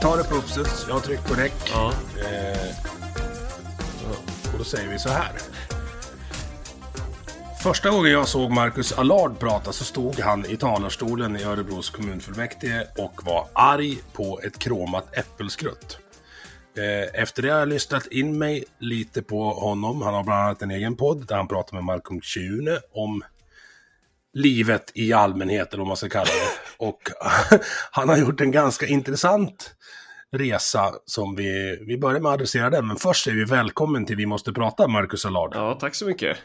[0.00, 0.86] tar det på uppstuds.
[0.88, 1.52] Jag tryckt på räck.
[1.72, 1.92] Ja.
[2.18, 2.68] Eh,
[4.52, 5.32] och då säger vi så här.
[7.62, 12.86] Första gången jag såg Marcus Allard prata så stod han i talarstolen i Örebros kommunfullmäktige
[12.98, 15.98] och var arg på ett kromat äppelskrutt.
[16.76, 20.02] Eh, Efter det har jag lyssnat in mig lite på honom.
[20.02, 23.22] Han har bland annat en egen podd där han pratar med Malcolm Tjune om
[24.34, 26.50] livet i allmänhet, eller vad man ska kalla det.
[26.86, 27.00] Och
[27.90, 29.74] han har gjort en ganska intressant
[30.36, 32.86] resa som vi, vi börjar med att adressera den.
[32.86, 35.52] Men först är vi välkommen till Vi måste prata, Marcus Allard.
[35.54, 36.36] ja, tack så mycket.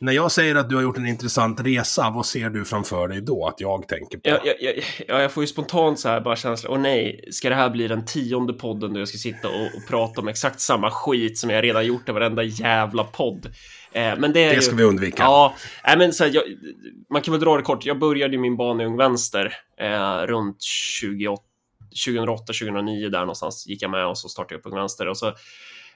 [0.00, 3.20] När jag säger att du har gjort en intressant resa, vad ser du framför dig
[3.20, 4.28] då att jag tänker på?
[4.28, 4.74] Jag, jag, jag,
[5.08, 7.88] ja, jag får ju spontant så här bara känslan, åh nej, ska det här bli
[7.88, 11.50] den tionde podden där jag ska sitta och, och prata om exakt samma skit som
[11.50, 13.46] jag redan gjort i varenda jävla podd?
[13.92, 15.22] Eh, men det Det ju, ska vi undvika.
[15.22, 15.54] Ja,
[15.86, 16.44] nej, men så här, jag,
[17.12, 17.86] man kan väl dra det kort.
[17.86, 21.42] Jag började ju min bana i Ung Vänster eh, runt 28
[22.06, 25.32] 2008-2009 där någonstans gick jag med och så startade jag upp Ung Vänster och så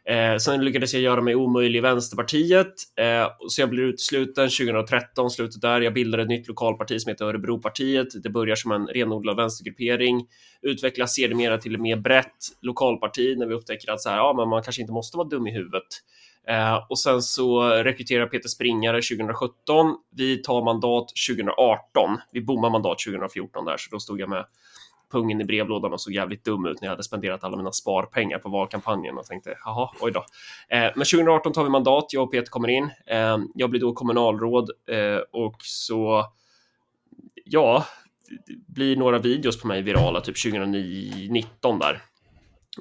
[0.04, 5.30] Eh, sen lyckades jag göra mig omöjlig i Vänsterpartiet, eh, så jag blev utesluten 2013,
[5.30, 5.80] slutet där.
[5.80, 8.22] Jag bildade ett nytt lokalparti som heter Örebropartiet.
[8.22, 10.26] Det börjar som en renodlad vänstergruppering,
[10.62, 14.48] utvecklas sedermera till ett mer brett lokalparti när vi upptäcker att så här, ja, men
[14.48, 15.88] man kanske inte måste vara dum i huvudet.
[16.48, 19.96] Eh, och sen så rekryterar Peter Springare 2017.
[20.16, 22.18] Vi tar mandat 2018.
[22.32, 24.44] Vi bommar mandat 2014 där, så då stod jag med
[25.12, 28.38] pungen i brevlådan och såg jävligt dum ut när jag hade spenderat alla mina sparpengar
[28.38, 30.20] på valkampanjen och tänkte jaha, oj då.
[30.68, 32.90] Eh, men 2018 tar vi mandat, jag och Peter kommer in.
[33.06, 36.24] Eh, jag blir då kommunalråd eh, och så,
[37.44, 37.86] ja,
[38.66, 42.02] blir några videos på mig virala, typ 2019 där.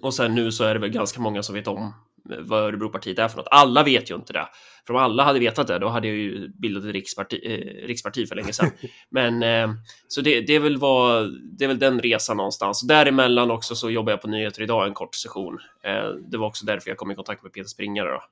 [0.01, 1.93] Och sen nu så är det väl ganska många som vet om
[2.23, 3.47] vad Örebropartiet är för något.
[3.51, 4.47] Alla vet ju inte det.
[4.87, 8.27] För om alla hade vetat det, då hade jag ju bildat ett riksparti, eh, riksparti
[8.27, 8.71] för länge sedan.
[9.09, 9.75] Men eh,
[10.07, 12.81] så det, det, är väl vad, det är väl den resan någonstans.
[12.81, 15.59] Däremellan också så jobbar jag på Nyheter idag en kort session.
[15.83, 18.09] Eh, det var också därför jag kom i kontakt med Peter Springare.
[18.09, 18.23] Då.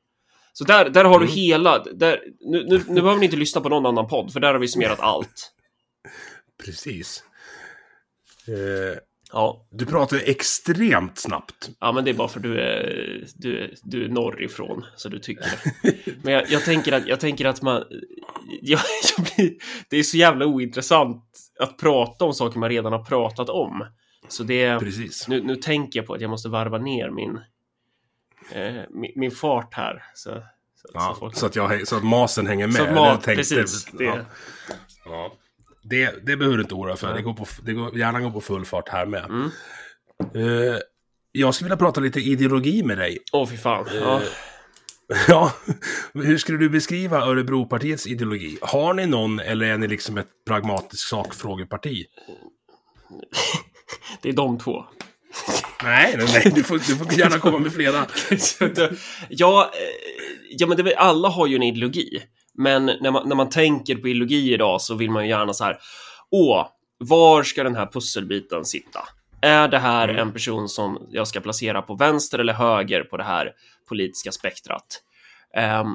[0.53, 1.83] Så där, där har du hela...
[1.83, 4.59] Där, nu, nu, nu behöver ni inte lyssna på någon annan podd, för där har
[4.59, 5.51] vi summerat allt.
[6.66, 7.23] Precis.
[8.47, 8.97] Eh,
[9.31, 11.69] Ja, du pratar extremt snabbt.
[11.79, 15.53] ja, men det är bara för du är, du du är norrifrån, så du tycker.
[16.23, 17.84] Men jag, jag, tänker att, jag tänker att man...
[18.62, 18.79] Jag,
[19.17, 19.53] jag blir,
[19.90, 21.23] det är så jävla ointressant
[21.59, 23.85] att prata om saker man redan har pratat om.
[24.28, 24.79] Så det...
[24.79, 25.28] Precis.
[25.28, 27.40] Nu, nu tänker jag på att jag måste varva ner min,
[28.51, 30.03] eh, min, min fart här.
[30.16, 30.29] Så,
[30.75, 32.75] så, Ja, folk- så, att jag, så att masen hänger med.
[32.75, 33.85] Så Det mat, tänkte- precis.
[33.85, 34.17] Det, Ja.
[35.06, 35.31] Ja.
[35.89, 37.13] Det, det behöver du inte oroa för.
[37.13, 39.25] Det går, på, det går gärna går på full fart här med.
[39.25, 39.51] Mm.
[40.35, 40.77] Eh,
[41.31, 43.17] jag skulle vilja prata lite ideologi med dig.
[43.33, 43.85] Åh, fy fan.
[43.94, 44.22] Ja.
[45.28, 45.53] Ja,
[46.13, 48.57] hur skulle du beskriva Örebropartiets ideologi?
[48.61, 52.05] Har ni någon eller är ni liksom ett pragmatiskt sakfrågeparti?
[54.22, 54.85] Det är de två.
[55.83, 57.99] Nej, nej, nej du, får, du får gärna komma med flera.
[59.29, 59.79] Ja, eh,
[60.49, 62.22] ja, men det, alla har ju en ideologi.
[62.59, 65.64] Men när man, när man tänker på ideologi idag så vill man ju gärna så
[65.64, 65.79] här.
[66.32, 66.67] Åh,
[66.97, 69.00] var ska den här pusselbiten sitta?
[69.41, 73.23] Är det här en person som jag ska placera på vänster eller höger på det
[73.23, 73.52] här
[73.90, 75.03] politiska spektrat?
[75.56, 75.88] Ehm,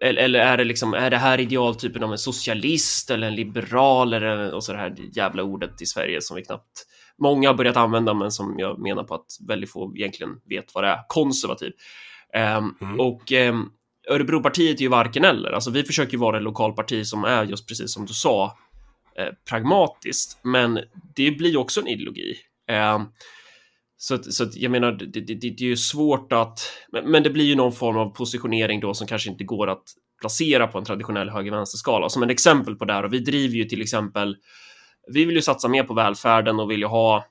[0.00, 4.54] eller, är det liksom, är det här idealtypen av en socialist eller en liberal eller
[4.54, 6.86] och så det här jävla ordet i Sverige som vi knappt
[7.18, 10.84] många har börjat använda men som jag menar på att väldigt få egentligen vet vad
[10.84, 11.72] det är, konservativ.
[12.34, 13.72] Ehm, Och um,
[14.10, 17.68] Örebropartiet är ju varken eller, alltså vi försöker ju vara ett lokalparti som är just
[17.68, 18.58] precis som du sa,
[19.18, 20.78] eh, pragmatiskt, men
[21.16, 22.34] det blir ju också en ideologi.
[22.70, 22.98] Eh,
[23.96, 26.60] så, att, så att jag menar, det, det, det, det är ju svårt att,
[26.92, 29.84] men, men det blir ju någon form av positionering då som kanske inte går att
[30.20, 32.08] placera på en traditionell höger-vänster-skala.
[32.08, 34.36] Som ett exempel på det här, och vi driver ju till exempel,
[35.12, 37.24] vi vill ju satsa mer på välfärden och vill ju ha,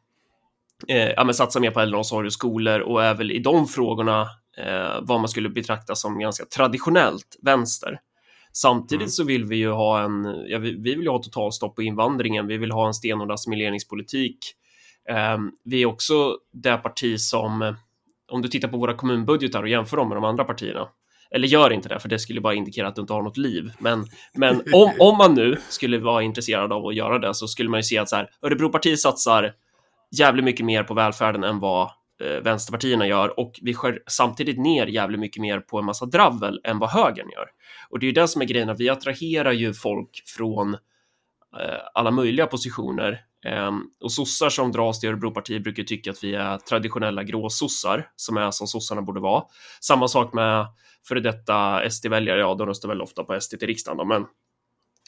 [0.88, 4.21] eh, ja men satsa mer på äldreomsorg och skolor och är väl i de frågorna
[4.57, 8.00] eh, vad man skulle betrakta som ganska traditionellt vänster.
[8.53, 9.09] Samtidigt mm.
[9.09, 12.47] så vill vi ju ha en, ja, vi, vi vill ju ha totalstopp på invandringen,
[12.47, 14.38] vi vill ha en stenhård assimileringspolitik.
[15.09, 17.75] Eh, vi är också det parti som,
[18.31, 20.88] om du tittar på våra kommunbudgetar och jämför dem med de andra partierna,
[21.31, 23.71] eller gör inte det, för det skulle bara indikera att du inte har något liv.
[23.80, 27.69] Men, men om, om man nu skulle vara intresserad av att göra det så skulle
[27.69, 29.53] man ju se att så här, Örebropartiet satsar
[30.12, 31.92] jävligt mycket mer på välfärden än vad
[32.24, 36.62] eh, vänsterpartierna gör och vi skär samtidigt ner jävligt mycket mer på en massa dravel
[36.63, 37.48] än vad högern gör.
[37.89, 40.74] Och det är ju det som är grejen, att vi attraherar ju folk från
[41.59, 43.71] eh, alla möjliga positioner eh,
[44.04, 48.51] och sossar som dras till Örebropartiet brukar tycka att vi är traditionella gråsossar som är
[48.51, 49.44] som sossarna borde vara.
[49.81, 50.68] Samma sak med
[51.07, 54.25] före detta SD-väljare, ja, de röstar väl ofta på SD till riksdagen då, men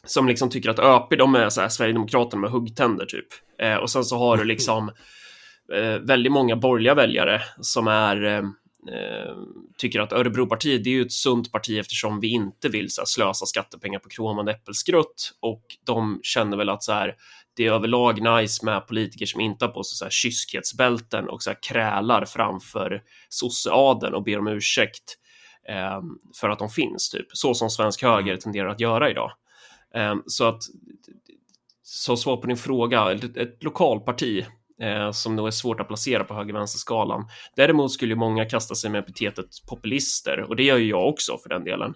[0.05, 3.27] som liksom tycker att ÖP, de är så här Sverigedemokraterna med huggtänder typ.
[3.61, 4.89] Eh, och sen så har du liksom
[5.73, 8.37] eh, väldigt många borgerliga väljare som är eh,
[8.93, 9.35] eh
[9.77, 13.05] tycker att Örebropartiet det är ju ett sunt parti eftersom vi inte vill så här,
[13.05, 17.15] slösa skattepengar på kromande äppelskrutt och de känner väl att så här
[17.55, 21.43] det är överlag nice med politiker som inte har på sig så här kyskhetsbälten och
[21.43, 25.15] så här krälar framför sosseadeln och ber om ursäkt
[25.69, 26.01] eh,
[26.39, 28.39] för att de finns, typ så som svensk höger mm.
[28.39, 29.31] tenderar att göra idag.
[29.95, 30.61] Eh, så att
[31.83, 34.45] så svar på din fråga, ett, ett lokalparti
[34.81, 37.27] eh, som nog är svårt att placera på höger-vänster-skalan.
[37.55, 41.49] Däremot skulle många kasta sig med epitetet populister och det gör ju jag också för
[41.49, 41.93] den delen.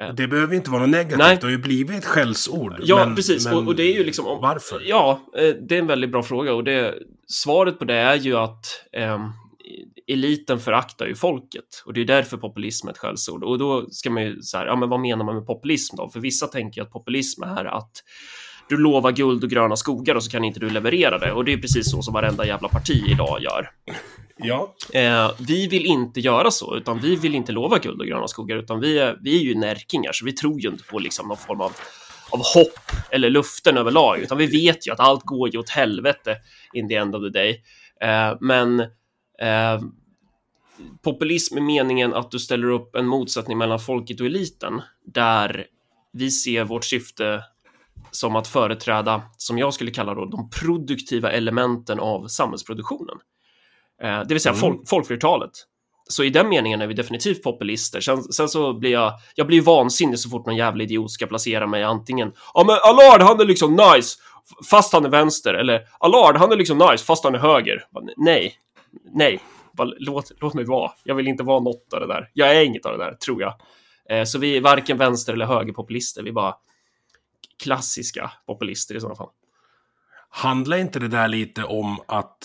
[0.00, 1.36] Eh, det behöver inte vara något negativt, Nej.
[1.40, 2.74] det har ju blivit ett skällsord.
[2.82, 3.46] Ja, men, precis.
[3.46, 4.26] Men och, och, det är ju liksom...
[4.26, 4.82] Om, varför?
[4.84, 6.94] Ja, eh, det är en väldigt bra fråga och det,
[7.26, 9.18] svaret på det är ju att eh,
[10.06, 13.44] eliten föraktar ju folket och det är därför populism är ett skällsord.
[13.44, 16.08] Och då ska man ju så här, ja men vad menar man med populism då?
[16.08, 17.92] För vissa tänker att populism är att
[18.68, 21.32] du lovar guld och gröna skogar och så kan inte du leverera det.
[21.32, 23.70] Och det är precis så som varenda jävla parti idag gör.
[24.36, 24.74] Ja.
[24.92, 28.56] Eh, vi vill inte göra så, utan vi vill inte lova guld och gröna skogar,
[28.56, 31.36] utan vi är, vi är ju närkingar, så vi tror ju inte på liksom någon
[31.36, 31.72] form av,
[32.30, 36.36] av hopp eller luften överlag, utan vi vet ju att allt går ju åt helvete
[36.72, 37.62] in the end of the day.
[38.00, 38.78] Eh, men
[39.42, 39.80] eh,
[41.02, 45.66] populism är meningen att du ställer upp en motsättning mellan folket och eliten, där
[46.12, 47.42] vi ser vårt syfte
[48.10, 53.16] som att företräda, som jag skulle kalla då, de produktiva elementen av samhällsproduktionen.
[54.02, 54.60] Eh, det vill säga mm.
[54.60, 55.50] folk, folkflertalet.
[56.08, 58.00] Så i den meningen är vi definitivt populister.
[58.00, 61.66] Sen, sen så blir jag, jag blir vansinnig så fort någon jävla idiot ska placera
[61.66, 64.18] mig antingen, ja men Allard han är liksom nice,
[64.70, 67.84] fast han är vänster, eller Allard han är liksom nice, fast han är höger.
[68.16, 68.54] Nej,
[69.04, 69.40] nej,
[69.98, 70.92] låt, låt mig vara.
[71.04, 72.30] Jag vill inte vara något av det där.
[72.32, 73.54] Jag är inget av det där, tror jag.
[74.10, 76.54] Eh, så vi är varken vänster eller högerpopulister, vi är bara
[77.62, 79.30] klassiska populister i sådana fall.
[80.28, 82.38] Handlar inte det där lite om att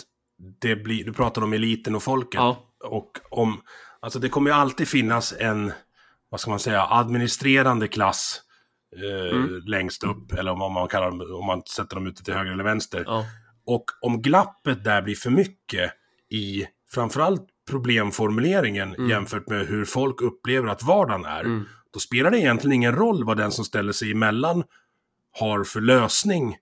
[0.61, 2.39] det blir, du pratar om eliten och folket.
[2.39, 2.57] Ja.
[2.83, 3.61] Och om,
[3.99, 5.71] alltså det kommer ju alltid finnas en,
[6.29, 8.41] vad ska man säga, administrerande klass
[8.95, 9.61] eh, mm.
[9.65, 10.33] längst upp.
[10.33, 13.03] Eller om, man kallar dem, om man sätter dem ute till höger eller vänster.
[13.07, 13.25] Ja.
[13.65, 15.91] Och om glappet där blir för mycket
[16.31, 19.09] i framförallt problemformuleringen mm.
[19.09, 21.43] jämfört med hur folk upplever att vardagen är.
[21.43, 21.65] Mm.
[21.93, 24.63] Då spelar det egentligen ingen roll vad den som ställer sig emellan
[25.39, 26.57] har för lösning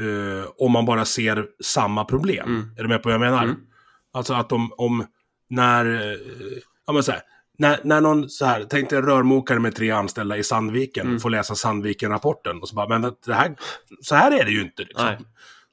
[0.00, 2.48] uh, om man bara ser samma problem.
[2.48, 2.70] Mm.
[2.78, 3.44] Är du med på vad jag menar?
[3.44, 3.56] Mm.
[4.12, 5.06] Alltså att om, om
[5.48, 6.18] när, uh,
[6.86, 7.20] ja men så här,
[7.58, 11.20] när, när någon så här, tänk dig en rörmokare med tre anställda i Sandviken mm.
[11.20, 13.56] får läsa Sandviken-rapporten och så bara, men det här,
[14.00, 14.82] så här är det ju inte.
[14.82, 15.06] Liksom.
[15.06, 15.18] Nej.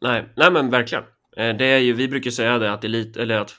[0.02, 0.34] Nej.
[0.36, 1.04] Nej, men verkligen.
[1.38, 3.54] Eh, det är ju, vi brukar säga det att, elit, eller att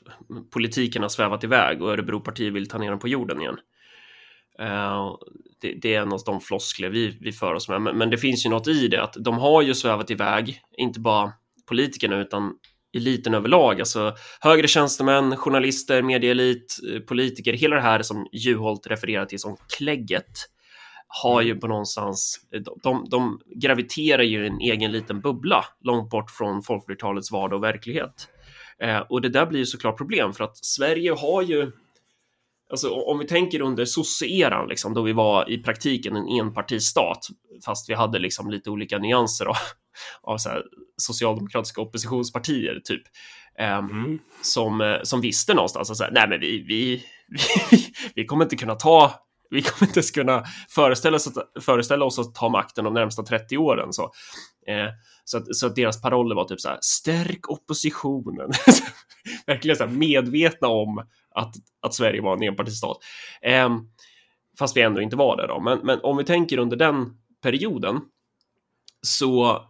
[0.52, 3.58] politiken har svävat iväg och Örebropartiet vill ta ner dem på jorden igen.
[4.58, 5.16] Eh,
[5.60, 7.82] det, det, är en av de floskler vi, vi för oss med.
[7.82, 11.00] Men, men, det finns ju något i det, att de har ju svävat iväg, inte
[11.00, 11.32] bara
[11.68, 12.54] politikerna utan
[12.96, 19.26] eliten överlag, alltså högre tjänstemän, journalister, medieelit, eh, politiker, hela det här som Juholt refererar
[19.26, 20.48] till som klägget
[21.08, 26.10] har ju på någonstans, de, de, de graviterar ju i en egen liten bubbla långt
[26.10, 28.28] bort från folkflertalets vardag och verklighet.
[28.82, 31.72] Eh, och det där blir ju såklart problem för att Sverige har ju
[32.70, 37.26] Alltså om vi tänker under sosse-eran, liksom, då vi var i praktiken en enpartistat,
[37.64, 39.56] fast vi hade liksom lite olika nyanser av,
[40.22, 40.50] av så
[40.96, 43.02] socialdemokratiska oppositionspartier, typ,
[43.58, 44.18] eh, mm.
[44.42, 47.04] som, som visste någonstans att så nej, men vi, vi,
[47.70, 52.04] vi, vi kommer inte kunna ta vi kommer inte ens kunna föreställa oss, att, föreställa
[52.04, 53.92] oss att ta makten de närmsta 30 åren.
[53.92, 54.02] Så,
[54.66, 54.88] eh,
[55.24, 58.50] så, att, så att deras paroller var typ så här, stärk oppositionen.
[59.46, 60.98] Verkligen så här medvetna om
[61.30, 62.96] att, att Sverige var en enpartistat.
[63.42, 63.68] Eh,
[64.58, 65.60] fast vi ändå inte var där då.
[65.60, 68.00] Men, men om vi tänker under den perioden
[69.02, 69.64] så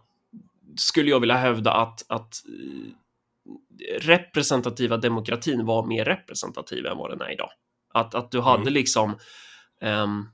[0.77, 2.93] skulle jag vilja hävda att, att eh,
[3.99, 7.49] representativa demokratin var mer representativ än vad den är idag.
[7.93, 8.73] Att, att du hade mm.
[8.73, 9.17] liksom
[9.81, 10.29] um,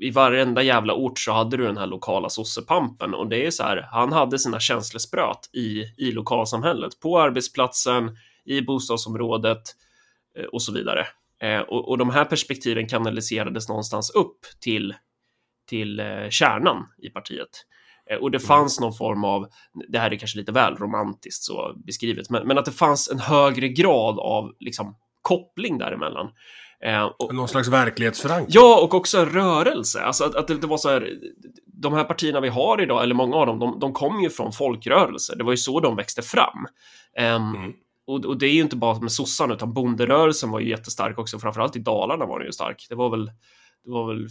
[0.00, 3.62] i varenda jävla ort så hade du den här lokala sossepampen och det är så
[3.62, 9.62] här, han hade sina känslospröt i, i lokalsamhället, på arbetsplatsen, i bostadsområdet
[10.38, 11.06] eh, och så vidare.
[11.42, 14.94] Eh, och, och de här perspektiven kanaliserades någonstans upp till,
[15.68, 17.66] till eh, kärnan i partiet.
[18.20, 18.46] Och det mm.
[18.46, 19.48] fanns någon form av,
[19.88, 23.18] det här är kanske lite väl romantiskt så beskrivet, men, men att det fanns en
[23.18, 26.30] högre grad av liksom, koppling däremellan.
[26.84, 28.48] Eh, och, Någon slags verklighetsförankring?
[28.50, 30.02] Ja, och också rörelse.
[30.02, 31.18] Alltså att, att det, det, var så här,
[31.66, 34.52] de här partierna vi har idag, eller många av dem, de, de kom ju från
[34.52, 35.36] folkrörelser.
[35.36, 36.66] Det var ju så de växte fram.
[37.18, 37.72] Um, mm.
[38.06, 41.38] och, och, det är ju inte bara med sossarna, utan bonderörelsen var ju jättestark också.
[41.38, 42.86] Framförallt i Dalarna var den ju stark.
[42.88, 43.30] Det var väl
[43.84, 44.28] det var väl 50-50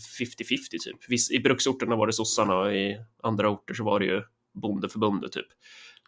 [0.84, 1.32] typ.
[1.32, 4.22] I bruksorterna var det sossarna och i andra orter så var det ju
[4.62, 5.48] bondeförbundet typ.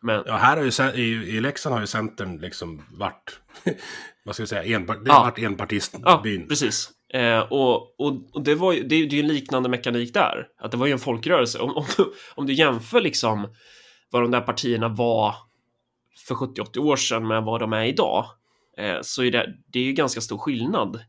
[0.02, 0.24] Men...
[0.26, 3.40] Ja, här har ju, i, i Leksand har ju Centern liksom varit,
[4.26, 5.24] vad ska jag säga, enpart, det har ja.
[5.24, 6.02] varit enpartistbyn.
[6.06, 6.90] Ja, precis.
[7.14, 10.48] Eh, och, och, och, det var ju, det, det är ju en liknande mekanik där,
[10.62, 11.60] att det var ju en folkrörelse.
[11.60, 11.86] Om, om,
[12.36, 13.48] om du jämför liksom
[14.12, 15.36] vad de där partierna var
[16.28, 18.26] för 70-80 år sedan med vad de är idag,
[18.78, 21.00] eh, så är det, det är ju ganska stor skillnad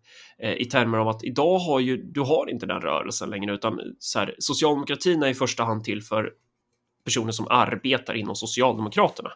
[0.42, 3.78] eh, i termer av att idag har ju, du har inte den rörelsen längre, utan
[3.98, 6.30] så här, socialdemokratin är i första hand till för
[7.04, 9.30] personer som arbetar inom Socialdemokraterna.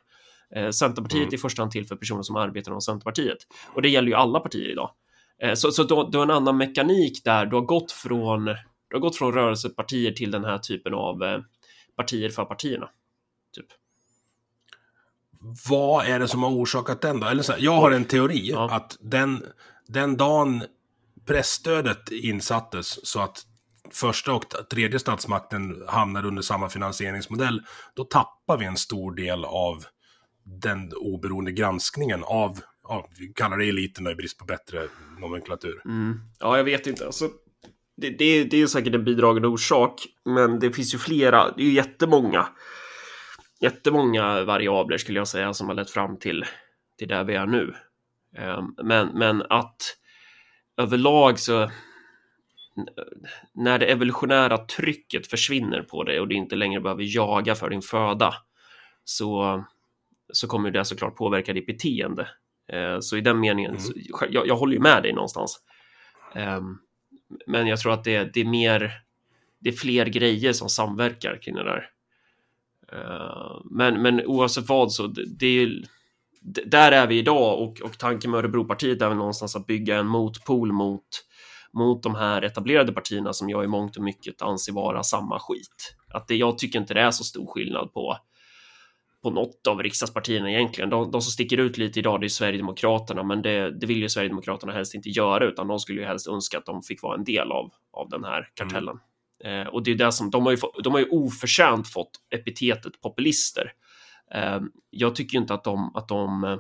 [0.54, 1.28] Eh, Centerpartiet mm.
[1.28, 3.38] är i första hand till för personer som arbetar inom Centerpartiet.
[3.74, 4.90] Och det gäller ju alla partier idag.
[5.42, 7.46] Eh, så så du, du har en annan mekanik där.
[7.46, 8.44] Du har gått från,
[8.88, 11.40] du har gått från rörelsepartier till den här typen av eh,
[11.96, 12.88] partier för partierna.
[13.54, 13.66] Typ.
[15.68, 17.26] Vad är det som har orsakat den då?
[17.26, 18.70] Eller så här, jag har en teori ja.
[18.70, 19.44] att den,
[19.86, 20.64] den dagen
[21.26, 23.42] pressstödet insattes så att
[23.92, 27.62] första och tredje statsmakten hamnar under samma finansieringsmodell,
[27.94, 29.84] då tappar vi en stor del av
[30.44, 34.88] den oberoende granskningen av, ja, vi kallar det eliten då, i brist på bättre
[35.18, 35.82] nomenklatur.
[35.84, 36.20] Mm.
[36.40, 37.06] Ja, jag vet inte.
[37.06, 37.28] Alltså,
[37.96, 41.66] det, det, det är säkert en bidragande orsak, men det finns ju flera, det är
[41.66, 42.48] ju jättemånga,
[43.60, 46.44] jättemånga variabler skulle jag säga som har lett fram till,
[46.98, 47.74] till där vi är nu.
[48.36, 49.96] Ehm, men, men att
[50.76, 51.70] överlag så
[53.52, 57.82] när det evolutionära trycket försvinner på dig och du inte längre behöver jaga för din
[57.82, 58.34] föda
[59.04, 59.64] så,
[60.32, 62.28] så kommer det såklart påverka ditt beteende.
[62.72, 63.82] Eh, så i den meningen, mm.
[63.82, 63.92] så,
[64.28, 65.60] jag, jag, håller ju med dig någonstans.
[66.34, 66.60] Eh,
[67.46, 68.92] men jag tror att det, det, är mer,
[69.58, 71.90] det är fler grejer som samverkar kring det där.
[72.92, 75.82] Eh, men, men oavsett vad så, det, det är
[76.46, 80.06] där är vi idag och, och tanken med Örebropartiet är väl någonstans att bygga en
[80.06, 81.08] motpol mot
[81.76, 85.96] mot de här etablerade partierna som jag i mångt och mycket anser vara samma skit.
[86.14, 88.18] Att det, jag tycker inte det är så stor skillnad på
[89.22, 90.90] på något av riksdagspartierna egentligen.
[90.90, 94.08] De, de som sticker ut lite idag det är Sverigedemokraterna, men det, det vill ju
[94.08, 97.24] Sverigedemokraterna helst inte göra, utan de skulle ju helst önska att de fick vara en
[97.24, 98.98] del av, av den här kartellen.
[99.44, 99.60] Mm.
[99.60, 102.10] Eh, och det är det som, de har, ju få, de har ju oförtjänt fått
[102.34, 103.72] epitetet populister.
[104.34, 106.58] Eh, jag tycker inte att de, att de eh,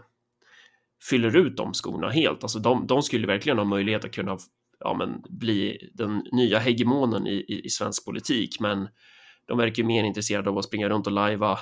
[1.10, 2.42] fyller ut de skorna helt.
[2.42, 4.38] Alltså de, de skulle verkligen ha möjlighet att kunna
[4.78, 8.88] ja, men, bli den nya hegemonen i, i, i svensk politik, men
[9.46, 11.58] de verkar mer intresserade av att springa runt och lajva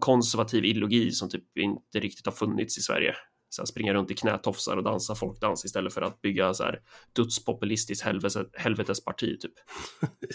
[0.00, 3.14] konservativ ideologi som typ inte riktigt har funnits i Sverige.
[3.48, 6.80] Så här, springa runt i knätofsar och dansa folkdans istället för att bygga så här
[7.12, 9.52] dödspopulistiskt helvetes, helvetesparti typ.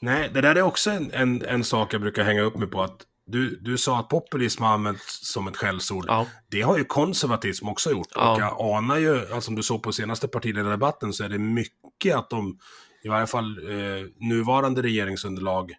[0.00, 2.82] Nej, det där är också en, en, en sak jag brukar hänga upp mig på
[2.82, 6.04] att du, du sa att populism har använts som ett skällsord.
[6.08, 6.26] Ja.
[6.50, 8.08] Det har ju konservatism också gjort.
[8.14, 8.32] Ja.
[8.32, 12.16] Och jag anar ju, alltså, som du såg på senaste partiledardebatten, så är det mycket
[12.16, 12.58] att de,
[13.02, 15.72] i varje fall eh, nuvarande regeringsunderlag,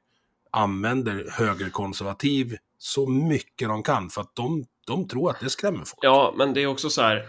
[0.52, 4.10] använder högerkonservativ så mycket de kan.
[4.10, 6.00] För att de, de tror att det skrämmer folk.
[6.02, 7.28] Ja, men det är också så här.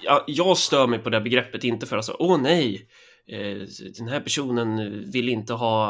[0.00, 2.88] Jag, jag stör mig på det begreppet, inte för att säga åh nej,
[3.28, 3.68] eh,
[3.98, 5.88] den här personen vill inte ha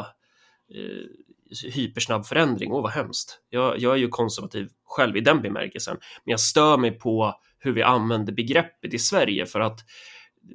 [0.74, 1.23] eh,
[1.62, 2.72] hypersnabb förändring.
[2.72, 3.40] Åh, vad hemskt.
[3.50, 7.72] Jag, jag är ju konservativ själv i den bemärkelsen, men jag stör mig på hur
[7.72, 9.80] vi använder begreppet i Sverige för att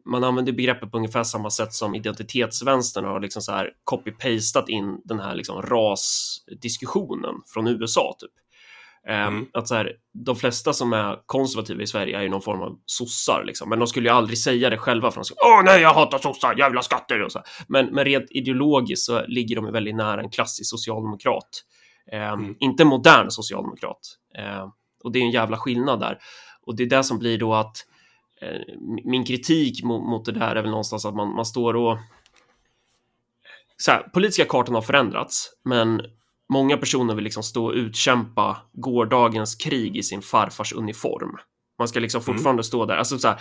[0.06, 5.02] man använder begreppet på ungefär samma sätt som identitetsvänstern har liksom så här copy-pastat in
[5.06, 8.32] den här liksom rasdiskussionen från USA typ.
[9.08, 9.48] Ehm, mm.
[9.54, 12.80] Att så här, de flesta som är konservativa i Sverige är ju någon form av
[12.86, 13.70] sossar, liksom.
[13.70, 16.18] men de skulle ju aldrig säga det själva för de skulle Åh nej, jag hatar
[16.18, 17.42] sossar, jävla skatter och så.
[17.68, 21.50] Men, men rent ideologiskt så ligger de väldigt nära en klassisk socialdemokrat.
[22.12, 22.56] Eh, mm.
[22.60, 24.00] Inte modern socialdemokrat.
[24.38, 24.68] Eh,
[25.04, 26.18] och det är en jävla skillnad där.
[26.66, 27.78] Och det är det som blir då att
[28.42, 28.76] eh,
[29.06, 31.98] min kritik mot, mot det där är väl någonstans att man, man står och
[33.78, 36.02] så här, politiska kartan har förändrats, men
[36.50, 41.38] många personer vill liksom stå och utkämpa gårdagens krig i sin farfars uniform.
[41.80, 42.64] Man ska liksom fortfarande mm.
[42.64, 42.98] stå där.
[42.98, 43.40] Alltså så här,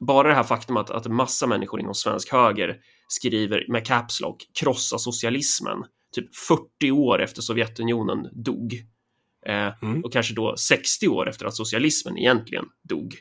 [0.00, 2.76] bara det här faktum att, att massa människor inom svensk höger
[3.08, 8.74] skriver med caps lock krossa socialismen typ 40 år efter Sovjetunionen dog.
[9.46, 10.04] Eh, mm.
[10.04, 13.14] Och kanske då 60 år efter att socialismen egentligen dog.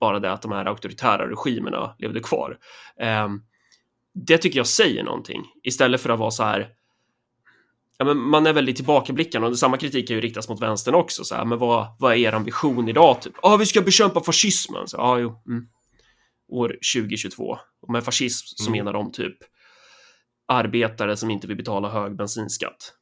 [0.00, 2.58] Bara det att de här auktoritära regimerna levde kvar.
[3.00, 3.28] Eh,
[4.26, 6.68] det tycker jag säger någonting istället för att vara så här.
[7.98, 11.24] Ja, men man är väldigt tillbakablickande och samma kritik kan ju riktas mot vänstern också.
[11.24, 13.22] Så här, men vad, vad är er ambition idag?
[13.22, 14.88] Typ, ah, vi ska bekämpa fascismen.
[14.88, 15.66] Så, ah, jo, mm.
[16.48, 17.58] År 2022.
[17.82, 18.78] Och med fascism så mm.
[18.78, 19.36] menar de typ
[20.48, 22.92] arbetare som inte vill betala hög bensinskatt.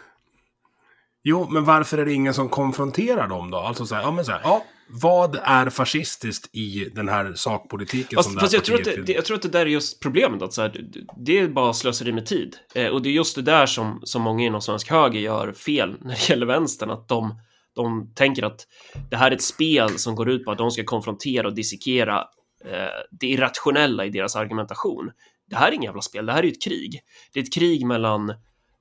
[1.25, 3.59] jo, men varför är det ingen som konfronterar dem då?
[3.59, 4.65] Alltså så här, ja men så här, ja,
[4.95, 9.25] vad är fascistiskt i den här sakpolitiken fast, som fast jag, tror att det, jag
[9.25, 10.85] tror att det där är just problemet, att så här,
[11.17, 12.57] det är bara slöseri med tid.
[12.75, 15.97] Eh, och det är just det där som, som många inom svensk höger gör fel
[16.01, 17.35] när det gäller vänstern, att de,
[17.75, 18.67] de tänker att
[19.11, 22.19] det här är ett spel som går ut på att de ska konfrontera och dissekera
[22.65, 25.11] eh, det irrationella i deras argumentation.
[25.51, 27.01] Det här är inget jävla spel, det här är ett krig.
[27.33, 28.31] Det är ett krig mellan,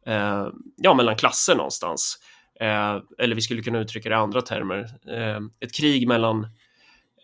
[0.06, 2.20] eh, ja, mellan klasser någonstans.
[2.62, 6.48] Eh, eller vi skulle kunna uttrycka det i andra termer, eh, ett krig mellan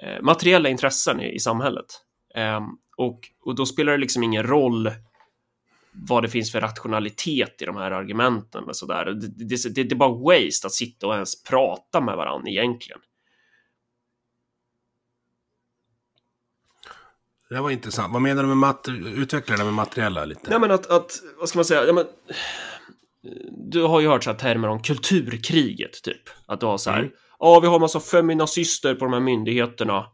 [0.03, 1.85] eh, materiella intressen i, i samhället.
[2.97, 4.91] och, och då spelar det liksom ingen roll
[5.91, 8.63] vad det finns för rationalitet i de här argumenten.
[8.63, 9.05] Och så där.
[9.05, 12.99] Det, det, det, det är bara waste att sitta och ens prata med varandra egentligen.
[17.49, 18.13] Det var intressant.
[18.13, 20.49] Vad menar du med mat utveckla det med materiella lite?
[20.49, 22.05] Nej men att, att vad ska man säga, ja, men,
[23.71, 26.21] du har ju hört så här termer om kulturkriget, typ.
[26.45, 27.11] Att du har så här, mm.
[27.39, 30.05] ja, vi har massa feminazister på de här myndigheterna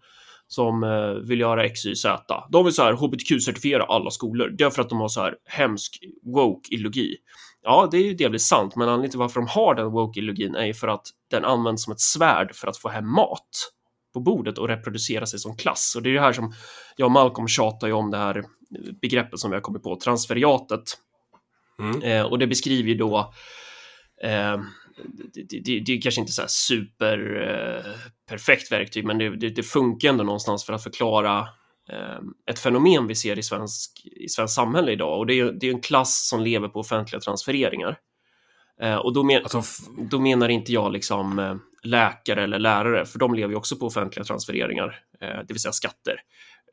[0.48, 2.48] som eh, vill göra X, Y, Z.
[2.50, 4.50] De vill så här hbtq-certifiera alla skolor.
[4.58, 6.00] Det är för att de har så här hemsk
[6.36, 7.16] woke-ideologi.
[7.64, 10.66] Ja, det är ju delvis sant, men anledningen till varför de har den woke-ideologin är
[10.66, 13.50] ju för att den används som ett svärd för att få hem mat
[14.14, 15.94] på bordet och reproducera sig som klass.
[15.96, 16.54] Och det är det här som
[16.96, 18.44] jag och Malcolm tjatar ju om det här
[19.02, 20.84] begreppet som vi har kommit på, transferiatet,
[21.80, 22.02] Mm.
[22.02, 23.34] Eh, och det beskriver ju då
[24.24, 24.58] eh,
[25.34, 27.92] det, det, det, är kanske inte så här super eh,
[28.30, 31.40] perfekt verktyg, men det, det, funkar ändå någonstans för att förklara
[31.90, 32.20] eh,
[32.52, 35.74] ett fenomen vi ser i svensk, i svensk samhälle idag och det är, det är
[35.74, 37.98] en klass som lever på offentliga transfereringar.
[38.82, 39.62] Eh, och då, men, alltså,
[40.10, 43.86] då menar inte jag liksom eh, läkare eller lärare, för de lever ju också på
[43.86, 46.16] offentliga transfereringar, det vill säga skatter.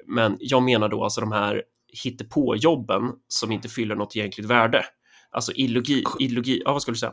[0.07, 1.63] Men jag menar då alltså de här
[2.05, 4.85] hittepå-jobben som inte fyller något egentligt värde.
[5.31, 7.13] Alltså illogi, illogi, ja vad skulle du säga?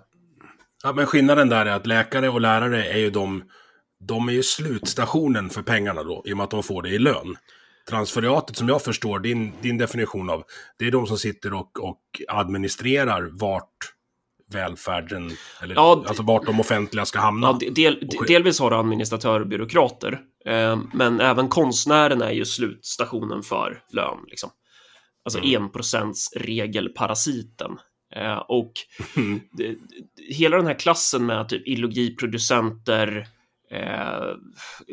[0.84, 3.44] Ja, men skillnaden där är att läkare och lärare är ju de,
[4.00, 7.00] de är ju slutstationen för pengarna då, i och med att de får det i
[7.00, 7.38] lön.
[7.90, 10.44] Transferiatet som jag förstår din, din definition av,
[10.80, 13.94] det är de som sitter och, och administrerar vart
[14.54, 15.32] välfärden,
[15.63, 17.58] eller ja, alltså vart de offentliga ska hamna.
[17.62, 23.44] Ja, del, delvis har du administratörer och byråkrater, eh, men även konstnären är ju slutstationen
[23.44, 24.18] för lön.
[24.28, 24.50] Liksom.
[25.28, 25.63] Alltså mm.
[25.63, 27.72] enprocentsregelparasiten.
[28.16, 28.72] Eh, och
[29.16, 29.42] mm.
[29.52, 29.76] det,
[30.30, 33.28] hela den här klassen med typ illogiproducenter,
[33.72, 34.26] eh,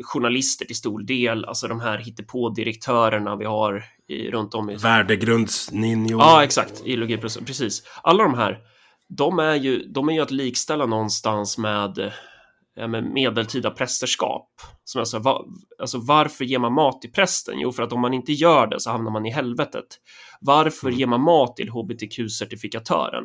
[0.03, 4.75] journalister till stor del, alltså de här hittepå-direktörerna vi har i, runt om i...
[4.75, 6.21] Värdegrundsninjor.
[6.21, 6.81] Ja, exakt.
[6.85, 7.83] Illogi, precis.
[8.03, 8.59] Alla de här,
[9.09, 12.11] de är ju, de är ju att likställa någonstans med
[12.75, 14.49] ja, med medeltida prästerskap.
[14.83, 15.45] Som jag sa, va,
[15.79, 17.59] alltså varför ger man mat till prästen?
[17.59, 19.85] Jo, för att om man inte gör det så hamnar man i helvetet.
[20.41, 20.99] Varför mm.
[20.99, 23.23] ger man mat till hbtq-certifikatören?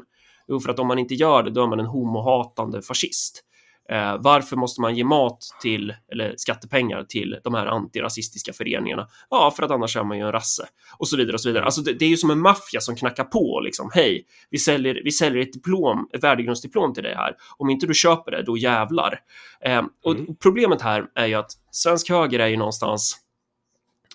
[0.48, 3.44] Jo, för att om man inte gör det, då är man en homohatande fascist.
[3.90, 9.08] Eh, varför måste man ge mat till, eller skattepengar till de här antirasistiska föreningarna?
[9.30, 10.66] Ja, för att annars är man ju en rasse.
[10.98, 11.64] Och så vidare och så vidare.
[11.64, 13.90] Alltså det, det är ju som en maffia som knackar på liksom.
[13.94, 17.34] Hej, vi säljer, vi säljer ett diplom, ett värdegrundsdiplom till dig här.
[17.56, 19.18] Om inte du köper det, då jävlar.
[19.64, 20.36] Eh, och mm.
[20.42, 23.16] problemet här är ju att svensk höger är ju någonstans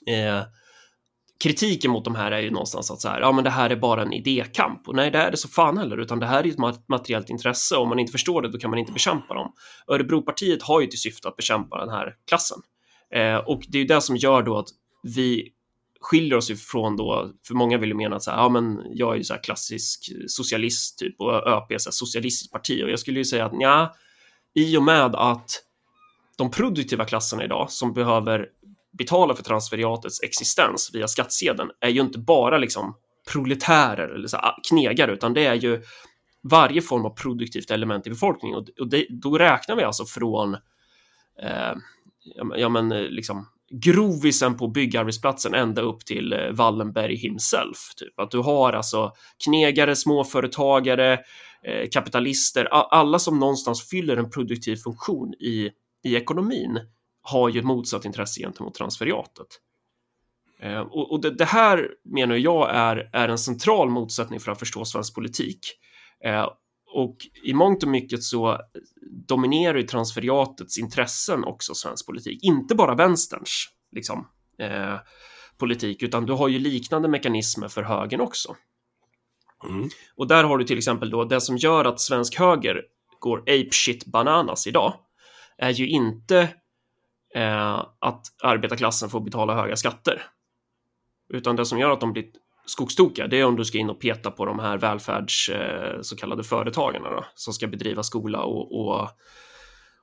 [0.07, 0.43] eh,
[1.43, 3.75] kritiken mot de här är ju någonstans att så här, ja men det här är
[3.75, 4.87] bara en idékamp.
[4.87, 7.29] Och nej det är det så fan heller utan det här är ju ett materiellt
[7.29, 7.75] intresse.
[7.75, 9.53] Och om man inte förstår det då kan man inte bekämpa dem.
[9.87, 12.57] Örebropartiet har ju till syfte att bekämpa den här klassen.
[13.15, 14.67] Eh, och det är ju det som gör då att
[15.03, 15.51] vi
[16.01, 19.13] skiljer oss ifrån då, för många vill ju mena att så här, ja men jag
[19.13, 22.83] är ju så här klassisk socialist typ och ÖP är så här socialistiskt parti.
[22.83, 23.95] Och jag skulle ju säga att ja,
[24.53, 25.49] i och med att
[26.37, 28.47] de produktiva klasserna idag som behöver
[28.97, 32.95] betalar för transferiatets existens via skattsedeln är ju inte bara liksom
[33.31, 35.81] proletärer eller så ah, knegare, utan det är ju
[36.43, 40.53] varje form av produktivt element i befolkningen och, det, då räknar vi alltså från
[41.41, 41.73] eh,
[42.55, 47.77] ja men eh, liksom grovisen på byggarbetsplatsen ända upp till eh, Wallenberg himself.
[47.97, 48.19] Typ.
[48.19, 49.11] Att du har alltså
[49.45, 51.13] knegare, småföretagare,
[51.63, 55.69] eh, kapitalister, alla som någonstans fyller en produktiv funktion i,
[56.03, 56.79] i ekonomin
[57.25, 59.47] har ju ett motsatt intresse gentemot transferiatet.
[60.59, 64.59] Eh, och, och det, det, här menar jag är, är en central motsättning för att
[64.59, 65.59] förstå svensk politik.
[66.23, 66.49] Eh,
[66.93, 68.57] och i mångt och mycket så
[69.27, 74.27] dominerar ju transferiatets intressen också svensk politik, inte bara vänsterns liksom,
[74.59, 74.95] eh,
[75.57, 78.55] politik, utan du har ju liknande mekanismer för högern också.
[79.69, 79.89] Mm.
[80.15, 82.81] Och där har du till exempel då det som gör att svensk höger
[83.19, 84.93] går ape shit bananas idag
[85.57, 86.49] är ju inte
[87.35, 90.21] eh, att arbetarklassen får betala höga skatter,
[91.33, 92.25] utan det som gör att de blir
[92.65, 96.15] skogstokiga, det är om du ska in och peta på de här välfärds eh, så
[96.15, 99.09] kallade företagarna då, som ska bedriva skola och, och,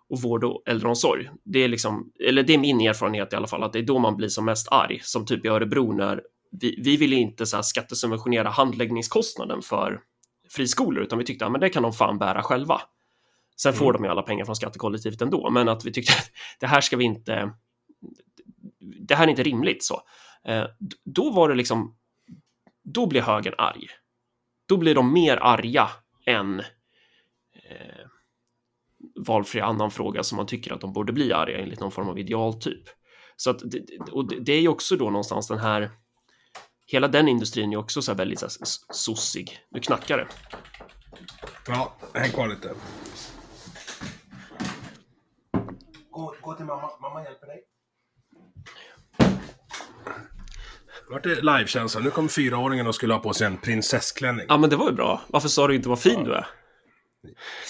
[0.08, 1.30] och vård och äldreomsorg.
[1.44, 3.98] Det är liksom, eller det är min erfarenhet i alla fall, att det är då
[3.98, 6.22] man blir som mest arg, som typ i Örebro när
[6.60, 10.00] vi, vi ville inte så här skattesubventionera handläggningskostnaden för
[10.50, 12.80] friskolor, utan vi tyckte att ja, det kan de fan bära själva.
[13.56, 14.02] Sen får mm.
[14.02, 16.96] de ju alla pengar från skattekollektivet ändå, men att vi tyckte att det här ska
[16.96, 17.52] vi inte.
[18.80, 20.02] Det här är inte rimligt så.
[20.44, 20.64] Eh,
[21.04, 21.96] då var det liksom
[22.84, 23.86] då blir högern arg.
[24.68, 25.88] Då blir de mer arga
[26.26, 26.60] än
[27.54, 28.06] eh,
[29.26, 32.18] valfri annan fråga som man tycker att de borde bli arga enligt någon form av
[32.18, 32.82] idealtyp.
[33.36, 33.62] Så att,
[34.12, 35.90] och det är ju också då någonstans den här
[36.86, 38.52] Hela den industrin är också så här väldigt så här,
[38.92, 39.58] sossig.
[39.70, 40.26] Nu knackar det.
[41.66, 42.74] Ja, häng kvar lite.
[46.52, 46.90] Gå, till mamma.
[47.00, 47.62] Mamma hjälper dig.
[51.10, 52.00] Vart det livekänsla.
[52.00, 54.46] Nu kom fyraåringen och skulle ha på sig en prinsessklänning.
[54.48, 55.20] Ja, men det var ju bra.
[55.26, 56.24] Varför sa du inte vad fin ja.
[56.24, 56.46] du är?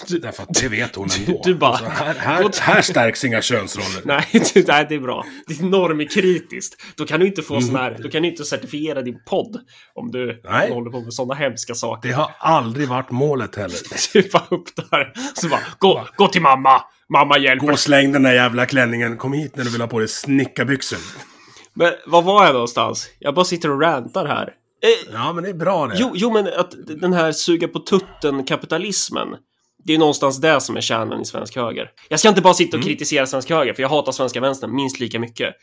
[0.07, 1.41] Därför att det vet hon ändå.
[1.43, 1.71] Du, du bara...
[1.71, 4.01] Alltså, här, här, här, stärks inga könsroller.
[4.05, 5.25] nej, du, nej, det är bra.
[5.47, 6.81] Ditt norm är kritiskt.
[6.95, 7.65] Då kan du inte få mm.
[7.65, 9.59] sån här, då kan du inte certifiera din podd.
[9.93, 10.71] Om du nej.
[10.71, 12.09] håller på med sådana hemska saker.
[12.09, 13.77] Det har aldrig varit målet heller.
[14.13, 15.13] du bara upp där.
[15.33, 16.81] Så bara, gå, gå till mamma.
[17.09, 17.67] Mamma hjälper.
[17.67, 19.17] Gå och släng den där jävla klänningen.
[19.17, 20.99] Kom hit när du vill ha på dig snickarbyxor.
[21.73, 23.09] Men var var jag någonstans?
[23.19, 24.53] Jag bara sitter och rantar här.
[24.83, 25.95] Eh, ja, men det är bra det.
[25.97, 29.27] Jo, jo, men att den här suga på tutten-kapitalismen.
[29.85, 31.89] Det är någonstans det som är kärnan i svensk höger.
[32.09, 32.87] Jag ska inte bara sitta och mm.
[32.87, 35.55] kritisera svensk höger, för jag hatar svenska vänstern minst lika mycket.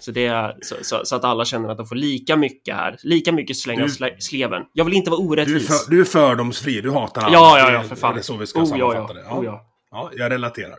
[0.00, 2.96] Så, det är, så, så, så, att alla känner att de får lika mycket här.
[3.02, 4.62] Lika mycket slänga du, sleven.
[4.72, 5.66] Jag vill inte vara orättvis.
[5.68, 7.32] Du är, för, du är fördomsfri, du hatar alla.
[7.32, 8.14] Ja, ja, ja, för fan.
[8.14, 9.14] Det är så vi ska oh, sammanfatta ja, ja.
[9.14, 9.24] det.
[9.28, 9.38] Ja.
[9.38, 9.66] Oh, ja.
[9.90, 10.78] ja, jag relaterar.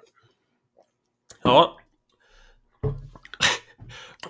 [1.43, 1.77] Ja,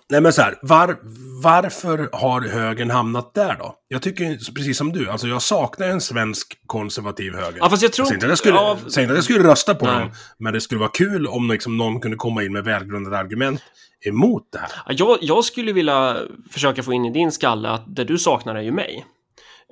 [0.09, 0.97] Nej men så här, var,
[1.43, 3.75] varför har högern hamnat där då?
[3.87, 7.57] Jag tycker precis som du, alltså jag saknar en svensk konservativ höger.
[7.57, 8.25] Ja, fast jag tror inte...
[8.25, 9.99] Jag, jag skulle, ja, säger inte att jag skulle rösta på nej.
[9.99, 13.61] dem, men det skulle vara kul om liksom någon kunde komma in med välgrundade argument
[14.05, 14.69] emot det här.
[14.97, 16.17] Jag, jag skulle vilja
[16.51, 19.05] försöka få in i din skalle att det du saknar är ju mig.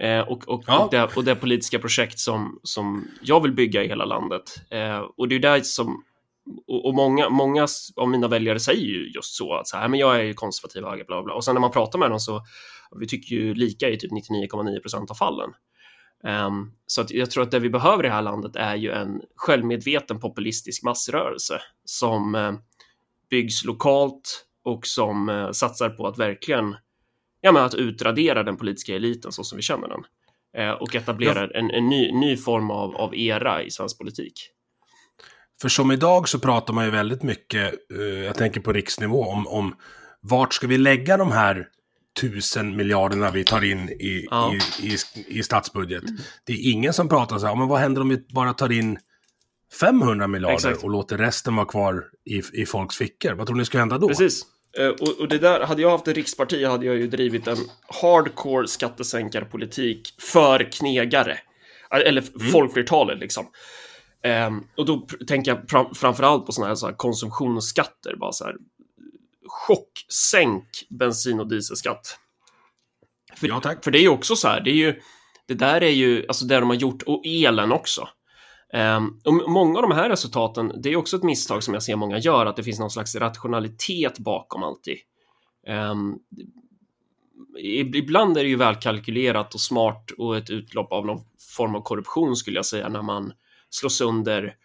[0.02, 0.80] Eh, och, och, ja.
[0.80, 4.44] och, det, och det politiska projekt som, som jag vill bygga i hela landet.
[4.70, 6.04] Eh, och det är där som
[6.68, 10.00] och, och, många, många av mina väljare säger ju just så att så här, men
[10.00, 11.34] jag är konservativ höger, bla bla.
[11.34, 12.42] Och sen när man pratar med dem så
[13.00, 15.50] vi tycker ju lika i typ 99,9 procent av fallen.
[16.24, 18.92] Um, så att jag tror att det vi behöver i det här landet är ju
[18.92, 22.54] en självmedveten populistisk massrörelse som uh,
[23.30, 26.76] byggs lokalt och som uh, satsar på att verkligen
[27.42, 30.06] ja, men att utradera den politiska eliten så som vi känner den
[30.66, 31.60] uh, och etablera ja.
[31.60, 34.34] en, en ny, ny form av, av era i svensk politik.
[35.64, 39.48] För som idag så pratar man ju väldigt mycket, uh, jag tänker på riksnivå, om,
[39.48, 39.76] om
[40.22, 41.68] vart ska vi lägga de här
[42.22, 44.54] tusen miljarderna vi tar in i, ja.
[44.82, 44.98] i, i,
[45.40, 46.04] i, statsbudget.
[46.46, 48.98] Det är ingen som pratar så här, men vad händer om vi bara tar in
[49.80, 50.84] 500 miljarder Exakt.
[50.84, 53.34] och låter resten vara kvar i, i folks fickor?
[53.34, 54.08] Vad tror ni ska hända då?
[54.08, 54.46] Precis.
[54.80, 57.58] Uh, och, och, det där, hade jag haft ett riksparti hade jag ju drivit en
[58.02, 61.40] hardcore skattesänkarpolitik för knegare.
[61.92, 62.52] Eller mm.
[62.52, 63.46] folkflertalet liksom.
[64.28, 68.44] Um, och då tänker jag fram, framförallt på sådana här, så här konsumtionsskatter, bara så
[68.44, 68.56] här
[69.48, 72.20] chocksänk bensin och dieselskatt.
[73.36, 73.84] För, ja, tack.
[73.84, 75.02] för det är ju också så här, det är ju,
[75.48, 78.10] det där är ju, alltså det de har gjort, och elen också.
[78.74, 81.96] Um, och många av de här resultaten, det är också ett misstag som jag ser
[81.96, 84.98] många gör, att det finns någon slags rationalitet bakom alltid.
[85.68, 86.20] Um,
[87.94, 91.22] ibland är det ju välkalkylerat och smart och ett utlopp av någon
[91.58, 93.34] form av korruption skulle jag säga när man
[93.74, 94.56] slå sönder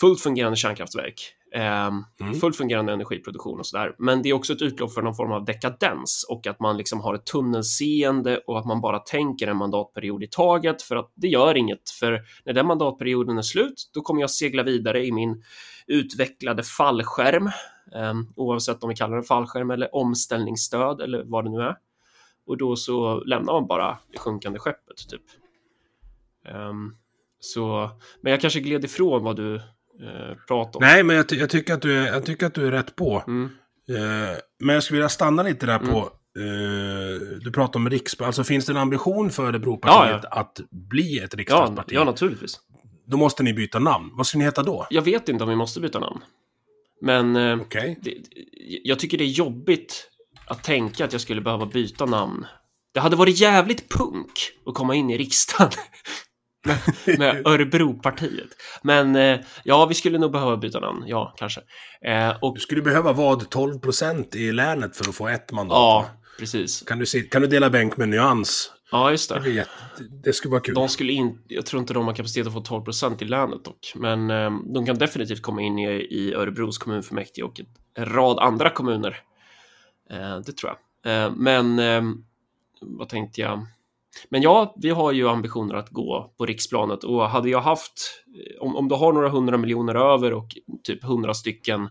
[0.00, 2.34] fullt fungerande kärnkraftverk mm.
[2.40, 3.94] Fullt fungerande energiproduktion och sådär.
[3.98, 7.00] Men det är också ett utlopp för någon form av dekadens och att man liksom
[7.00, 11.28] har ett tunnelseende och att man bara tänker en mandatperiod i taget för att det
[11.28, 11.90] gör inget.
[11.90, 15.44] För när den mandatperioden är slut, då kommer jag segla vidare i min
[15.86, 17.50] utvecklade fallskärm,
[17.94, 21.76] um, oavsett om vi kallar det fallskärm eller omställningsstöd eller vad det nu är.
[22.46, 25.22] Och då så lämnar man bara det sjunkande skeppet typ.
[26.54, 26.96] Um,
[27.44, 30.84] så, men jag kanske gled ifrån vad du eh, prata om.
[30.84, 32.96] Nej, men jag, ty jag, tycker att du är, jag tycker att du är rätt
[32.96, 33.24] på.
[33.26, 33.50] Mm.
[33.88, 35.90] Eh, men jag skulle vilja stanna lite där mm.
[35.90, 35.98] på,
[36.38, 40.40] eh, du pratar om riksparti, alltså finns det en ambition för Örebropartiet ja, ja.
[40.40, 41.94] att bli ett riksdagsparti?
[41.94, 42.60] Ja, ja, naturligtvis.
[43.06, 44.10] Då måste ni byta namn.
[44.12, 44.86] Vad ska ni heta då?
[44.90, 46.20] Jag vet inte om vi måste byta namn.
[47.00, 47.96] Men eh, okay.
[48.00, 48.14] det,
[48.82, 50.08] jag tycker det är jobbigt
[50.46, 52.46] att tänka att jag skulle behöva byta namn.
[52.94, 54.32] Det hade varit jävligt punk
[54.66, 55.70] att komma in i riksdagen
[57.18, 58.48] med, Örebropartiet.
[58.82, 61.04] Men eh, ja, vi skulle nog behöva byta namn.
[61.06, 61.60] Ja, kanske.
[62.04, 62.54] Eh, och...
[62.54, 63.50] Du skulle behöva vad?
[63.50, 65.76] 12 procent i länet för att få ett mandat?
[65.76, 66.82] Ja, precis.
[66.82, 68.72] Kan du, se, kan du dela bänk med nyans?
[68.90, 69.40] Ja, just det.
[69.40, 69.66] Det,
[70.24, 70.74] det skulle vara kul.
[70.74, 73.64] De skulle in, jag tror inte de har kapacitet att få 12 procent i länet
[73.64, 73.92] dock.
[73.96, 77.60] Men eh, de kan definitivt komma in i, i Örebros kommunfullmäktige och
[77.94, 79.18] en rad andra kommuner.
[80.10, 80.78] Eh, det tror jag.
[81.12, 82.02] Eh, men eh,
[82.80, 83.66] vad tänkte jag?
[84.28, 88.24] Men ja, vi har ju ambitioner att gå på riksplanet och hade jag haft,
[88.60, 90.48] om, om du har några hundra miljoner över och
[90.84, 91.88] typ hundra stycken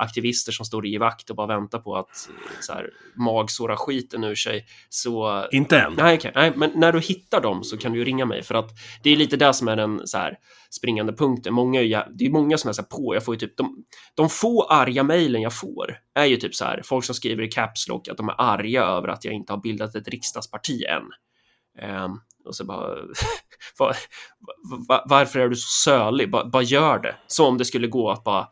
[0.00, 2.28] aktivister som står i vakt och bara väntar på att
[2.60, 4.66] så här, magsåra skiten ur sig.
[4.88, 5.44] Så...
[5.52, 5.94] Inte än.
[5.96, 6.32] Nej, okay.
[6.34, 8.70] Nej, men när du hittar dem så kan du ringa mig för att
[9.02, 10.38] det är lite det som är den så här,
[10.70, 11.54] springande punkten.
[11.54, 13.14] Många är, det är många som är så på.
[13.14, 16.64] Jag får ju typ de, de få arga mejlen jag får är ju typ så
[16.64, 19.52] här folk som skriver i caps lock att de är arga över att jag inte
[19.52, 21.02] har bildat ett riksdagsparti än.
[21.82, 22.88] Um, och så bara,
[23.78, 23.96] var,
[24.88, 26.30] var, varför är du så sölig?
[26.30, 27.16] Bara, bara, gör det.
[27.26, 28.48] Så om det skulle gå att bara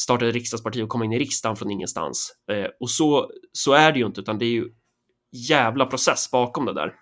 [0.00, 2.32] starta ett riksdagsparti och komma in i riksdagen från ingenstans.
[2.52, 4.68] Uh, och så, så är det ju inte, utan det är ju
[5.32, 6.94] jävla process bakom det där.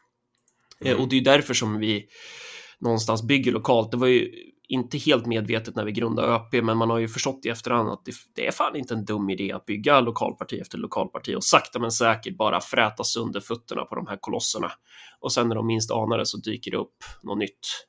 [0.80, 0.96] Mm.
[0.96, 2.08] Uh, och det är därför som vi
[2.80, 3.90] någonstans bygger lokalt.
[3.90, 4.32] Det var ju
[4.68, 8.04] inte helt medvetet när vi grundade ÖP, men man har ju förstått i efterhand att
[8.04, 11.78] det, det, är fan inte en dum idé att bygga lokalparti efter lokalparti och sakta
[11.78, 14.72] men säkert bara fräta sönder fötterna på de här kolosserna.
[15.20, 17.86] Och sen när de minst anar det så dyker det upp något nytt.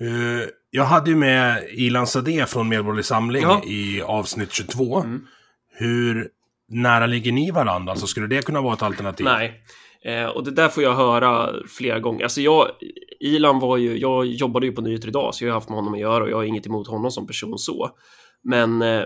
[0.00, 3.62] Uh, jag hade ju med Ilan Sadeh från Medborgerlig Samling ja.
[3.64, 5.00] i avsnitt 22.
[5.00, 5.26] Mm.
[5.70, 6.28] Hur
[6.68, 7.92] nära ligger ni varandra?
[7.92, 9.24] Alltså skulle det kunna vara ett alternativ?
[9.24, 9.62] Nej,
[10.02, 12.22] Eh, och det där får jag höra flera gånger.
[12.22, 12.70] Alltså jag,
[13.20, 15.94] Ilan var ju, jag jobbade ju på Nyheter idag, så jag har haft med honom
[15.94, 17.90] att göra och jag har inget emot honom som person så.
[18.42, 19.04] Men eh,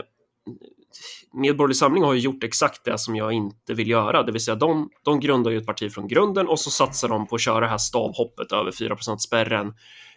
[1.33, 4.55] Medborgerlig Samling har ju gjort exakt det som jag inte vill göra, det vill säga
[4.55, 7.61] de, de grundar ju ett parti från grunden och så satsar de på att köra
[7.61, 9.75] det här stavhoppet över 4% spärren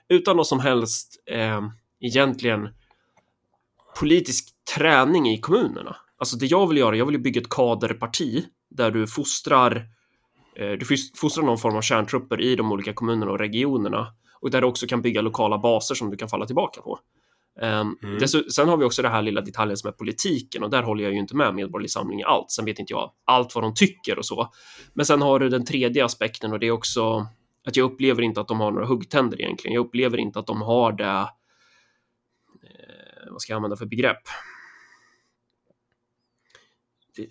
[0.10, 1.62] utan någon som helst eh,
[2.02, 2.70] egentligen
[4.00, 5.96] politisk träning i kommunerna.
[6.18, 9.95] Alltså det jag vill göra, jag vill bygga ett kaderparti där du fostrar Eh,
[10.56, 14.08] du fostrar någon form av kärntrupper i de olika kommunerna och regionerna
[14.42, 17.00] och där du också kan bygga lokala baser som du kan falla tillbaka på.
[17.62, 18.28] Um, mm.
[18.28, 21.14] sen har vi också det här lilla detaljen som är politiken och där håller jag
[21.14, 22.52] ju inte med Medborgerlig Samling i allt.
[22.52, 24.52] Sen vet inte jag allt vad de tycker och så.
[24.94, 27.28] Men sen har du den tredje aspekten och det är också
[27.66, 29.76] att jag upplever inte att de har några huggtänder egentligen.
[29.76, 31.30] Jag upplever inte att de har det.
[32.64, 34.22] Eh, vad ska jag använda för begrepp?
[37.16, 37.28] Det,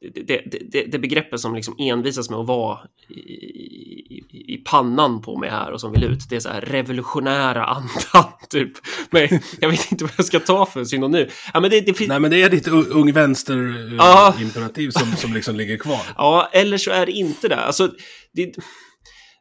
[0.00, 5.38] det, det, det, begreppet som liksom envisas med att vara i, i, i, pannan på
[5.38, 8.72] mig här och som vill ut, det är så här revolutionära andan typ.
[9.10, 9.28] Men
[9.60, 11.26] jag vet inte vad jag ska ta för synonym.
[11.54, 15.76] Ja, men det, det Nej, men det är ditt ung vänster-imperativ som, som liksom ligger
[15.76, 16.00] kvar.
[16.16, 17.56] Ja, eller så är det inte det.
[17.56, 17.90] Alltså,
[18.32, 18.54] det,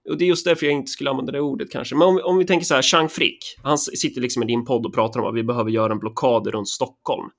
[0.10, 1.96] och det är just därför jag inte skulle använda det ordet kanske.
[1.96, 4.86] Men om, om vi tänker så här, Chang Frick, han sitter liksom i din podd
[4.86, 7.30] och pratar om att vi behöver göra en blockad runt Stockholm.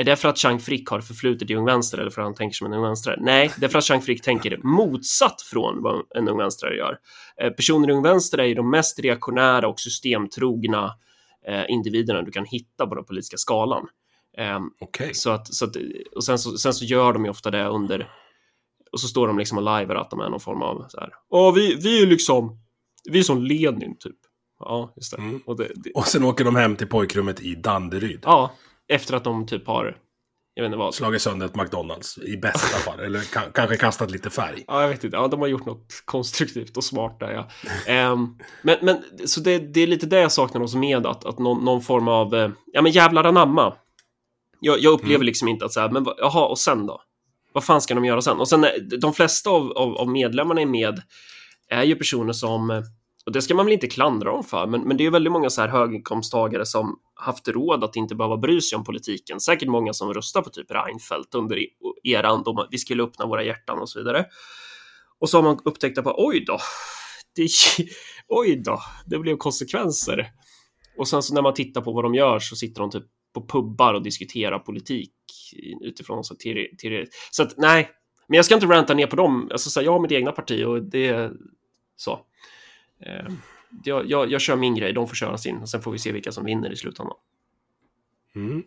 [0.00, 2.34] Är det för att Chang Frick har förflutet i Ung Vänster eller för att han
[2.34, 3.16] tänker som en Ung Vänster?
[3.20, 6.98] Nej, det är för att Chang Frick tänker motsatt från vad en Ung Vänster gör.
[7.42, 10.94] Eh, personer i Ung Vänster är ju de mest reaktionära och systemtrogna
[11.48, 13.86] eh, individerna du kan hitta på den politiska skalan.
[14.38, 15.14] Eh, okay.
[15.14, 15.76] så att, så att,
[16.16, 18.10] och sen så, sen så gör de ju ofta det under
[18.92, 21.10] och så står de liksom och livear att de är någon form av så här.
[21.30, 22.58] Ja, vi, vi är liksom,
[23.10, 24.16] vi är som Lenin typ.
[24.58, 25.18] Ja, just det.
[25.18, 25.40] Mm.
[25.46, 25.90] Och, det, det.
[25.94, 28.20] och sen åker de hem till pojkrummet i Danderyd.
[28.22, 28.50] Ja,
[28.90, 29.96] efter att de typ har
[30.54, 30.94] jag vet inte vad.
[30.94, 33.00] Slagit sönder ett McDonalds i bästa fall.
[33.00, 33.20] Eller
[33.52, 34.64] kanske kastat lite färg.
[34.66, 35.16] Ja, jag vet inte.
[35.16, 37.48] Ja, de har gjort något konstruktivt och smart där,
[37.86, 38.12] ja.
[38.12, 41.38] um, men, men så det, det, är lite det jag saknar hos med att, att
[41.38, 43.74] någon, någon form av, uh, ja men jävlar anamma.
[44.60, 45.26] Jag, jag upplever mm.
[45.26, 47.00] liksom inte att så här, men jaha, och sen då?
[47.52, 48.40] Vad fan ska de göra sen?
[48.40, 48.66] Och sen,
[49.00, 51.02] de flesta av, av, av medlemmarna i med
[51.68, 52.82] är ju personer som
[53.26, 55.50] och det ska man väl inte klandra dem för, men, men det är väldigt många
[55.50, 59.40] så här höginkomsttagare som haft råd att inte behöva bry sig om politiken.
[59.40, 61.58] Säkert många som röstar på typ Reinfeldt under
[62.02, 64.26] eran då vi skulle öppna våra hjärtan och så vidare.
[65.18, 66.58] Och så har man upptäckt att oj då,
[67.36, 67.48] det,
[68.28, 70.30] oj då, det blev konsekvenser.
[70.98, 73.04] Och sen så när man tittar på vad de gör så sitter de typ
[73.34, 75.12] på pubbar och diskuterar politik
[75.80, 76.66] utifrån så till,
[77.30, 77.90] Så att nej,
[78.28, 79.48] men jag ska inte ranta ner på dem.
[79.52, 81.32] Alltså, så här, jag har mitt egna parti och det är
[81.96, 82.26] så.
[83.06, 83.32] Eh,
[83.84, 86.12] jag, jag, jag, kör min grej, de får köra sin och sen får vi se
[86.12, 87.16] vilka som vinner i slutändan.
[88.34, 88.62] Mm.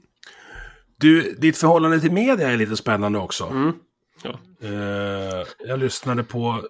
[0.97, 3.45] Du, ditt förhållande till media är lite spännande också.
[3.45, 3.73] Mm.
[4.23, 4.39] Ja.
[4.61, 6.67] Eh, jag lyssnade på,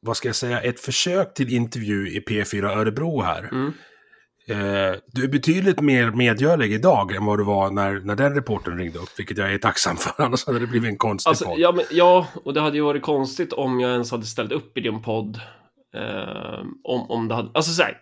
[0.00, 3.48] vad ska jag säga, ett försök till intervju i P4 Örebro här.
[3.52, 3.72] Mm.
[4.48, 8.78] Eh, du är betydligt mer medgörlig idag än vad du var när, när den reporten
[8.78, 11.58] ringde upp, vilket jag är tacksam för, annars hade det blivit en konstig alltså, podd.
[11.58, 14.78] Ja, men, ja, och det hade ju varit konstigt om jag ens hade ställt upp
[14.78, 15.40] i din podd.
[15.94, 17.98] Eh, om, om det hade, alltså så här,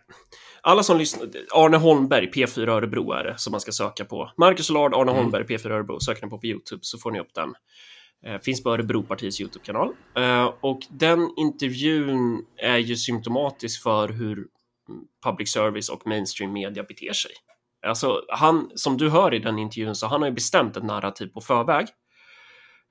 [0.62, 4.32] alla som lyssnar, Arne Holmberg, P4 Örebro är det som man ska söka på.
[4.36, 5.22] Marcus Lard, Arne mm.
[5.22, 7.54] Holmberg, P4 Örebro, söker ni på på YouTube så får ni upp den.
[8.26, 9.88] Eh, finns på Örebropartiets YouTube-kanal.
[10.16, 14.46] Eh, och den intervjun är ju symptomatisk för hur
[15.24, 17.30] public service och mainstream media beter sig.
[17.86, 21.26] Alltså, han, som du hör i den intervjun, så han har ju bestämt ett narrativ
[21.26, 21.86] på förväg.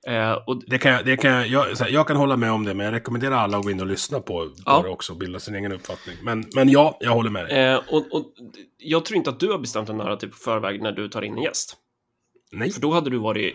[0.06, 0.62] Eh, och...
[0.66, 3.36] det kan, det kan, jag, här, jag kan hålla med om det, men jag rekommenderar
[3.36, 4.82] alla att gå in och lyssna på ja.
[4.82, 6.16] det också och bilda sin egen uppfattning.
[6.22, 7.58] Men, men ja, jag håller med dig.
[7.58, 8.32] Eh, och, och,
[8.78, 11.36] jag tror inte att du har bestämt ett narrativ på förväg när du tar in
[11.36, 11.76] en gäst.
[12.52, 12.70] Nej.
[12.70, 13.54] För då hade du varit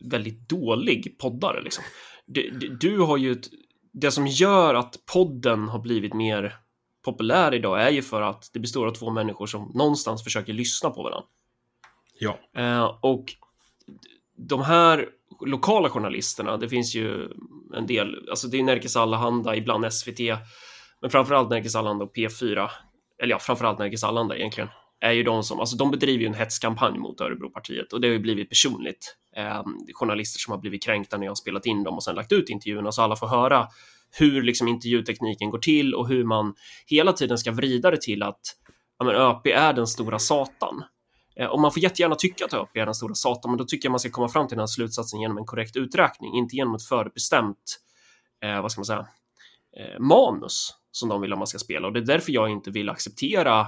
[0.00, 1.62] väldigt dålig poddare.
[1.62, 1.84] Liksom.
[2.26, 3.46] Du, du har ju ett,
[3.92, 6.56] det som gör att podden har blivit mer
[7.04, 10.90] populär idag är ju för att det består av två människor som någonstans försöker lyssna
[10.90, 11.26] på varandra.
[12.18, 12.38] Ja.
[12.56, 13.24] Eh, och
[14.36, 15.08] de här
[15.46, 17.28] lokala journalisterna, det finns ju
[17.74, 20.20] en del, alltså det är Nerikes Allehanda, ibland SVT,
[21.00, 22.70] men framförallt Nerikes Allehanda och P4,
[23.22, 24.68] eller ja, framförallt Nerikes Allehanda egentligen,
[25.00, 28.12] är ju de som, alltså de bedriver ju en hetskampanj mot Örebropartiet och det har
[28.12, 29.16] ju blivit personligt.
[29.36, 29.62] Eh,
[29.94, 32.48] journalister som har blivit kränkta när jag har spelat in dem och sen lagt ut
[32.48, 33.68] intervjuerna så alla får höra
[34.18, 36.54] hur liksom intervjutekniken går till och hur man
[36.86, 38.40] hela tiden ska vrida det till att
[38.98, 40.82] ja, men ÖP är den stora satan.
[41.40, 43.86] Eh, och man får jättegärna tycka att ÖP är den stora satan, men då tycker
[43.86, 46.74] jag man ska komma fram till den här slutsatsen genom en korrekt uträkning, inte genom
[46.74, 47.80] ett förbestämt,
[48.44, 49.06] eh, vad ska man säga,
[49.76, 51.86] eh, manus som de vill att man ska spela.
[51.86, 53.60] Och det är därför jag inte vill acceptera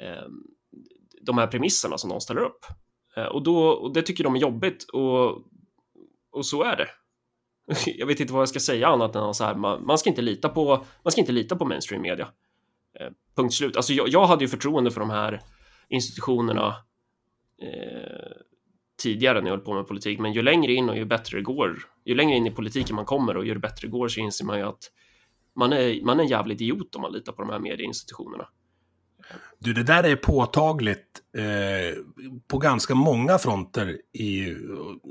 [0.00, 0.28] eh,
[1.22, 2.66] de här premisserna som de ställer upp.
[3.16, 5.42] Eh, och, då, och det tycker de är jobbigt och,
[6.30, 6.88] och så är det.
[7.86, 10.22] jag vet inte vad jag ska säga annat än så här, man, man, ska inte
[10.22, 12.28] lita på, man ska inte lita på mainstream media.
[13.00, 13.76] Eh, punkt slut.
[13.76, 15.42] Alltså jag, jag, hade ju förtroende för de här
[15.88, 16.66] institutionerna
[17.62, 18.42] eh,
[19.02, 21.42] tidigare när jag höll på med politik, men ju längre in och ju bättre det
[21.42, 24.44] går, ju längre in i politiken man kommer och ju bättre det går så inser
[24.44, 24.90] man ju att
[25.56, 28.48] man är, man är en jävlig idiot om man litar på de här medieinstitutionerna.
[29.58, 32.02] Du, det där är påtagligt eh,
[32.48, 34.56] på ganska många fronter i,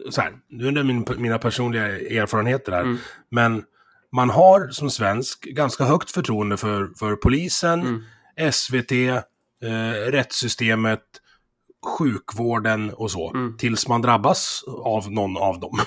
[0.09, 1.87] så här, nu är det min, mina personliga
[2.21, 2.97] erfarenheter här, mm.
[3.29, 3.63] men
[4.11, 8.51] man har som svensk ganska högt förtroende för, för polisen, mm.
[8.51, 8.91] SVT,
[9.63, 11.03] eh, rättssystemet,
[11.97, 13.57] sjukvården och så, mm.
[13.57, 15.79] tills man drabbas av någon av dem.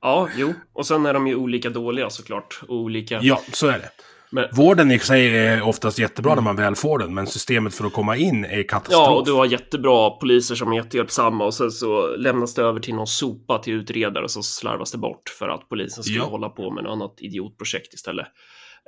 [0.00, 2.60] Ja, jo, och sen är de ju olika dåliga såklart.
[2.68, 3.20] Olika...
[3.22, 3.90] Ja, så är det.
[4.30, 4.44] Men...
[4.52, 6.44] Vården i sig är oftast jättebra mm.
[6.44, 9.02] när man väl får den, men systemet för att komma in är katastrof.
[9.06, 12.80] Ja, och du har jättebra poliser som är jättehjälpsamma och sen så lämnas det över
[12.80, 16.24] till någon sopa till utredare och så slarvas det bort för att polisen ska ja.
[16.24, 18.26] hålla på med något annat idiotprojekt istället.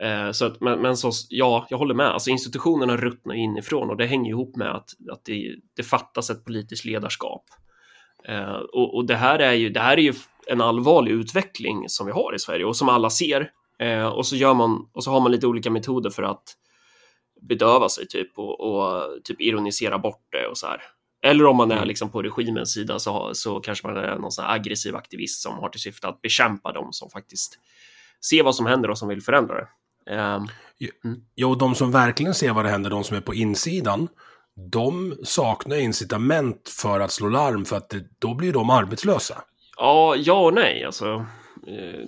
[0.02, 2.06] Eh, så att, men, men så, ja, jag håller med.
[2.06, 6.44] Alltså institutionerna ruttnar inifrån och det hänger ihop med att, att det, det fattas ett
[6.44, 7.44] politiskt ledarskap.
[8.24, 10.14] Eh, och, och det här är ju, det här är ju
[10.46, 13.50] en allvarlig utveckling som vi har i Sverige och som alla ser.
[13.78, 16.42] Eh, och, så gör man, och så har man lite olika metoder för att
[17.42, 20.80] bedöva sig typ och, och typ ironisera bort det och så här.
[21.22, 21.88] Eller om man är mm.
[21.88, 25.68] liksom på regimens sida så, så kanske man är någon sån aggressiv aktivist som har
[25.68, 27.58] till syfte att bekämpa dem som faktiskt
[28.30, 29.68] ser vad som händer och som vill förändra det.
[30.10, 30.48] Um,
[31.04, 31.50] mm.
[31.50, 34.08] Och de som verkligen ser vad det händer, de som är på insidan,
[34.72, 39.42] de saknar incitament för att slå larm för att det, då blir de arbetslösa.
[39.76, 40.84] Ja, ja och nej.
[40.84, 41.26] Alltså,
[41.66, 42.06] Eh,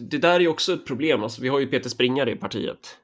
[0.00, 1.22] det där är ju också ett problem.
[1.22, 2.98] Alltså, vi har ju Peter Springare i partiet.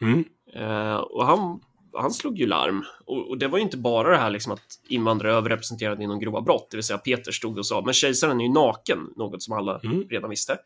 [0.00, 0.24] Mm.
[0.54, 1.60] Eh, och han,
[1.92, 2.84] han slog ju larm.
[3.06, 6.20] Och, och, det var ju inte bara det här liksom att invandrare är överrepresenterade inom
[6.20, 9.42] grova brott, det vill säga Peter stod och sa men kejsaren är ju naken, något
[9.42, 10.08] som alla mm.
[10.08, 10.58] redan visste.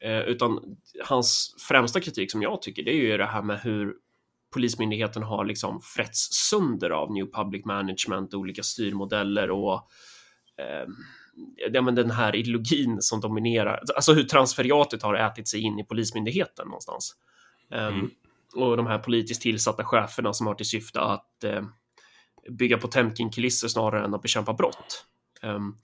[0.00, 3.94] Eh, utan hans främsta kritik som jag tycker, det är ju det här med hur
[4.52, 9.74] Polismyndigheten har liksom frätts sönder av New Public Management, olika styrmodeller och
[10.56, 10.86] eh,
[11.72, 15.84] ja, men den här ideologin som dominerar, alltså hur transferiatet har ätit sig in i
[15.84, 17.16] polismyndigheten någonstans.
[17.70, 18.10] Ehm, mm.
[18.54, 21.62] och de här politiskt tillsatta cheferna som har till syfte att eh,
[22.50, 25.06] bygga Potemkin-kulisser snarare än att bekämpa brott.
[25.42, 25.78] Um,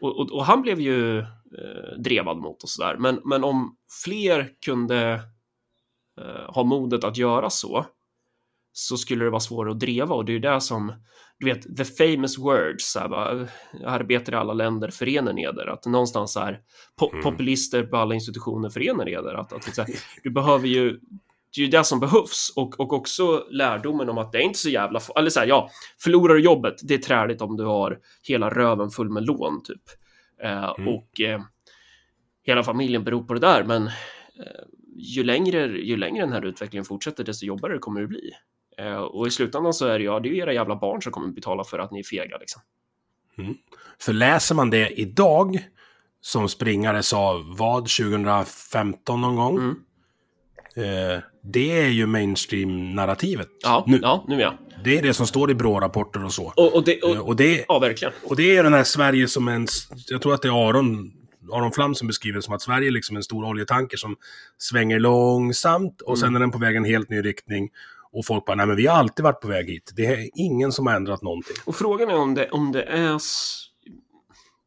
[0.00, 2.96] och, och, och, han blev ju eh, drevad mot och sådär.
[2.96, 5.12] Men, men om fler kunde
[6.20, 7.86] eh, ha modet att göra så,
[8.72, 10.92] så skulle det vara svårare att dreva och det är ju det som,
[11.38, 13.48] du vet, the famous words, så här, bara,
[13.86, 16.60] arbetar i alla länder, förenar eder, att någonstans är
[16.98, 17.22] po mm.
[17.22, 19.88] populister på alla institutioner förenar eder, att, att, att
[20.22, 21.00] du behöver ju
[21.54, 24.58] det är ju det som behövs och, och också lärdomen om att det är inte
[24.58, 25.70] så jävla, eller så här, ja,
[26.02, 29.82] förlorar du jobbet, det är träligt om du har hela röven full med lån typ.
[30.42, 30.88] Eh, mm.
[30.88, 31.40] Och eh,
[32.42, 33.92] hela familjen beror på det där, men eh,
[34.96, 38.30] ju, längre, ju längre den här utvecklingen fortsätter, desto jobbigare kommer det bli.
[38.78, 41.12] Eh, och i slutändan så är det ja, det är ju era jävla barn som
[41.12, 42.62] kommer betala för att ni är fega liksom.
[43.38, 43.54] Mm.
[43.98, 45.68] För läser man det idag,
[46.20, 49.58] som springare sa, vad, 2015 någon gång?
[49.58, 49.76] Mm.
[50.76, 53.48] Eh, det är ju mainstream-narrativet.
[53.62, 53.98] Ja, nu.
[54.02, 54.54] ja, nu ja.
[54.84, 56.52] Det är det som står i BRÅ-rapporter och så.
[56.56, 58.14] Och, och, det, och, eh, och det, ja, verkligen.
[58.24, 59.66] Och det är den här Sverige som en...
[60.08, 61.12] Jag tror att det är Aron,
[61.52, 64.16] Aron Flam som beskriver det som att Sverige är liksom en stor oljetanker som
[64.58, 66.20] svänger långsamt och mm.
[66.20, 67.70] sen är den på väg en helt ny riktning.
[68.12, 69.92] Och folk bara, nej men vi har alltid varit på väg hit.
[69.96, 71.56] Det är ingen som har ändrat någonting.
[71.64, 73.20] Och frågan är om det, om det är...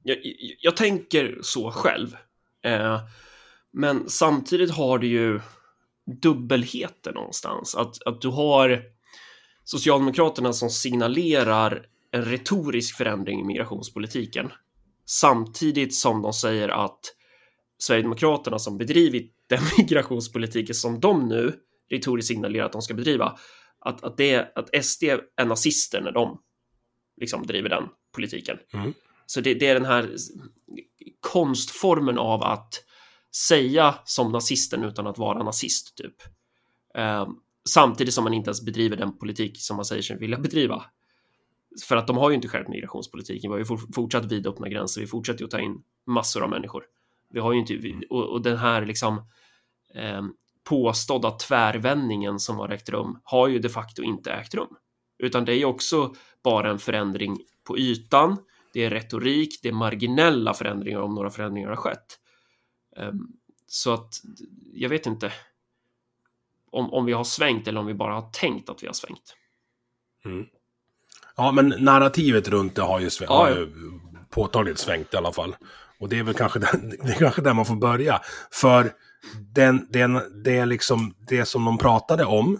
[0.03, 0.17] Jag,
[0.59, 2.15] jag, tänker så själv.
[2.65, 2.99] Eh,
[3.73, 5.39] men samtidigt har det ju
[6.21, 7.75] dubbelheter någonstans.
[7.75, 8.83] Att, att du har
[9.63, 14.51] Socialdemokraterna som signalerar en retorisk förändring i migrationspolitiken
[15.05, 16.99] samtidigt som de säger att
[17.77, 21.53] Sverigedemokraterna som bedrivit den migrationspolitiken som de nu
[21.89, 23.37] retoriskt signalerar att de ska bedriva,
[23.79, 25.03] att, att, det, att SD
[25.37, 26.41] är nazister när de
[27.21, 27.83] liksom driver den
[28.15, 28.57] politiken.
[28.73, 28.93] Mm.
[29.25, 30.15] Så det, det, är den här
[31.19, 32.83] konstformen av att
[33.35, 36.15] säga som nazisten utan att vara nazist, typ.
[36.95, 37.27] Eh,
[37.69, 40.83] samtidigt som man inte ens bedriver den politik som man säger sig vilja bedriva.
[41.87, 43.51] För att de har ju inte skärpt migrationspolitiken.
[43.51, 45.01] Vi har ju fortsatt vidöppna gränser.
[45.01, 46.83] Vi fortsätter ju att ta in massor av människor.
[47.29, 49.17] Vi har ju inte, och, och den här liksom
[49.95, 50.21] eh,
[50.63, 54.75] påstådda tvärvändningen som har ägt rum har ju de facto inte ägt rum,
[55.19, 58.37] utan det är ju också bara en förändring på ytan.
[58.73, 62.19] Det är retorik, det är marginella förändringar om några förändringar har skett.
[62.97, 63.27] Ehm,
[63.67, 64.13] så att
[64.73, 65.33] jag vet inte
[66.71, 69.35] om, om vi har svängt eller om vi bara har tänkt att vi har svängt.
[70.25, 70.45] Mm.
[71.35, 73.69] Ja, men narrativet runt det har ju, svängt, ja, har ju
[74.29, 75.55] påtagligt svängt i alla fall.
[75.99, 78.21] Och det är väl kanske, den, det är kanske där man får börja.
[78.51, 78.93] För
[79.53, 82.59] den, den, det är liksom det som de pratade om.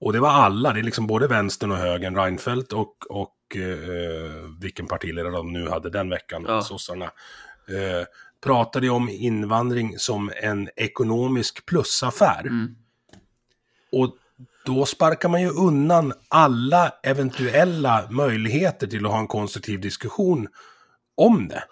[0.00, 4.50] Och det var alla, det är liksom både vänstern och högern, Reinfeldt och, och eh,
[4.60, 6.62] vilken partiledare de nu hade den veckan, ja.
[6.62, 7.04] sossarna.
[7.68, 8.06] Eh,
[8.44, 12.40] pratade om invandring som en ekonomisk plusaffär.
[12.40, 12.74] Mm.
[13.92, 14.16] Och
[14.66, 20.48] då sparkar man ju undan alla eventuella möjligheter till att ha en konstruktiv diskussion
[21.14, 21.64] om det.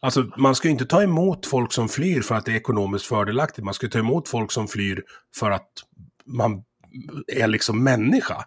[0.00, 3.06] Alltså, man ska ju inte ta emot folk som flyr för att det är ekonomiskt
[3.06, 3.64] fördelaktigt.
[3.64, 5.04] Man ska ta emot folk som flyr
[5.36, 5.70] för att
[6.24, 6.62] man
[7.26, 8.44] är liksom människa.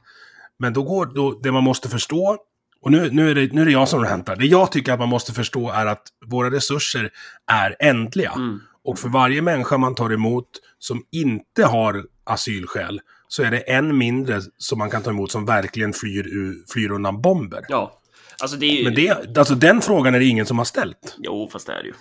[0.57, 2.37] Men då går, då, det man måste förstå
[2.81, 4.35] och nu, nu, är det, nu är det jag som rantar.
[4.35, 7.09] Det jag tycker att man måste förstå är att våra resurser
[7.51, 8.31] är ändliga.
[8.31, 8.59] Mm.
[8.83, 10.47] Och för varje människa man tar emot
[10.79, 15.45] som inte har asylskäl så är det en mindre som man kan ta emot som
[15.45, 16.27] verkligen flyr,
[16.73, 17.65] flyr undan bomber.
[17.69, 18.01] Ja.
[18.41, 18.83] Alltså det är ju...
[18.83, 21.15] Men det, alltså den frågan är det ingen som har ställt.
[21.17, 21.93] Jo, fast det är det ju.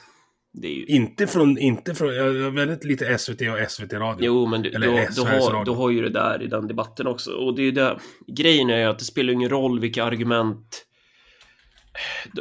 [0.53, 0.87] Ju...
[0.87, 4.27] Inte från, inte från, jag har väldigt lite SVT och SVT-radio.
[4.27, 7.07] Jo, men du, Eller då, då, har, då har ju det där i den debatten
[7.07, 7.31] också.
[7.31, 10.85] Och det är ju det, grejen är ju att det spelar ingen roll vilka argument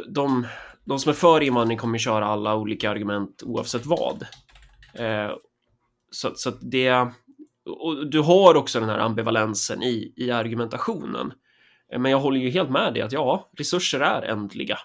[0.06, 0.46] de,
[0.84, 4.26] de som är för invandring kommer köra alla olika argument oavsett vad.
[4.94, 5.30] Eh,
[6.10, 6.90] så, så att det,
[7.66, 11.32] och du har också den här ambivalensen i, i argumentationen.
[11.92, 14.78] Eh, men jag håller ju helt med dig att ja, resurser är ändliga.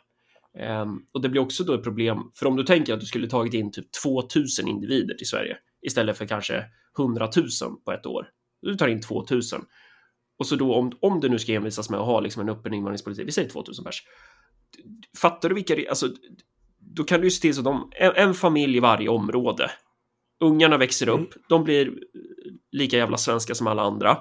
[0.59, 3.29] Um, och det blir också då ett problem, för om du tänker att du skulle
[3.29, 6.65] tagit in typ 2000 individer till Sverige istället för kanske
[6.99, 7.47] 100 000
[7.85, 8.27] på ett år.
[8.61, 9.61] Du tar in 2000.
[10.37, 12.73] Och så då om, om det nu ska envisas med att ha liksom en öppen
[12.73, 14.03] invandringspolitik, vi säger 2000 pers.
[15.17, 16.09] Fattar du vilka, alltså,
[16.79, 19.71] då kan du ju se till så att de, en, en familj i varje område.
[20.39, 21.43] Ungarna växer upp, mm.
[21.49, 21.93] de blir
[22.71, 24.17] lika jävla svenska som alla andra.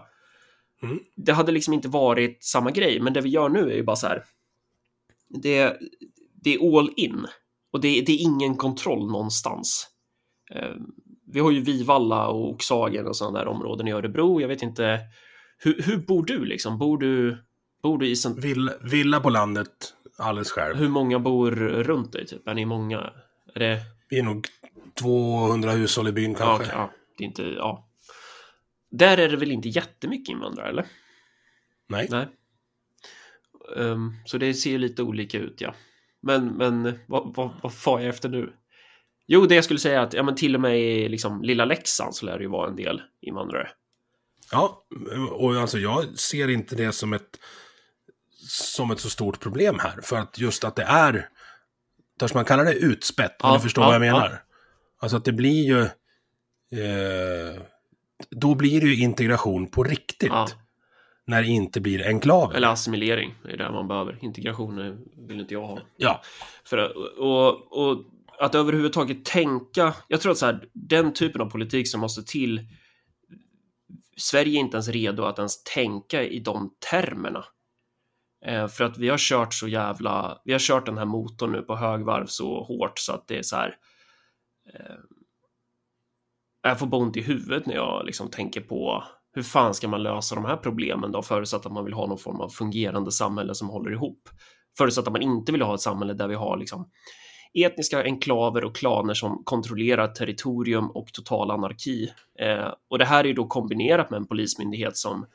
[0.82, 0.98] Mm.
[1.16, 3.96] Det hade liksom inte varit samma grej, men det vi gör nu är ju bara
[3.96, 4.24] så här.
[5.28, 5.78] Det,
[6.42, 7.26] det är all in
[7.72, 9.88] och det, det är ingen kontroll någonstans.
[10.54, 10.70] Eh,
[11.32, 14.40] vi har ju Vivalla och Oxhagen och sådana där områden i Örebro.
[14.40, 15.00] Jag vet inte.
[15.58, 16.78] Hur, hur bor du liksom?
[16.78, 17.44] Bor du,
[17.82, 18.16] bor du i...
[18.16, 18.44] Sånt...
[18.44, 20.76] Villa, villa på landet, alldeles själv.
[20.76, 22.26] Hur många bor runt dig?
[22.26, 22.48] Typ?
[22.48, 23.12] Är ni många?
[23.54, 23.80] Är det...
[24.08, 24.46] Vi är nog
[24.94, 26.66] 200 hushåll i byn kanske.
[26.66, 26.90] Ja, ja.
[27.18, 27.42] det är inte...
[27.42, 27.88] Ja.
[28.90, 30.86] där är det väl inte jättemycket invandrare, eller?
[31.88, 32.08] Nej.
[32.10, 32.26] Nej.
[33.76, 35.74] Um, så det ser lite olika ut, ja.
[36.22, 38.52] Men, men vad, vad, vad far jag efter nu?
[39.26, 41.64] Jo, det jag skulle säga är att ja, men till och med i liksom, lilla
[41.64, 43.68] Leksand så lär det ju vara en del invandrare.
[44.50, 44.84] Ja,
[45.30, 47.38] och alltså jag ser inte det som ett,
[48.48, 50.00] som ett så stort problem här.
[50.02, 51.28] För att just att det är,
[52.20, 54.30] törs man kalla det utspätt, om Ja, du förstår ja, vad jag menar.
[54.30, 54.38] ja.
[55.00, 55.80] Alltså att det blir ju,
[56.82, 57.62] eh,
[58.30, 60.28] då blir det ju integration på riktigt.
[60.28, 60.48] Ja.
[61.26, 62.54] När det inte blir enklaver.
[62.56, 64.18] Eller assimilering, är det man behöver.
[64.20, 64.98] Integration
[65.28, 65.78] vill inte jag ha.
[65.96, 66.22] Ja,
[66.64, 68.04] För, och, och
[68.38, 72.60] att överhuvudtaget tänka, jag tror att så här, den typen av politik som måste till,
[74.16, 77.44] Sverige är inte ens redo att ens tänka i de termerna.
[78.44, 81.62] Eh, för att vi har kört så jävla, vi har kört den här motorn nu
[81.62, 83.76] på högvarv så hårt så att det är så här.
[84.74, 84.96] Eh,
[86.62, 90.34] jag får ont i huvudet när jag liksom tänker på hur fan ska man lösa
[90.34, 93.68] de här problemen då förutsatt att man vill ha någon form av fungerande samhälle som
[93.68, 94.28] håller ihop.
[94.78, 96.90] Förutsatt att man inte vill ha ett samhälle där vi har liksom
[97.54, 102.08] etniska enklaver och klaner som kontrollerar territorium och total anarki.
[102.38, 105.26] Eh, och det här är ju då kombinerat med en polismyndighet som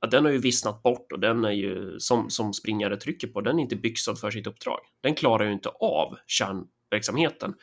[0.00, 3.40] ja, den har ju vissnat bort och den är ju som, som springare trycker på,
[3.40, 4.78] den är inte byxad för sitt uppdrag.
[5.02, 7.54] Den klarar ju inte av kärnverksamheten.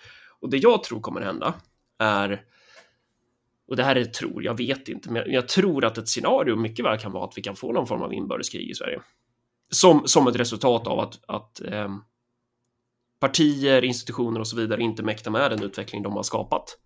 [0.42, 1.54] Och det jag tror kommer hända
[2.00, 2.42] är
[3.68, 6.86] och det här är tror, jag vet inte, men jag tror att ett scenario mycket
[6.86, 9.02] väl kan vara att vi kan få någon form av inbördeskrig i Sverige.
[9.70, 11.90] Som, som ett resultat av att, att eh,
[13.20, 16.78] partier, institutioner och så vidare inte mäktar med den utveckling de har skapat.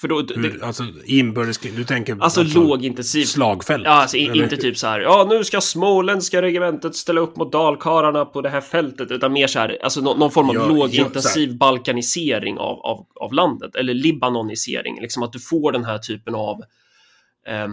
[0.00, 2.16] För då, hur, det, alltså inbördeskrig, du tänker...
[2.20, 3.28] alltså lågintensivt.
[3.28, 3.82] Slagfält?
[3.84, 7.36] Ja, alltså i, Eller- inte typ så här, ja nu ska småländska regementet ställa upp
[7.36, 10.54] mot dalkarlarna på det här fältet, utan mer så här, alltså nå- någon form av
[10.54, 15.98] Ja, lågintensiv balkanisering av, av, av landet, eller libanonisering, liksom att du får den här
[15.98, 16.60] typen av
[17.48, 17.68] eh,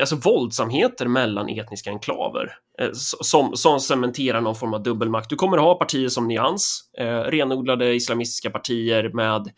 [0.00, 5.30] alltså våldsamheter mellan etniska enklaver eh, som, som cementerar någon form av dubbelmakt.
[5.30, 9.50] Du kommer ha partier som Nyans, eh, renodlade islamistiska partier med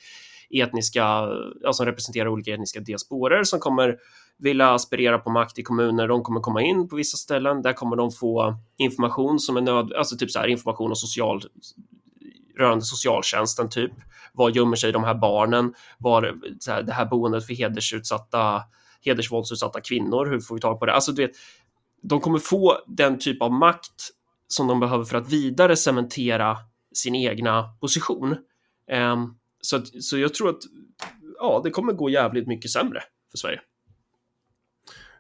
[0.53, 1.29] etniska,
[1.61, 3.97] ja, som representerar olika etniska diasporer som kommer
[4.39, 6.09] vilja aspirera på makt i kommuner.
[6.09, 7.63] De kommer komma in på vissa ställen.
[7.63, 11.43] Där kommer de få information som är nöd, alltså typ så här information om social
[12.59, 13.93] rörande socialtjänsten typ.
[14.33, 15.75] Var gömmer sig de här barnen?
[15.99, 18.63] Var så här, det här boendet för hedersutsatta,
[19.05, 20.27] hedersvåldsutsatta kvinnor?
[20.27, 20.93] Hur får vi tag på det?
[20.93, 21.37] Alltså, du vet,
[22.03, 24.11] de kommer få den typ av makt
[24.49, 26.57] som de behöver för att vidare cementera
[26.95, 28.37] sin egna position.
[28.91, 29.35] Ehm,
[29.67, 30.63] så, att, så jag tror att
[31.39, 33.01] ja, det kommer gå jävligt mycket sämre
[33.31, 33.61] för Sverige.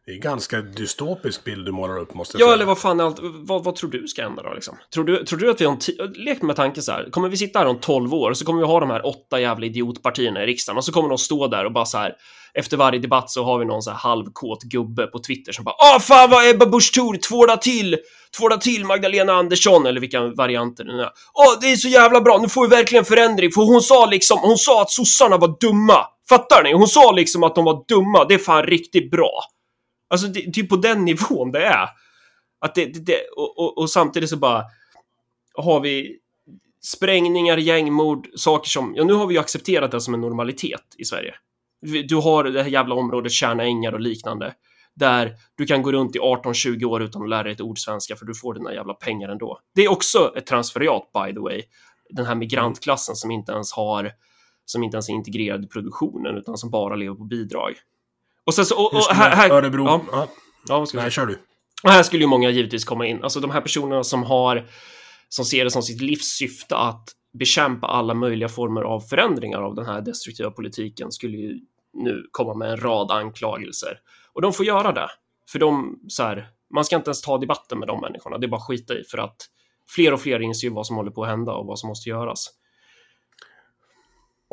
[0.06, 2.54] Det är ganska dystopisk bild du målar upp, måste jag Ja, säga.
[2.54, 4.76] eller vad fan allt, vad, vad tror du ska hända då liksom?
[4.94, 7.36] Tror du, tror du att vi om ti- lek med tanken så här, kommer vi
[7.36, 10.46] sitta här om 12 år så kommer vi ha de här åtta jävla idiotpartierna i
[10.46, 12.12] riksdagen och så kommer de stå där och bara så här
[12.54, 15.74] efter varje debatt så har vi någon så här halvkåt gubbe på Twitter som bara
[15.94, 17.98] Åh fan vad Ebba Busch Thor tvåla till,
[18.38, 21.10] tvåla till Magdalena Andersson eller vilka varianter det nu är.
[21.34, 24.38] Åh, det är så jävla bra, nu får vi verkligen förändring för hon sa liksom,
[24.42, 26.06] hon sa att sossarna var dumma.
[26.28, 26.72] Fattar ni?
[26.72, 29.30] Hon sa liksom att de var dumma, det är fan riktigt bra.
[30.12, 31.88] Alltså det, det är på den nivån det är.
[32.60, 34.64] Att det, det, det och, och, och samtidigt så bara
[35.54, 36.18] har vi
[36.84, 41.04] sprängningar, gängmord, saker som, ja nu har vi ju accepterat det som en normalitet i
[41.04, 41.34] Sverige.
[42.08, 44.54] Du har det här jävla området Tjärna ängar och liknande.
[44.94, 48.16] Där du kan gå runt i 18-20 år utan att lära dig ett ord svenska
[48.16, 49.58] för du får dina jävla pengar ändå.
[49.74, 51.62] Det är också ett transferiat by the way.
[52.10, 54.12] Den här migrantklassen som inte ens har
[54.64, 57.72] som inte ens är integrerad i produktionen utan som bara lever på bidrag.
[58.46, 59.84] Och sen så, och, och här, här, Örebro...
[59.84, 60.28] Ja, Ja.
[60.68, 61.38] ja, Nej, kör du.
[61.82, 63.22] Och här skulle ju många givetvis komma in.
[63.22, 64.68] Alltså de här personerna som har,
[65.28, 69.86] som ser det som sitt livssyfte att bekämpa alla möjliga former av förändringar av den
[69.86, 71.60] här destruktiva politiken skulle ju
[71.92, 73.98] nu komma med en rad anklagelser.
[74.32, 75.08] Och de får göra det.
[75.52, 78.48] För de, så här, man ska inte ens ta debatten med de människorna, det är
[78.48, 79.36] bara skita i för att
[79.88, 82.08] fler och fler inser ju vad som håller på att hända och vad som måste
[82.08, 82.50] göras.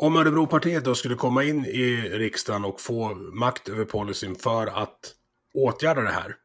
[0.02, 5.14] Om Örebropartiet då skulle komma in i riksdagen och få makt över policyn för att
[5.54, 6.36] åtgärda det här,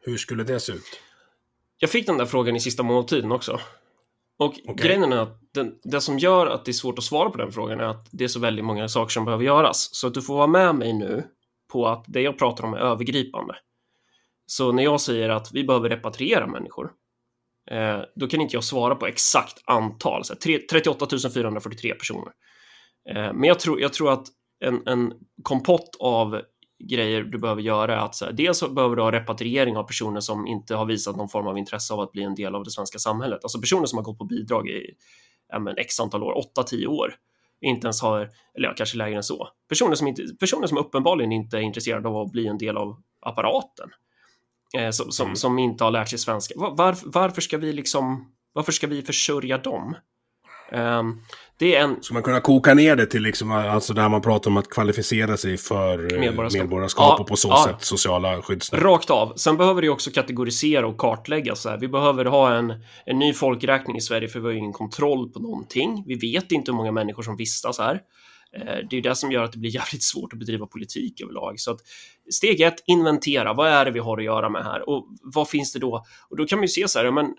[0.00, 1.00] hur skulle det se ut?
[1.78, 3.60] Jag fick den där frågan i sista måltiden också.
[4.38, 4.86] Och Okej.
[4.86, 7.52] grejen är att den, det som gör att det är svårt att svara på den
[7.52, 9.94] frågan är att det är så väldigt många saker som behöver göras.
[9.94, 11.24] Så att du får vara med mig nu
[11.72, 13.54] på att det jag pratar om är övergripande.
[14.46, 16.90] Så när jag säger att vi behöver repatriera människor,
[17.70, 22.32] eh, då kan inte jag svara på exakt antal, så här, tre- 38 443 personer.
[23.10, 24.26] Eh, men jag tror, jag tror att
[24.64, 26.40] en, en kompott av
[26.84, 29.82] grejer du behöver göra är att så här, dels så behöver du ha repatriering av
[29.84, 32.64] personer som inte har visat någon form av intresse av att bli en del av
[32.64, 33.40] det svenska samhället.
[33.42, 34.90] Alltså personer som har gått på bidrag i
[35.48, 37.14] ja, men, x antal år, 8-10 år,
[37.60, 38.18] inte ens har,
[38.54, 39.48] eller ja, kanske lägre än så.
[39.68, 43.02] Personer som, inte, personer som uppenbarligen inte är intresserade av att bli en del av
[43.20, 43.90] apparaten.
[44.78, 45.36] Eh, som, som, Mm.
[45.36, 46.54] som inte har lärt sig svenska.
[46.56, 49.94] Var, varför ska vi liksom, varför ska vi försörja dem?
[50.74, 51.20] Ehm,
[51.58, 54.50] det är en, Ska man kunna koka ner det till liksom, alltså där man pratar
[54.50, 56.62] om att kvalificera sig för eh, Medborgarskap.
[56.62, 57.64] medborgarskap, Ja, och på så ja.
[57.68, 58.82] sätt sociala skyddsnät?
[58.82, 59.32] Rakt av.
[59.36, 61.54] Sen behöver det också kategorisera och kartlägga.
[61.54, 61.78] Så här.
[61.78, 62.74] Vi behöver ha en,
[63.06, 66.04] en ny folkräkning i Sverige för vi har ingen kontroll på någonting.
[66.06, 68.00] Vi vet inte hur många människor som vistas här.
[68.56, 71.60] Eh, Det är det som gör att det blir jävligt svårt att bedriva politik överlag.
[71.60, 71.78] Så att
[72.30, 73.52] steg ett, inventera.
[73.54, 74.88] Vad är det vi har att göra med här?
[74.88, 76.04] Och vad finns det då?
[76.30, 77.34] Och då kan man ju se så här, men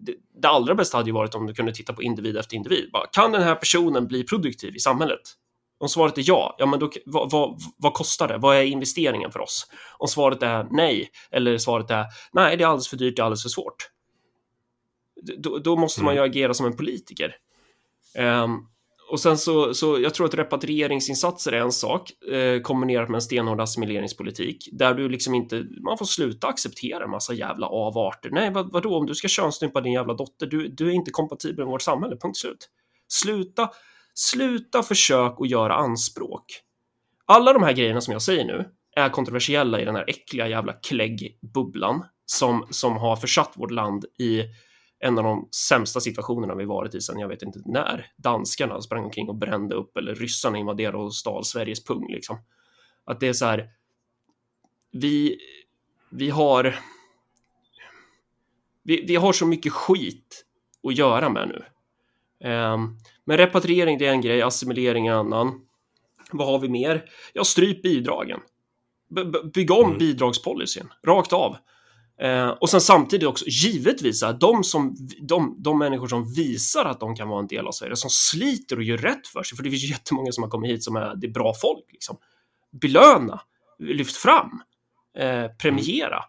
[0.00, 2.90] det, allra bästa hade ju varit om du kunde titta på individ efter individ.
[2.92, 5.20] Bara, kan den här personen bli produktiv i samhället?
[5.80, 8.38] Om svaret är ja, ja men då, vad, vad, vad kostar det?
[8.38, 9.66] Vad är investeringen för oss?
[9.98, 13.24] Om svaret är nej, eller svaret är nej, det är alldeles för dyrt, det är
[13.24, 13.90] alldeles för svårt.
[15.38, 17.36] Då, då måste man ju agera som en politiker.
[18.14, 18.58] Ehm,
[19.10, 23.22] och sen så, så, jag tror att repatrieringsinsatser är en sak, eh, kombinerat med en
[23.22, 28.30] stenhård assimileringspolitik, där du liksom inte, man får sluta acceptera en massa jävla avarter.
[28.30, 31.64] Nej, vad, vadå, om du ska könsstympa din jävla dotter, du, du är inte kompatibel
[31.64, 32.68] med vårt samhälle, punkt slut.
[33.08, 33.70] Sluta,
[34.14, 36.44] sluta försök att göra anspråk.
[37.26, 38.64] Alla de här grejerna som jag säger nu
[38.96, 44.42] är kontroversiella i den här äckliga jävla kläggbubblan som, som har försatt vårt land i
[45.00, 48.12] en av de sämsta situationerna vi varit i sedan jag vet inte när.
[48.16, 52.38] Danskarna sprang omkring och brände upp eller ryssarna invaderade och stal Sveriges pung liksom.
[53.04, 53.70] Att det är så här.
[54.92, 55.38] Vi,
[56.10, 56.78] vi har.
[58.82, 60.44] Vi, vi har så mycket skit
[60.82, 61.64] att göra med nu.
[62.48, 65.60] Um, men repatriering det är en grej, assimilering är en annan.
[66.32, 67.10] Vad har vi mer?
[67.32, 68.40] Ja, stryp bidragen.
[69.10, 69.24] B-
[69.54, 71.56] bygg om bidragspolicyn, rakt av.
[72.20, 77.00] Eh, och sen samtidigt också, givetvis, att de, som, de, de människor som visar att
[77.00, 79.64] de kan vara en del av Sverige, som sliter och gör rätt för sig, för
[79.64, 82.16] det finns ju jättemånga som har kommit hit som är, det är bra folk, liksom.
[82.80, 83.40] Belöna,
[83.78, 84.62] lyft fram,
[85.18, 86.24] eh, premiera.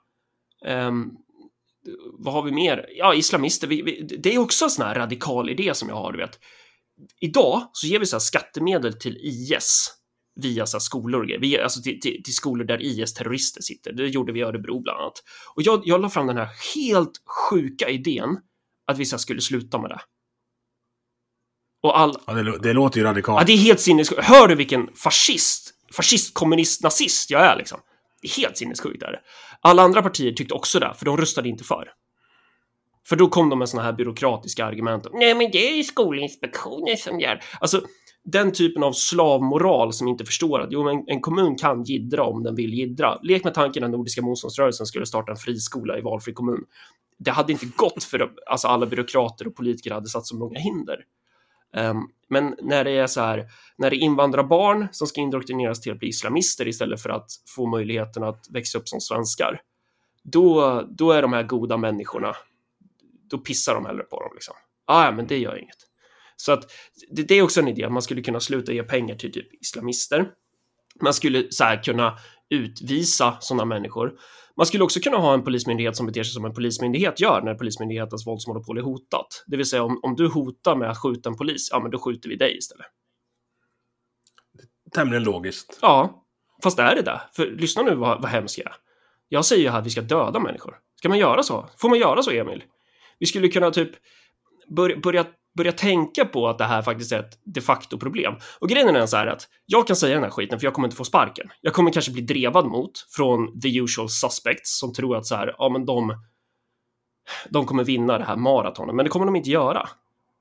[0.65, 0.91] Eh,
[2.13, 2.85] vad har vi mer?
[2.95, 6.11] Ja, islamister, vi, vi, det är också en sån här radikal idé som jag har,
[6.11, 6.39] du vet.
[7.19, 9.98] Idag så ger vi så här skattemedel till IS
[10.41, 11.37] via så skolor.
[11.41, 13.93] Vi, alltså till, till, till skolor där IS-terrorister sitter.
[13.93, 15.23] Det gjorde vi i Örebro bland annat.
[15.55, 17.11] Och jag, jag la fram den här helt
[17.49, 18.37] sjuka idén
[18.87, 19.99] att vi så skulle sluta med det.
[21.83, 23.41] Och all, Ja, det, det låter ju radikalt.
[23.41, 24.23] Ja, det är helt sinnessjukt.
[24.23, 27.79] Hör du vilken fascist, fascist, kommunist, nazist jag är liksom?
[28.21, 29.03] Det är helt sinnessjukt.
[29.03, 29.19] Är det.
[29.61, 31.91] Alla andra partier tyckte också det, för de röstade inte för.
[33.07, 35.07] För då kom de med såna här byråkratiska argument.
[35.13, 37.43] Nej, men det är ju Skolinspektionen som gör.
[37.59, 37.81] Alltså,
[38.23, 42.43] den typen av slavmoral som inte förstår att jo, en, en kommun kan gidra om
[42.43, 43.19] den vill gidra.
[43.23, 46.65] Lek med tanken att Nordiska motståndsrörelsen skulle starta en friskola i valfri kommun.
[47.17, 51.05] Det hade inte gått för alltså, alla byråkrater och politiker hade satt så många hinder.
[51.77, 53.47] Um, men när det är så här,
[53.77, 57.65] när det är invandrarbarn som ska indoktrineras till att bli islamister istället för att få
[57.65, 59.61] möjligheten att växa upp som svenskar,
[60.23, 62.35] då, då är de här goda människorna,
[63.29, 64.31] då pissar de hellre på dem.
[64.33, 64.55] Liksom.
[64.85, 65.88] Ah, ja, men det gör inget.
[66.41, 66.71] Så att
[67.11, 69.61] det, det är också en idé, att man skulle kunna sluta ge pengar till typ
[69.61, 70.29] islamister.
[71.01, 72.17] Man skulle så här kunna
[72.49, 74.13] utvisa sådana människor.
[74.57, 77.53] Man skulle också kunna ha en polismyndighet som beter sig som en polismyndighet gör när
[77.55, 79.43] polismyndighetens våldsmonopol är hotat.
[79.47, 81.99] Det vill säga om, om du hotar med att skjuta en polis, ja men då
[81.99, 82.87] skjuter vi dig istället.
[84.93, 85.79] Tämligen logiskt.
[85.81, 86.25] Ja,
[86.63, 87.21] fast är det det?
[87.33, 88.75] För lyssna nu vad, vad hemskt jag är.
[89.29, 90.77] Jag säger ju här att vi ska döda människor.
[90.95, 91.69] Ska man göra så?
[91.77, 92.63] Får man göra så, Emil?
[93.19, 93.91] Vi skulle kunna typ
[94.67, 95.25] börja, börja,
[95.59, 98.33] börja tänka på att det här faktiskt är ett de facto problem.
[98.59, 100.87] Och grejen är så här att jag kan säga den här skiten för jag kommer
[100.87, 101.49] inte få sparken.
[101.61, 105.55] Jag kommer kanske bli drevad mot från the usual suspects som tror att så här,
[105.57, 106.23] ja men de,
[107.49, 109.89] de kommer vinna det här maratonet, men det kommer de inte göra.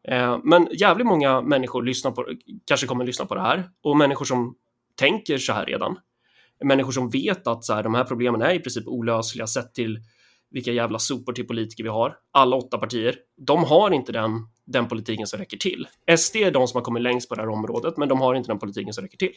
[0.08, 2.26] Eh, Men jävligt många människor lyssnar på,
[2.66, 4.54] kanske kommer lyssna på det här och människor som
[4.98, 5.98] tänker så här redan.
[6.64, 9.98] Människor som vet att så här, de här problemen är i princip olösliga sett till
[10.50, 12.16] vilka jävla sopor till politiker vi har.
[12.30, 13.16] Alla åtta partier.
[13.36, 14.30] De har inte den,
[14.64, 15.88] den politiken som räcker till.
[16.18, 18.50] SD är de som har kommit längst på det här området, men de har inte
[18.50, 19.32] den politiken som räcker till.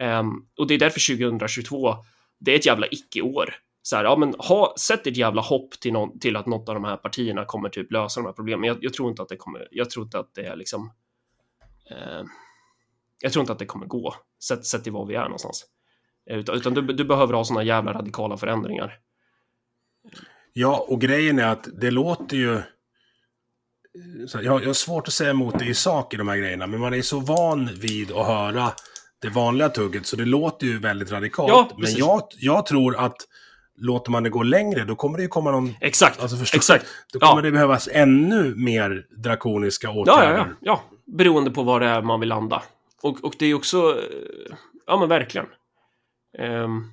[0.00, 1.96] Um, och det är därför 2022,
[2.38, 3.54] det är ett jävla icke-år.
[3.82, 6.74] Så här, ja, men ha, sätt ett jävla hopp till, någon, till att något av
[6.74, 8.64] de här partierna kommer typ lösa de här problemen.
[8.64, 10.92] Jag, jag tror inte att det kommer, jag tror inte att det är liksom,
[11.90, 12.22] eh,
[13.20, 14.14] jag tror inte att det kommer gå,
[14.44, 15.66] sett, sett till var vi är någonstans.
[16.30, 18.98] Eh, utan, utan du, du behöver ha sådana jävla radikala förändringar.
[20.52, 22.62] Ja, och grejen är att det låter ju...
[24.28, 26.66] Så jag, jag har svårt att säga emot det i sak i de här grejerna,
[26.66, 28.72] men man är så van vid att höra
[29.20, 31.48] det vanliga tugget, så det låter ju väldigt radikalt.
[31.50, 33.16] Ja, men jag, jag tror att
[33.76, 35.74] låter man det gå längre, då kommer det ju komma någon...
[35.80, 36.86] Exakt, Alltså förstå, exakt.
[37.12, 37.42] Då kommer Ja.
[37.42, 40.36] det behövas ännu mer drakoniska Ja, åtgärder.
[40.38, 40.82] ja, ja, ja.
[41.06, 42.62] Beroende på var det är man vill landa.
[43.02, 45.46] Och, och det är också, eh, ja men verkligen.
[46.38, 46.92] Um,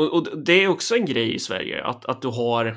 [0.00, 2.76] och, och, det är också en grej i Sverige att, att du har,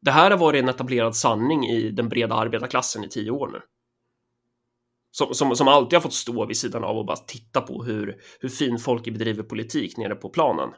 [0.00, 3.60] det här har varit en etablerad sanning i den breda arbetarklassen i tio år nu.
[5.10, 8.16] Som, som, som alltid har fått stå vid sidan av och bara titta på hur,
[8.40, 10.70] hur fin folk bedriver politik nere på planen.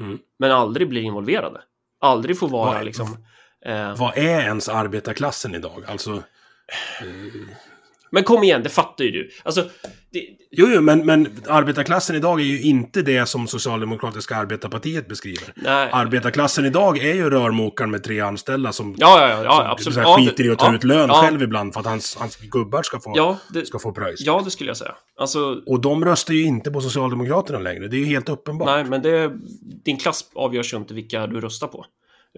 [0.00, 0.18] Mm.
[0.38, 1.62] Men aldrig blir involverade.
[2.00, 3.16] Aldrig får vara vad, liksom...
[3.64, 5.84] Eh, vad är ens arbetarklassen idag?
[5.86, 6.12] Alltså...
[7.00, 7.56] Eh,
[8.10, 9.30] men kom igen, det fattar ju du.
[9.42, 9.62] Alltså,
[10.12, 10.24] det...
[10.50, 15.52] Jo, jo, men, men arbetarklassen idag är ju inte det som Socialdemokratiska arbetarpartiet beskriver.
[15.54, 15.88] Nej.
[15.92, 19.94] Arbetarklassen idag är ju rörmokaren med tre anställda som, ja, ja, ja, absolut.
[19.94, 21.22] som skiter i att ta ja, ut lön ja.
[21.22, 24.20] själv ibland för att hans, hans gubbar ska få, ja, det, ska få pröjs.
[24.20, 24.94] Ja, det skulle jag säga.
[25.18, 25.62] Alltså...
[25.66, 28.68] Och de röstar ju inte på Socialdemokraterna längre, det är ju helt uppenbart.
[28.68, 29.32] Nej, men det,
[29.84, 31.84] din klass avgörs ju inte vilka du röstar på.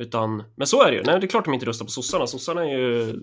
[0.00, 1.02] Utan, men så är det ju.
[1.02, 2.26] Nej, det är klart de inte röstar på sossarna.
[2.26, 3.06] Sossarna är ju...
[3.06, 3.14] Nej,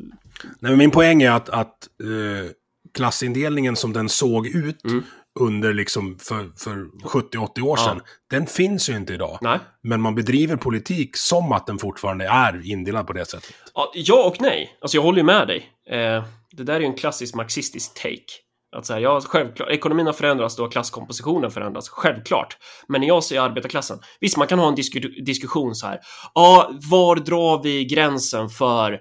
[0.60, 2.50] men min poäng är att, att uh,
[2.94, 5.04] klassindelningen som den såg ut mm.
[5.40, 8.12] under liksom för, för 70-80 år sedan, ja.
[8.30, 9.38] den finns ju inte idag.
[9.42, 9.60] Nej.
[9.84, 13.54] Men man bedriver politik som att den fortfarande är indelad på det sättet.
[13.74, 14.78] Ja, ja och nej.
[14.82, 15.72] Alltså jag håller ju med dig.
[15.90, 18.47] Eh, det där är ju en klassisk marxistisk take.
[18.76, 22.58] Att säga, ja, självklart, ekonomin har förändrats, då har klasskompositionen förändrats, självklart.
[22.88, 26.00] Men när jag säger arbetarklassen, visst, man kan ha en disku diskussion så här.
[26.34, 28.92] Ja, var drar vi gränsen för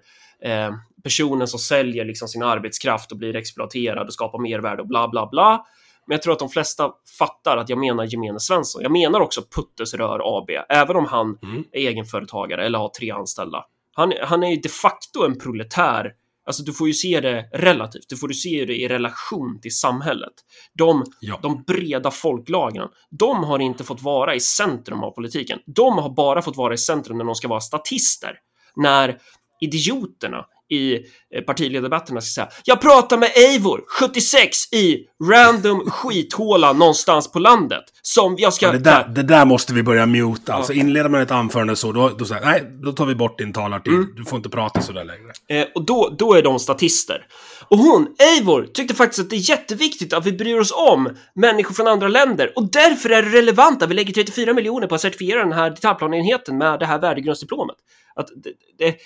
[0.43, 0.71] eh,
[1.05, 5.29] personen som säljer liksom sin arbetskraft och blir exploaterad och skapar mervärde och bla bla
[5.31, 5.65] bla.
[6.07, 8.83] Men jag tror att de flesta fattar att jag menar gemene Svensson.
[8.83, 11.65] Jag menar också Puttes Rör AB, även om han mm.
[11.73, 13.65] är egenföretagare eller har tre anställda.
[13.93, 16.13] Han, han är ju de facto en proletär
[16.47, 19.77] Alltså du får ju se det relativt, du får ju se det i relation till
[19.77, 20.33] samhället.
[20.75, 21.39] De, ja.
[21.43, 25.59] de breda folklagren, de har inte fått vara i centrum av politiken.
[25.67, 28.39] De har bara fått vara i centrum när de ska vara statister.
[28.77, 29.19] När
[29.61, 34.99] idioterna i eh, partiledardebatterna ska säga Jag pratar med Eivor, 76, i
[35.31, 37.85] random skithåla någonstans på landet.
[38.03, 38.67] Som jag ska...
[38.67, 40.43] Ja, det, där, det där måste vi börja muta.
[40.47, 40.55] Ja.
[40.55, 43.53] Alltså inleder man ett anförande så, då, då säger nej, då tar vi bort din
[43.53, 43.93] talartid.
[43.93, 44.13] Mm.
[44.17, 45.33] Du får inte prata så där längre.
[45.49, 47.27] Eh, och då, då är de statister.
[47.69, 51.75] Och hon, Eivor, tyckte faktiskt att det är jätteviktigt att vi bryr oss om människor
[51.75, 55.01] från andra länder och därför är det relevant att vi lägger 34 miljoner på att
[55.01, 57.77] certifiera den här detaljplanenheten med det här värdegrundsdiplomet.
[58.15, 58.97] Att det, det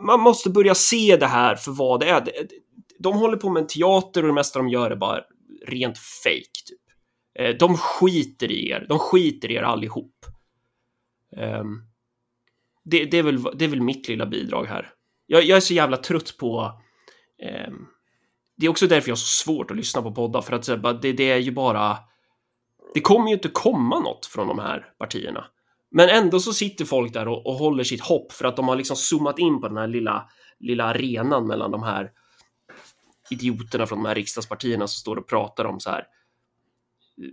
[0.00, 2.28] man måste börja se det här för vad det är.
[2.98, 5.20] De håller på med en teater och det mesta de gör är bara
[5.66, 6.66] rent fake.
[6.66, 6.80] Typ.
[7.38, 8.86] Eh, de skiter i er.
[8.88, 10.14] De skiter i er allihop.
[11.36, 11.82] Ehm,
[12.84, 14.90] det, det, är väl, det är väl mitt lilla bidrag här.
[15.26, 16.80] Jag, jag är så jävla trött på...
[17.42, 17.86] Ehm,
[18.56, 21.12] det är också därför jag har så svårt att lyssna på poddar, för att det,
[21.12, 21.98] det är ju bara...
[22.94, 25.46] Det kommer ju inte komma något från de här partierna.
[25.90, 28.76] Men ändå så sitter folk där och, och håller sitt hopp för att de har
[28.76, 30.28] liksom zoomat in på den här lilla,
[30.60, 32.10] lilla arenan mellan de här
[33.30, 36.04] idioterna från de här riksdagspartierna som står och pratar om så här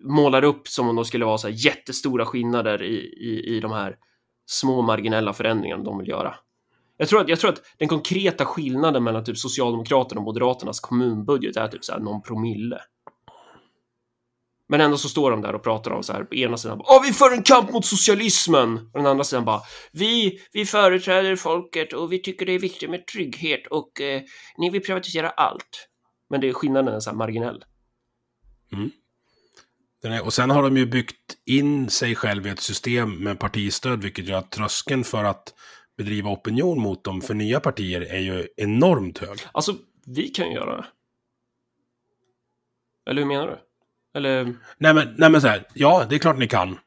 [0.04, 3.72] målar upp som om de skulle vara så här jättestora skillnader i, i, i de
[3.72, 3.98] här
[4.46, 6.36] små marginella förändringarna de vill göra.
[6.98, 11.58] Jag tror, att, jag tror att den konkreta skillnaden mellan typ Socialdemokraterna och Moderaternas kommunbudget
[11.58, 12.80] är typ så här någon promille.
[14.68, 17.04] Men ändå så står de där och pratar om så här, på ena sidan Åh,
[17.04, 18.78] vi för en kamp mot socialismen!
[18.78, 19.62] Och den andra sidan bara
[19.92, 24.22] Vi, vi företräder folket och vi tycker det är viktigt med trygghet och eh,
[24.58, 25.88] ni vill privatisera allt.
[26.30, 27.64] Men det är skillnaden är så här marginell.
[28.74, 28.92] Mm.
[30.04, 34.04] Är, och sen har de ju byggt in sig själv i ett system med partistöd,
[34.04, 35.54] vilket gör att tröskeln för att
[35.98, 39.40] bedriva opinion mot dem för nya partier är ju enormt hög.
[39.52, 40.86] Alltså, vi kan ju göra det.
[43.10, 43.65] Eller hur menar du?
[44.16, 44.54] Eller?
[44.78, 46.78] Nej men, nej men så här, ja det är klart ni kan.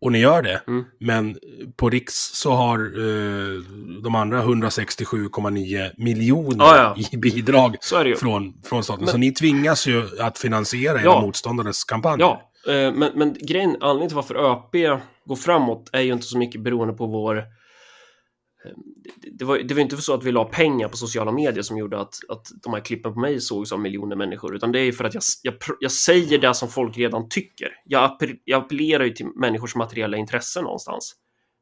[0.00, 0.60] Och ni gör det.
[0.66, 0.84] Mm.
[1.00, 1.36] Men
[1.76, 3.60] på Riks så har eh,
[4.02, 6.96] de andra 167,9 miljoner ah, ja.
[7.12, 7.76] i bidrag
[8.18, 9.04] från, från staten.
[9.04, 11.12] Men, så ni tvingas ju att finansiera ja.
[11.12, 12.20] era motståndares kampanj.
[12.20, 16.38] Ja, eh, men, men grejen, anledningen till varför ÖP går framåt är ju inte så
[16.38, 17.44] mycket beroende på vår
[18.64, 18.82] Ehm,
[19.32, 22.00] det var, det var inte så att vi la pengar på sociala medier som gjorde
[22.00, 25.04] att, att de här klippen på mig sågs av miljoner människor, utan det är för
[25.04, 27.68] att jag, jag, jag säger det som folk redan tycker.
[27.84, 31.14] Jag, jag appellerar ju till människors materiella intressen någonstans.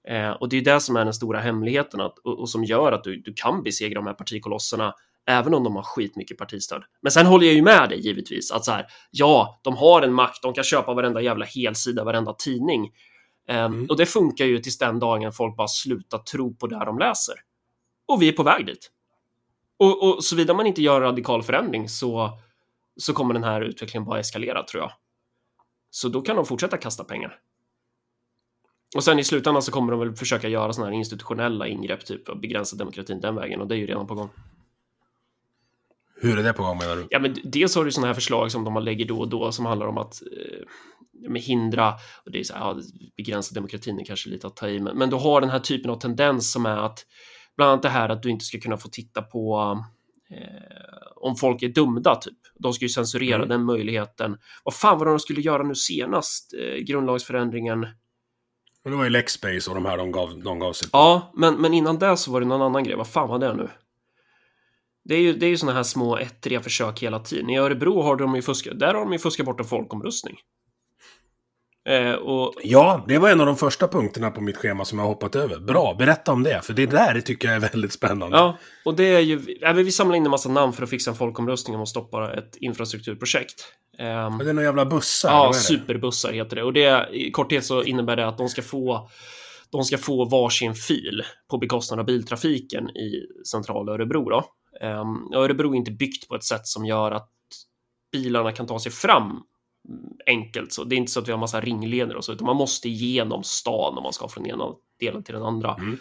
[0.08, 2.92] Eh, och det är det som är den stora hemligheten att, och, och, som gör
[2.92, 4.94] att du, du kan besegra de här partikolosserna
[5.26, 6.82] även om de har skitmycket partistöd.
[7.02, 10.12] Men sen håller jag ju med dig givetvis att så här, ja, de har en
[10.12, 12.90] makt, de kan köpa varenda jävla helsida, varenda tidning.
[13.46, 13.86] Ehm, mm.
[13.86, 17.34] Och det funkar ju tills den dagen folk bara slutar tro på det de läser.
[18.06, 18.90] Och vi är på väg dit.
[19.78, 22.38] Och, och såvida man inte gör radikal förändring så,
[22.96, 24.92] så kommer den här utvecklingen bara eskalera tror jag.
[25.90, 27.40] Så då kan de fortsätta kasta pengar.
[28.96, 32.28] Och sen i slutändan så kommer de väl försöka göra sådana här institutionella ingrepp, typ
[32.28, 34.28] och begränsa demokratin den vägen och det är ju redan på gång.
[36.20, 37.06] Hur är det på gång menar du?
[37.10, 39.66] Ja, men dels har du sådana här förslag som de lägger då och då som
[39.66, 40.22] handlar om att
[41.28, 42.76] med hindra, och det är så här, ja,
[43.16, 45.90] begränsa demokratin är kanske lite att ta i, men, men du har den här typen
[45.90, 47.06] av tendens som är att
[47.56, 49.78] bland annat det här att du inte ska kunna få titta på
[50.30, 52.38] eh, om folk är dömda, typ.
[52.58, 53.48] De ska ju censurera Mm.
[53.48, 54.38] den möjligheten.
[54.64, 56.54] Vad fan var det de skulle göra nu senast?
[56.54, 57.86] Eh, grundlagsförändringen.
[58.84, 60.98] Och det var ju Lexbase och de här de gav, de gav sig på.
[60.98, 62.96] Ja, men, men innan det så var det någon annan grej.
[62.96, 63.68] Vad fan var det nu?
[65.04, 67.50] Det är ju, det är ju sådana här små ettriga försök hela tiden.
[67.50, 70.36] I Örebro har de ju fuskat, där har de ju fuskat bort en folkomröstning.
[71.86, 75.06] Eh, och Ja, det var en av de första punkterna på mitt schema som jag
[75.06, 75.60] hoppat över.
[75.60, 76.60] Bra, berätta om det.
[76.64, 78.36] För det där tycker jag är väldigt spännande.
[78.36, 80.90] Ja, och det är ju, ja, men vi samlar in en massa namn för att
[80.90, 83.54] fixa en folkomröstning om att stoppa ett infrastrukturprojekt.
[83.98, 85.30] Ehm, Men Det är några jävla bussar.
[85.30, 86.62] ja, superbussar heter det.
[86.62, 89.08] Och det, i korthet så innebär det att de ska få
[89.70, 94.28] de ska få varsin fil på bekostnad av biltrafiken i centrala Örebro.
[94.30, 94.44] Då.
[94.80, 97.28] Ehm, Örebro är inte byggt på ett sätt som gör att
[98.12, 99.42] bilarna kan ta sig fram
[100.26, 100.72] enkelt.
[100.72, 102.88] Så det är inte så att vi har massa ringleder och så, utan man måste
[102.88, 104.64] igenom stan om man ska från ena
[105.00, 105.74] delen till den andra.
[105.74, 105.98] Mm.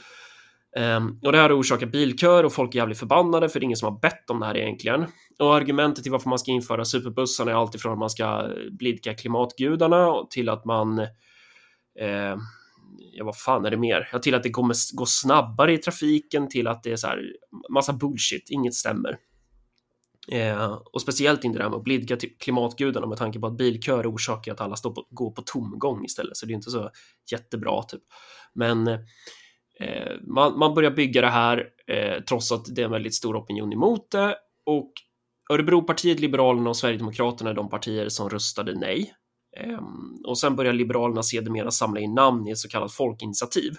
[0.78, 3.66] Ehm, och det här har orsakat bilkör och folk är jävligt förbannade för det är
[3.66, 5.06] ingen som har bett om det här egentligen.
[5.40, 10.26] Och argumentet till varför man ska införa superbussarna är alltifrån att man ska blidka klimatgudarna
[10.30, 11.00] till att man
[12.00, 12.36] eh,
[12.98, 14.10] ja, vad fan är det mer?
[14.12, 17.24] Ja, till att det kommer gå snabbare i trafiken, till att det är så här
[17.70, 19.18] massa bullshit, inget stämmer.
[20.28, 23.58] Eh, och speciellt inte det här med att blidka till klimatgudarna med tanke på att
[23.58, 26.90] bilkör orsakar att alla står på, går på tomgång istället, så det är inte så
[27.32, 28.02] jättebra typ.
[28.54, 28.88] Men
[29.80, 33.38] eh, man, man börjar bygga det här eh, trots att det är en väldigt stor
[33.38, 34.92] opinion emot det och
[35.50, 39.14] Örebropartiet, Liberalerna och Sverigedemokraterna är de partier som röstade nej.
[39.58, 43.74] Ehm, och sen börjar Liberalerna sedermera samla in namn i ett så kallat folkinitiativ.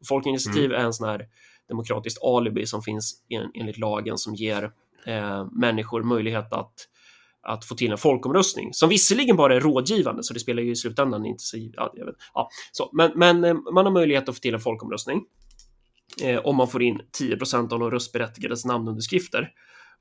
[0.00, 1.26] Och folkinitiativ är en sån här
[1.68, 4.72] demokratiskt alibi som finns en, enligt lagen som ger
[5.06, 6.74] eh, människor möjlighet att,
[7.42, 10.76] att få till en folkomröstning som visserligen bara är rådgivande, så det spelar ju i
[10.76, 11.56] slutändan inte så...
[11.56, 14.60] Ja, jag vet, ja, så, men, men eh, man har möjlighet att få till en
[14.60, 15.22] folkomröstning
[16.22, 19.52] eh, om man får in 10% av de röstberättigades namnunderskrifter.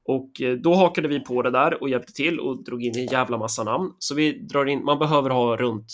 [0.08, 3.06] Och eh, då hakade vi på det där och hjälpte till och drog in en
[3.06, 3.94] jävla massa namn.
[4.00, 5.88] Så vi drar in, man behöver ha runt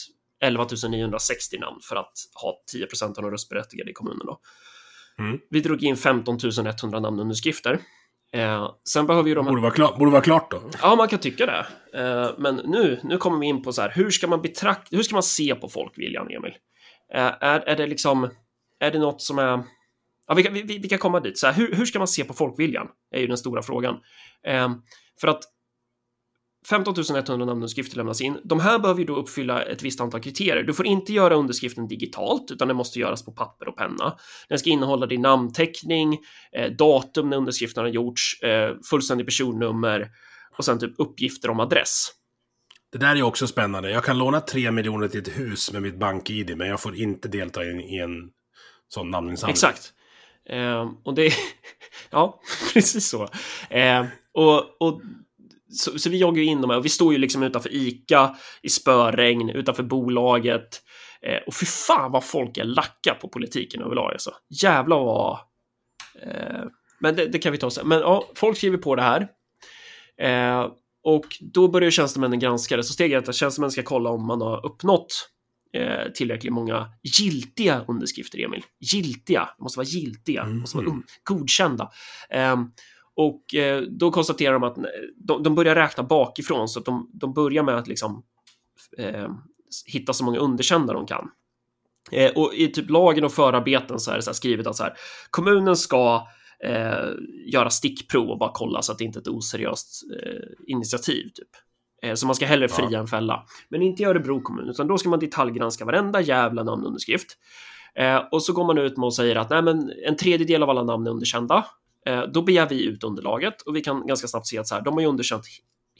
[0.43, 4.25] 11 960 namn för att ha 10% av de röstberättigade i kommunen.
[4.25, 4.39] Då.
[5.19, 5.39] Mm.
[5.49, 6.37] Vi drog in 15
[6.83, 7.79] 100 namnunderskrifter.
[8.33, 9.51] Eh, sen behöver ju de här...
[9.51, 10.61] Borde vara, klart, borde vara klart då.
[10.81, 11.65] Ja, man kan tycka det.
[11.99, 15.03] Eh, men nu, nu kommer vi in på så här, hur ska man betrakta, hur
[15.03, 16.53] ska man se på folkviljan, Emil?
[17.13, 18.29] Eh, är, är det liksom,
[18.79, 19.63] är det något som är,
[20.27, 21.37] ja, vi, kan, vi, vi kan komma dit.
[21.37, 22.87] Så här, hur, hur ska man se på folkviljan?
[23.15, 23.95] Är ju den stora frågan.
[24.47, 24.69] Eh,
[25.21, 25.43] för att
[26.69, 28.37] 15 100 namnunderskrifter lämnas in.
[28.43, 30.63] De här behöver ju då uppfylla ett visst antal kriterier.
[30.63, 34.17] Du får inte göra underskriften digitalt, utan det måste göras på papper och penna.
[34.49, 36.19] Den ska innehålla din namnteckning,
[36.51, 40.09] eh, datum när underskriften har gjorts, eh, fullständig personnummer
[40.57, 42.11] och sen typ uppgifter om adress.
[42.91, 43.91] Det där är också spännande.
[43.91, 47.27] Jag kan låna 3 miljoner till ett hus med mitt bank-id, men jag får inte
[47.27, 48.29] delta i en, i en
[48.87, 49.51] sån namninsamling.
[49.51, 49.93] Exakt.
[50.49, 51.33] Eh, och det...
[52.09, 52.41] ja,
[52.73, 53.27] precis så.
[53.69, 55.01] Eh, och, och
[55.71, 58.35] så, så vi jagar ju in de här och vi står ju liksom utanför ICA
[58.61, 60.81] i spöregn utanför bolaget.
[61.21, 64.31] Eh, och för fan vad folk är lacka på politiken överlag alltså.
[64.61, 65.39] Jävlar vad...
[66.23, 66.63] Eh,
[66.99, 67.87] men det, det kan vi ta sen.
[67.87, 69.27] Men ja, folk skriver på det här.
[70.21, 70.71] Eh,
[71.03, 72.83] och då börjar tjänstemännen granska det.
[72.83, 75.29] Så steg ett att tjänstemännen ska kolla om man har uppnått
[75.73, 78.63] eh, tillräckligt många giltiga underskrifter, Emil.
[78.79, 81.91] Giltiga, det måste vara giltiga, det måste vara un- godkända.
[82.29, 82.71] Ehm,
[83.21, 84.83] och eh, då konstaterar de att eh,
[85.15, 88.23] de, de börjar räkna bakifrån, så att de, de börjar med att liksom
[88.97, 89.29] eh,
[89.85, 91.29] hitta så många underkända de kan.
[92.11, 94.93] Eh, och i typ lagen och förarbeten så är det så skrivet att så här,
[95.29, 96.27] kommunen ska
[96.63, 97.09] eh,
[97.53, 101.23] göra stickprov och bara kolla så att det inte är ett oseriöst eh, initiativ.
[101.23, 101.49] Typ.
[102.17, 103.45] Så man ska hellre fria än fälla.
[103.69, 107.37] Men inte i Örebro kommun, utan då ska man detaljgranska varenda jävla namnunderskrift.
[107.95, 110.69] Eh, och så går man ut med och säger att nej, men en tredjedel av
[110.69, 111.65] alla namn är underkända.
[112.05, 114.81] Eh, då begär vi ut underlaget och vi kan ganska snabbt se att så här,
[114.81, 115.45] de har ju underkänt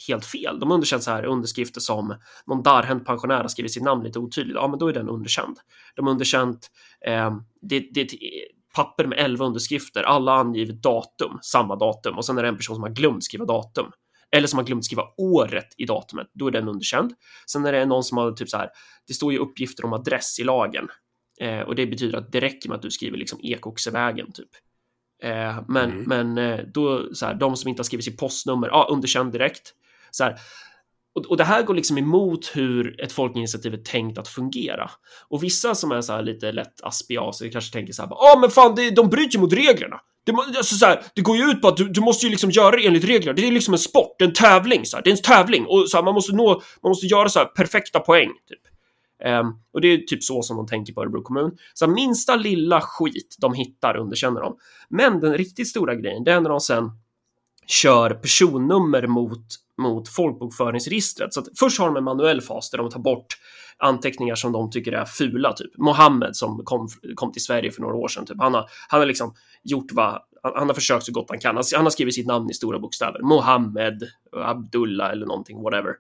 [0.08, 0.60] helt fel.
[0.60, 4.20] De har underkänt så här underskrifter som någon darrhänt pensionär har skrivit sitt namn lite
[4.20, 4.56] otydligt.
[4.56, 5.58] Ja, men då är den underkänd.
[5.96, 6.72] De har underkänt
[7.06, 8.18] eh, det, det är ett eh,
[8.76, 10.04] papper med 11 underskrifter.
[10.04, 13.46] Alla anger datum, samma datum och sen är det en person som har glömt skriva
[13.46, 13.92] datum
[14.32, 16.28] eller som har glömt skriva året i datumet.
[16.34, 17.14] Då är den underkänd.
[17.52, 18.70] Sen är det någon som har typ så här.
[19.08, 20.88] Det står ju uppgifter om adress i lagen
[21.40, 24.50] eh, och det betyder att det räcker med att du skriver liksom Ekoxevägen typ.
[25.24, 26.04] Eh, men Mm.
[26.08, 29.74] men eh, då så här, de som inte har skrivit sitt postnummer, ja, underkänd direkt.
[30.12, 30.36] Så här,
[31.16, 34.90] och, och det här går liksom emot hur ett folkinitiativ är tänkt att fungera.
[35.30, 36.74] Och vissa som är så här lite lätt
[37.36, 40.00] sig kanske tänker så här, ja men fan, det, de bryter mot reglerna.
[40.26, 42.50] Det, alltså så här, det går ju ut på att du, du måste ju liksom
[42.50, 43.34] göra det enligt regler.
[43.34, 44.86] Det är liksom en sport, en tävling.
[44.86, 45.04] Så här.
[45.04, 47.46] Det är en tävling och så här, man måste nå, man måste göra så här
[47.46, 48.30] perfekta poäng.
[48.50, 48.60] Typ.
[49.26, 51.58] Um, och det är typ så som de tänker på Örebro kommun.
[51.74, 54.58] Så minsta lilla skit de hittar underkänner de.
[54.90, 56.92] Men den riktigt stora grejen, det är när de sen
[57.68, 59.46] kör personnummer mot,
[59.78, 61.34] mot folkbokföringsregistret.
[61.34, 63.38] Så att först har de en manuell fas där de tar bort
[63.78, 65.78] anteckningar som de tycker är fula, typ.
[65.78, 68.38] Mohammed som kom, kom till Sverige för några år sedan, typ.
[68.40, 71.56] han, har, han har liksom gjort vad han har försökt så gott han kan.
[71.76, 73.20] Han har skrivit sitt namn i stora bokstäver.
[73.20, 75.96] Mohammed, Abdullah eller någonting, whatever.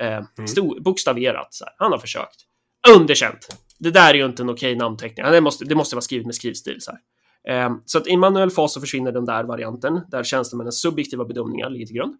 [0.00, 0.48] Eh, mm.
[0.48, 1.54] stor, bokstaverat.
[1.54, 1.74] Så här.
[1.78, 2.46] Han har försökt.
[2.88, 3.48] Underkänt.
[3.78, 5.26] Det där är ju inte en okej namnteckning.
[5.26, 6.76] Det måste, det måste vara skrivet med skrivstil.
[6.80, 7.00] Så, här.
[7.48, 11.70] Eh, så att i manuell fas så försvinner den där varianten där tjänstemännens subjektiva bedömningar
[11.70, 12.16] ligger till grund.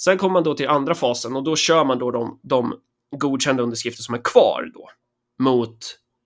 [0.00, 2.74] Sen kommer man då till andra fasen och då kör man då de, de
[3.16, 4.88] godkända underskrifter som är kvar då
[5.38, 5.78] mot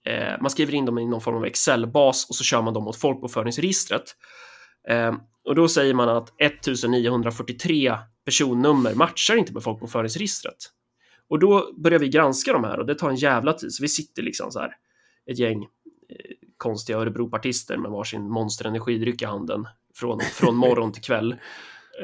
[0.06, 2.84] eh, man skriver in dem i någon form av Excel-bas och så kör man dem
[2.84, 4.16] mot folkbokföringsregistret.
[4.88, 5.14] Eh,
[5.44, 10.56] och då säger man att 1943 personnummer matchar inte med folkbokföringsregistret.
[11.30, 13.72] Och då börjar vi granska de här och det tar en jävla tid.
[13.72, 14.70] Så vi sitter liksom så här,
[15.30, 15.68] ett gäng eh,
[16.56, 21.34] konstiga Örebropartister med varsin Monster energidryck i handen från, från morgon till kväll.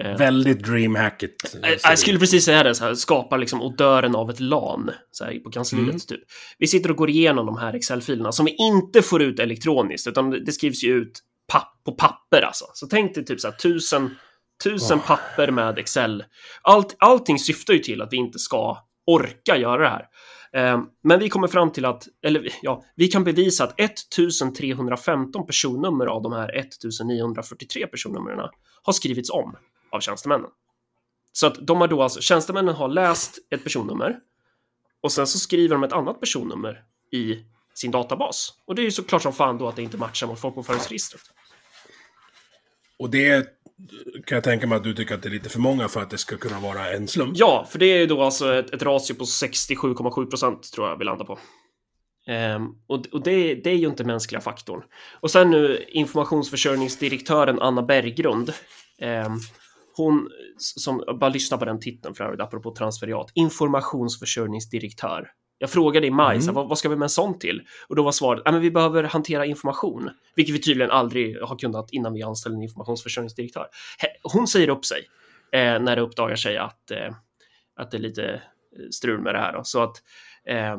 [0.00, 1.34] Eh, Väldigt dreamhacket.
[1.62, 5.24] Jag, jag skulle precis säga det, så här, skapar liksom odören av ett LAN så
[5.24, 5.84] här, på kansliet.
[5.84, 5.98] Mm.
[5.98, 6.20] Typ.
[6.58, 10.30] Vi sitter och går igenom de här Excel-filerna som vi inte får ut elektroniskt, utan
[10.30, 11.20] det skrivs ju ut
[11.52, 12.64] papp på papper alltså.
[12.74, 14.16] Så tänk dig typ så här tusen,
[14.64, 15.06] tusen oh.
[15.06, 16.24] papper med Excel.
[16.62, 20.08] Allt, allting syftar ju till att vi inte ska orka göra det här.
[20.52, 26.06] Ehm, men vi kommer fram till att, eller ja, vi kan bevisa att 1315 personnummer
[26.06, 28.48] av de här 1943 personnumren
[28.82, 29.56] har skrivits om
[29.90, 30.50] av tjänstemännen.
[31.32, 34.18] Så att de har då alltså, tjänstemännen har läst ett personnummer
[35.00, 37.44] och sen så skriver de ett annat personnummer i
[37.74, 38.52] sin databas.
[38.64, 41.22] Och det är ju såklart som fan då att det inte matchar mot folkbokföringsregistret.
[42.98, 43.55] Och det
[44.26, 46.10] kan jag tänka mig att du tycker att det är lite för många för att
[46.10, 47.32] det ska kunna vara en slump.
[47.36, 50.98] Ja, för det är ju då alltså ett, ett ratio på 67,7 procent tror jag
[50.98, 51.38] vi landar på.
[52.28, 54.82] Um, och, och det, det, är ju inte mänskliga faktorn.
[55.20, 58.52] Och sen nu informationsförsörjningsdirektören Anna Berggrund.
[59.02, 59.40] Um,
[59.96, 65.28] hon som bara lyssna på den titeln för övrigt, apropå transferiat, informationsförsörjningsdirektör.
[65.58, 66.54] Jag frågade i maj, mm.
[66.54, 67.62] vad, vad, ska vi med en sån till?
[67.88, 71.92] Och då var svaret, att vi behöver hantera information, vilket vi tydligen aldrig har kunnat
[71.92, 73.66] innan vi anställde en informationsförsörjningsdirektör.
[74.22, 75.02] Hon säger upp sig
[75.52, 77.14] eh, när det uppdagar sig att, eh,
[77.76, 78.42] att det är lite
[78.90, 79.52] strul med det här.
[79.52, 79.64] Då.
[79.64, 80.02] Så att
[80.48, 80.76] Eh,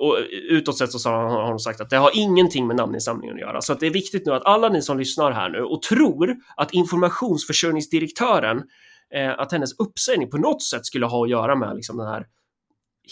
[0.00, 3.60] och utåt sett så har hon sagt att det har ingenting med namninsamlingen att göra.
[3.60, 6.36] Så att det är viktigt nu att alla ni som lyssnar här nu och tror
[6.56, 8.62] att informationsförsörjningsdirektören,
[9.14, 12.26] eh, att hennes uppsägning på något sätt skulle ha att göra med liksom den här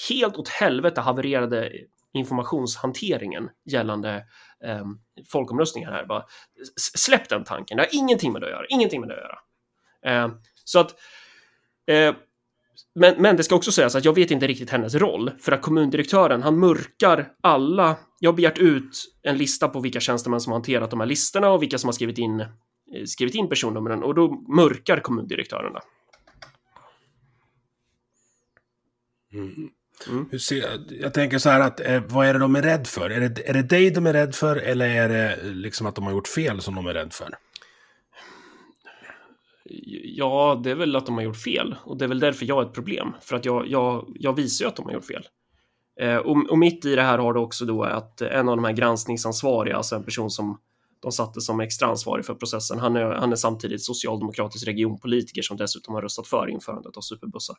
[0.09, 1.73] helt åt helvete havererade
[2.13, 4.25] informationshanteringen gällande
[4.65, 4.85] eh,
[5.29, 6.07] folkomröstningar här.
[6.07, 6.25] Bara,
[6.95, 10.25] släpp den tanken, det har ingenting med det att göra, ingenting med det att göra.
[10.25, 10.33] Eh,
[10.65, 10.95] så att
[11.87, 12.15] eh,
[12.95, 15.63] men, men det ska också sägas att jag vet inte riktigt hennes roll för att
[15.63, 17.97] kommundirektören, han mörkar alla.
[18.21, 21.51] Jag har begärt ut en lista på vilka tjänstemän som har hanterat de här listorna
[21.51, 22.47] och vilka som har skrivit in, eh,
[23.07, 25.81] skrivit in personnumren och då mörkar kommundirektörerna.
[29.33, 29.71] Mm.
[30.09, 30.29] Mm.
[30.31, 33.11] Hur ser, jag tänker så här att, eh, vad är det de är rädd för?
[33.11, 36.05] Är det, är det dig de är rädd för eller är det liksom att de
[36.05, 37.29] har gjort fel som de är rädd för?
[40.05, 42.63] Ja, det är väl att de har gjort fel och det är väl därför jag
[42.63, 45.27] är ett problem för att jag, jag, jag visar ju att de har gjort fel.
[46.01, 48.65] Eh, och, och, mitt i det här har det också då att en av de
[48.65, 50.59] här granskningsansvariga, alltså en person som
[51.01, 55.57] de satte som extra ansvarig för processen, han är, han är samtidigt socialdemokratisk regionpolitiker som
[55.57, 57.57] dessutom har röstat för införandet av superbussar.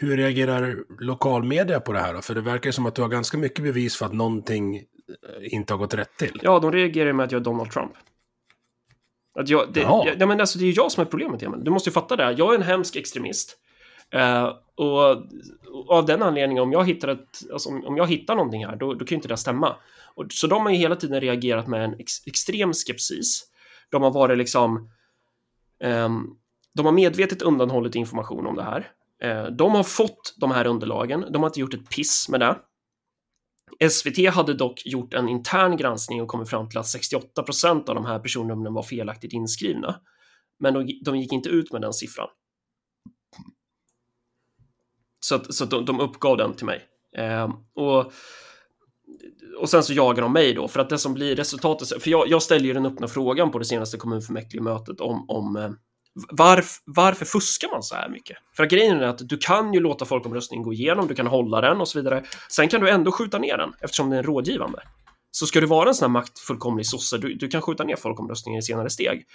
[0.00, 2.22] Hur reagerar lokalmedia på det här då?
[2.22, 4.82] För det verkar som att du har ganska mycket bevis för att någonting
[5.40, 6.40] inte har gått rätt till.
[6.42, 7.92] Ja, de reagerar med att jag är Donald Trump.
[9.38, 11.64] Att jag, det, jag, ja, men alltså, det är jag som är problemet, Emil.
[11.64, 12.32] Du måste ju fatta det.
[12.32, 13.56] Jag är en hemsk extremist.
[14.14, 18.66] Uh, och, och, av den anledningen, om jag hittar, ett, alltså, om, jag hittar någonting
[18.66, 19.76] här, då, då kan ju inte det stämma.
[20.14, 23.44] Och, så de har ju hela tiden reagerat med en ex, extrem skepsis.
[23.90, 24.90] De har varit liksom...
[25.84, 26.36] Um,
[26.74, 28.92] de har medvetet undanhållit information om det här.
[29.22, 31.24] Eh, de har fått de här underlagen.
[31.32, 32.58] De har inte gjort ett piss med det.
[33.90, 37.94] SVT hade dock gjort en intern granskning och kommit fram till att 68 procent av
[37.94, 40.00] de här personnumren var felaktigt inskrivna.
[40.58, 42.28] Men de, de gick inte ut med den siffran.
[45.20, 46.82] Så, att, så att de, de uppgav den till mig.
[47.16, 48.12] Eh, och,
[49.60, 52.28] och sen så jagar de mig då, för att det som blir resultatet, för jag,
[52.28, 55.70] jag ställer ju den öppna frågan på det senaste kommunfullmäktigemötet om, om eh,
[56.32, 58.36] varf, varför fuskar man så här mycket?
[58.56, 61.60] För att grejen är att du kan ju låta folkomröstningen gå igenom, du kan hålla
[61.60, 62.24] den och så vidare.
[62.50, 64.82] Sen kan du ändå skjuta ner den eftersom den är rådgivande.
[65.30, 68.58] Så ska du vara en sån här maktfullkomlig sosse, du, du kan skjuta ner folkomröstningen
[68.58, 69.26] i senare steg.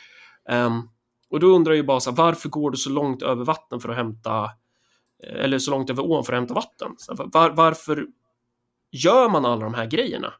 [0.49, 0.89] Um,
[1.29, 3.79] och då undrar jag ju bara så här, varför går du så långt över vatten
[3.79, 4.43] för att hämta,
[5.23, 6.95] eh, eller så långt över ån för att hämta vatten?
[7.07, 8.07] Var, varför
[8.91, 10.33] gör man alla de här grejerna?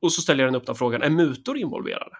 [0.00, 2.16] Och så ställer jag den öppna frågan, är mutor involverade?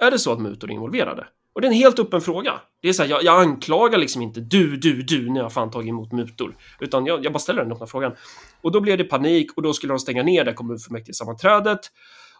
[0.00, 1.28] Är det så att mutor är involverade?
[1.54, 2.60] Och det är en helt öppen fråga.
[2.82, 5.70] Det är så här, jag, jag, anklagar liksom inte du, du, du när jag fan
[5.70, 6.56] tagit emot mutor.
[6.80, 8.12] Utan jag, jag bara ställer den öppna frågan.
[8.60, 11.80] Och då blev det panik och då skulle de stänga ner det kommunfullmäktige sammanträdet.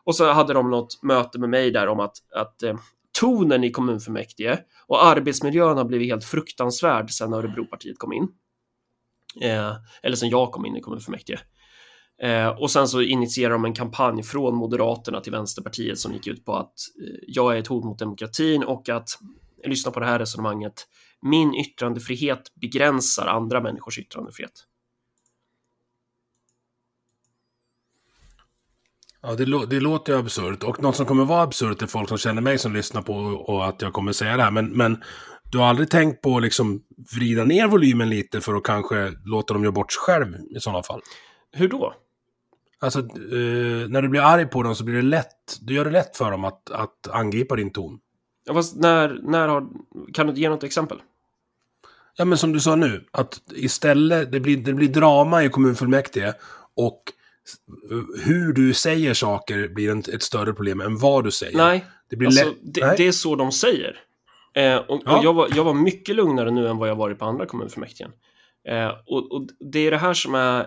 [0.04, 2.76] Och så hade de något möte med mig där om att, att eh,
[3.20, 8.28] tonen i kommunfullmäktige och arbetsmiljön har blivit helt fruktansvärd sedan Örebropartiet kom in.
[9.40, 11.38] Eh, eller sen jag kom in i kommunfullmäktige.
[12.22, 16.44] Eh, och sen så initierar de en kampanj från Moderaterna till Vänsterpartiet som gick ut
[16.44, 19.08] på att eh, jag är ett hot mot demokratin och att,
[19.64, 20.86] lyssna på det här resonemanget,
[21.22, 24.52] min yttrandefrihet begränsar andra människors yttrandefrihet.
[29.22, 30.62] Ja, det, det låter ju absurt.
[30.62, 33.66] Och något som kommer vara absurt är folk som känner mig som lyssnar på och
[33.66, 34.50] att jag kommer säga det här.
[34.50, 35.02] Men, men
[35.52, 36.82] du har aldrig tänkt på att liksom
[37.16, 40.82] vrida ner volymen lite för att kanske låta dem göra bort sig själv i sådana
[40.82, 41.00] fall?
[41.52, 41.94] Hur då?
[42.85, 45.91] Alltså, eh, när du blir arg på dem så blir det lätt, du gör det
[45.91, 47.99] lätt för dem att, att angripa din ton.
[48.47, 49.66] Ja, fast när, när har,
[50.12, 50.99] kan du ge något exempel?
[52.16, 56.32] Ja, men som du sa nu, att istället, det blir, det blir drama i kommunfullmäktige
[56.76, 57.03] och
[58.24, 61.57] hur du säger saker blir en, ett större problem än vad du säger.
[61.57, 62.95] Nej, det, blir alltså, det, Nej.
[62.97, 64.01] det är så de säger.
[64.55, 65.18] Eh, och, Ja.
[65.18, 68.09] och jag, var, jag var mycket lugnare nu än vad jag varit på andra kommunfullmäktige.
[68.68, 70.66] Eh, och, och det är det här som är...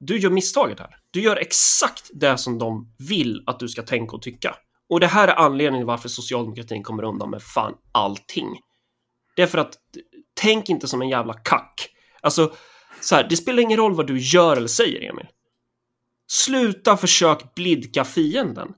[0.00, 0.96] Du gör misstaget här.
[1.10, 4.56] Du gör exakt det som de vill att du ska tänka och tycka.
[4.88, 8.48] Och det här är anledningen varför socialdemokratin kommer undan med fan allting.
[9.36, 9.74] Det är för att
[10.34, 11.88] tänk inte som en jävla kack.
[12.20, 12.52] Alltså,
[13.00, 15.26] så här, det spelar ingen roll vad du gör eller säger, Emil.
[16.26, 18.68] Sluta försök blidka fienden.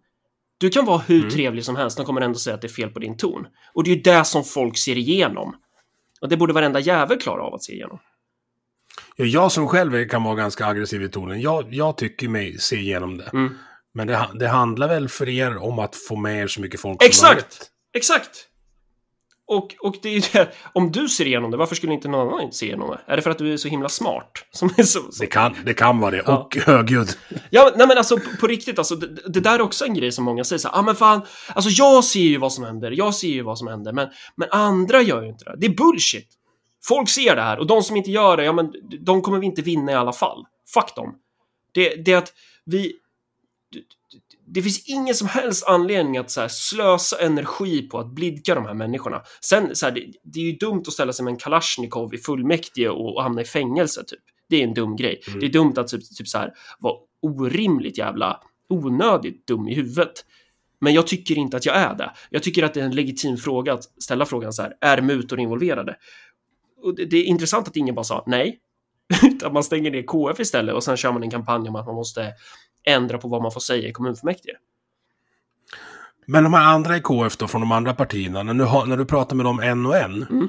[0.59, 2.91] Du kan vara hur trevlig som helst, de kommer ändå säga att det är fel
[2.91, 3.47] på din ton.
[3.75, 5.57] Och det är ju det som folk ser igenom.
[6.21, 7.99] Och det borde varenda jävel klara av att se igenom.
[9.17, 12.77] Ja, jag som själv kan vara ganska aggressiv i tonen, jag, jag tycker mig se
[12.77, 13.31] igenom det.
[13.33, 13.55] Mm.
[13.95, 17.15] Men det, det handlar väl för er om att få med er så mycket folk
[17.15, 17.45] som möjligt.
[17.45, 17.71] Exakt!
[17.95, 18.49] Exakt!
[19.47, 22.35] Och, och det är ju det, om du ser igenom det, varför skulle inte någon
[22.35, 23.13] annan se igenom det?
[23.13, 24.33] Är det för att du är så himla smart?
[24.51, 25.23] Som är så, så...
[25.23, 26.23] Det kan, det kan vara det.
[26.27, 26.39] Ja.
[26.39, 27.11] Och högljudd.
[27.51, 30.13] Ja, nej men alltså på, på riktigt, alltså, det, det där är också en grej
[30.13, 31.23] som många säger så här, ah, men fan,
[31.55, 34.49] alltså jag ser ju vad som händer, jag ser ju vad som händer, men, men
[34.51, 35.57] andra gör ju inte det.
[35.59, 36.29] Det är bullshit.
[36.85, 39.47] Folk ser det här och de som inte gör det, ja men de kommer vi
[39.47, 40.45] inte vinna i alla fall.
[40.75, 41.15] Fuck dem.
[41.73, 42.33] Det, det är att
[42.65, 42.93] vi...
[44.47, 48.67] Det finns ingen som helst anledning att så här, slösa energi på att blidka de
[48.67, 49.23] här människorna.
[49.41, 52.19] Sen, så här, det, det är ju dumt att ställa sig med en Kalashnikov i
[52.19, 54.21] fullmäktige och, och hamna i fängelse, typ.
[54.49, 55.21] Det är en dum grej.
[55.41, 60.25] Det är dumt att typ, typ så här, vara orimligt jävla onödigt dum i huvudet.
[60.81, 62.13] Men jag tycker inte att jag är det.
[62.31, 65.41] Jag tycker att det är en legitim fråga att ställa frågan så här, är mutor
[65.41, 65.97] involverade?
[66.83, 68.59] Och det, det är intressant att ingen bara sa nej,
[69.23, 71.95] utan man stänger ner KF istället och sen kör man en kampanj om att man
[71.95, 72.33] måste
[72.85, 74.57] ändra på vad man får säga i kommunfullmäktige.
[76.27, 79.05] Men de här andra i KF då, från de andra partierna, när du, när du
[79.05, 80.49] pratar med dem en och en, Mm.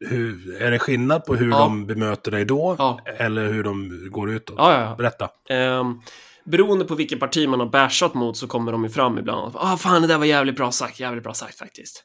[0.00, 1.58] hur, är det skillnad på hur Ja.
[1.58, 2.76] de bemöter dig då?
[2.78, 3.00] Ja.
[3.16, 4.54] Eller hur de går utåt?
[4.58, 4.94] Ja, ja.
[4.98, 5.28] Berätta.
[5.48, 6.00] Ehm,
[6.44, 9.52] beroende på vilket parti man har bashat mot så kommer de ju fram ibland.
[9.56, 12.04] Ah, fan, det där var jävligt bra sagt, jävligt bra sagt faktiskt.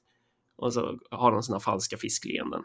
[0.57, 2.62] Och så har de såna falska fiskleenden.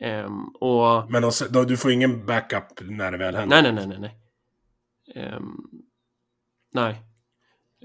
[0.00, 1.10] Ehm, och...
[1.10, 3.62] Men de, då, du får ingen backup när det väl händer?
[3.62, 4.10] Nej, nej, nej, nej,
[5.14, 5.24] nej.
[5.24, 5.56] Ehm,
[6.72, 7.02] nej.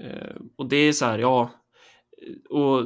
[0.02, 1.50] Ehm, och det är så här, ja.
[2.50, 2.84] Och,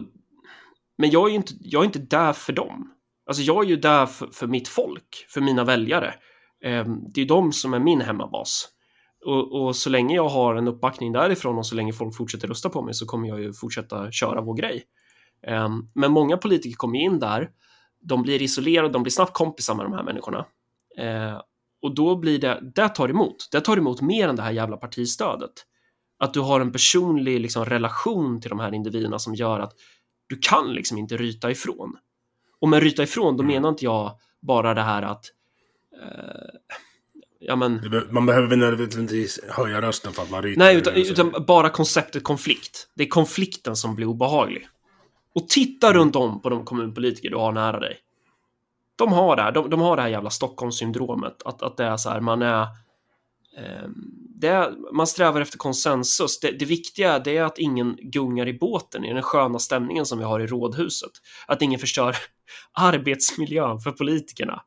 [0.98, 2.90] men jag är ju inte, jag är inte där för dem.
[3.26, 6.14] Alltså jag är ju där för, för mitt folk, för mina väljare.
[6.64, 8.68] Ehm, det är de som är min hemmabas.
[9.26, 12.68] Och, och så länge jag har en uppbackning därifrån och så länge folk fortsätter rösta
[12.68, 14.84] på mig så kommer jag ju fortsätta köra vår grej.
[15.94, 17.51] Men många politiker kommer in där,
[18.05, 20.47] de blir isolerade, de blir snabbt kompisar med de här människorna.
[20.98, 21.40] Eh,
[21.82, 23.48] och då blir det, det tar emot.
[23.52, 25.52] Det tar emot mer än det här jävla partistödet.
[26.18, 29.72] Att du har en personlig liksom, relation till de här individerna som gör att
[30.26, 31.97] du kan liksom inte ryta ifrån.
[32.60, 35.24] Och med ryta ifrån, då menar inte jag bara det här att
[36.02, 36.81] eh,
[37.40, 40.59] ja men Man behöver nödvändigtvis höja rösten för att man ryter.
[40.59, 42.89] Nej, utan, utan bara konceptet konflikt.
[42.94, 44.68] Det är konflikten som blir obehaglig.
[45.35, 47.98] Och titta runt om på de kommunpolitiker du har nära dig.
[48.97, 51.43] De har det här, de, de har det här jävla Stockholmssyndromet.
[51.44, 52.66] Att, att det är så här, man är...
[53.56, 53.94] Ehm,
[54.36, 56.40] det är, man strävar efter konsensus.
[56.40, 60.19] Det, det viktiga det är att ingen gungar i båten i den sköna stämningen som
[60.19, 61.11] vi har i rådhuset.
[61.47, 62.16] Att ingen förstör
[62.73, 64.62] arbetsmiljön för politikerna.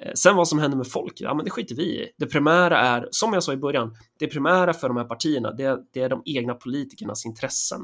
[0.00, 2.10] Eh, sen vad som händer med folk, ja men det skiter vi i.
[2.18, 5.78] Det primära är, som jag sa i början, det primära för de här partierna, det,
[5.92, 7.80] det är de egna politikernas intressen.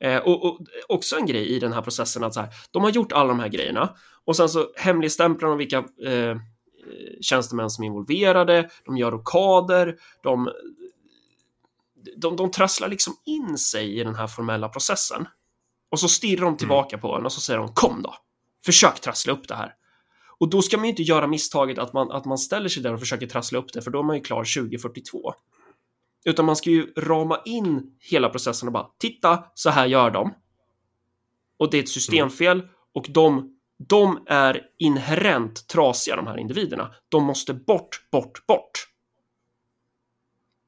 [0.00, 0.58] Eh, och, och
[0.88, 3.40] också en grej i den här processen att så här, de har gjort alla de
[3.40, 3.94] här grejerna
[4.24, 6.36] och sen så hemligstämplar de vilka eh,
[7.20, 10.50] tjänstemän som är involverade, de gör rockader, de,
[12.16, 15.28] de, de trasslar liksom in sig i den här formella processen.
[15.90, 18.14] Och så stirrar de tillbaka på en och så säger de kom då,
[18.64, 19.74] försök trassla upp det här.
[20.38, 22.94] Och då ska man ju inte göra misstaget att man, att man ställer sig där
[22.94, 25.34] och försöker trassla upp det, för då är man ju klar 2042.
[26.24, 30.34] Utan man ska ju rama in hela processen och bara titta, så här gör de.
[31.58, 32.62] Och det är ett systemfel
[32.94, 33.56] och de,
[33.88, 36.94] de är inherent trasiga, de här individerna.
[37.08, 38.88] De måste bort, bort, bort.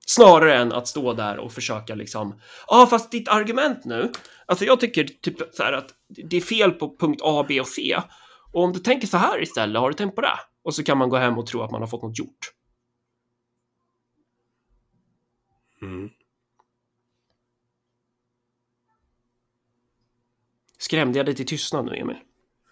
[0.06, 4.12] Snarare än att stå där och försöka liksom, ja ah, fast ditt argument nu,
[4.46, 7.66] alltså jag tycker typ så här att det är fel på punkt A, B och
[7.66, 7.96] C.
[8.52, 10.38] Och om du tänker så här istället, har du tänkt på det?
[10.64, 12.52] Och så kan man gå hem och tro att man har fått något gjort.
[15.82, 16.10] Mm.
[20.78, 22.16] Skrämde jag dig till tystnad nu, Emil?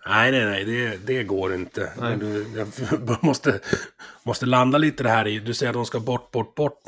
[0.06, 1.92] Nej, nej, nej, det, det går inte.
[2.20, 3.60] Du, jag måste,
[4.22, 6.80] måste landa lite det här i, du säger att de ska bort, bort, bort.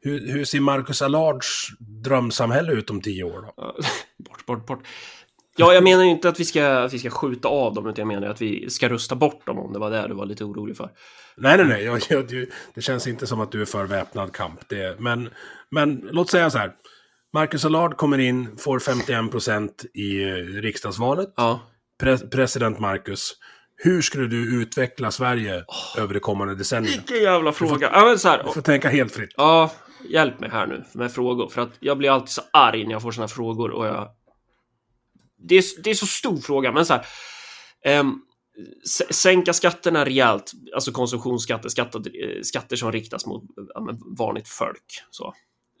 [0.00, 3.76] Hur, hur ser Marcus Allards drömsamhälle ut om tio år då?
[4.24, 4.86] Bort, bort, bort.
[5.56, 8.08] Ja, jag menar ju inte att vi, ska, att vi ska skjuta av dem, utan
[8.08, 10.44] jag menar att vi ska rösta bort dem om det var det du var lite
[10.44, 10.90] orolig för.
[11.36, 11.84] Nej, nej, nej.
[11.84, 14.68] Jag, jag, det- det känns inte som att du är för väpnad kamp.
[14.68, 15.30] Det, men,
[15.70, 16.72] men låt säga så här.
[17.34, 20.26] Marcus Allard kommer in, får 51 procent i eh,
[20.62, 21.32] riksdagsvalet.
[21.36, 21.60] Ja,
[22.02, 23.32] Pre- president Marcus.
[23.76, 25.64] Hur skulle du utveckla Sverige
[25.98, 26.94] över det kommande decenniet?
[26.96, 27.90] vilken jävla fråga.
[27.92, 29.34] Ja, men så här, Du får tänka helt fritt.
[29.36, 29.72] Ja,
[30.08, 31.48] hjälp mig här nu med frågor.
[31.48, 34.08] För att jag blir alltid så arg när jag får såna här frågor och jag...
[35.48, 37.06] Det är, det är så stor fråga, men så här.
[38.84, 43.42] s- sänka skatterna rejält, alltså konsumtionsskatter, skatter, eh, skatter som riktas mot
[43.74, 43.88] ja,
[44.18, 44.84] vanligt folk.
[45.10, 45.34] Så.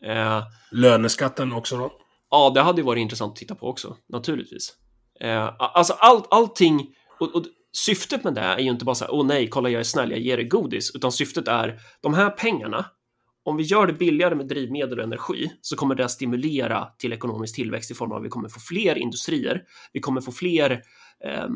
[0.06, 1.92] Eh, Löneskatten också då?
[2.30, 4.72] Ja, det hade ju varit intressant att titta på också, naturligtvis.
[5.20, 9.14] Eh, alltså all, allting, och, och syftet med det är ju inte bara så här,
[9.14, 12.30] åh nej, kolla jag är snäll, jag ger dig godis, utan syftet är, de här
[12.30, 12.86] pengarna,
[13.44, 17.12] om vi gör det billigare med drivmedel och energi så kommer det att stimulera till
[17.12, 19.62] ekonomisk tillväxt i form av att vi kommer få fler industrier,
[19.92, 20.70] vi kommer få fler,
[21.24, 21.52] ehm,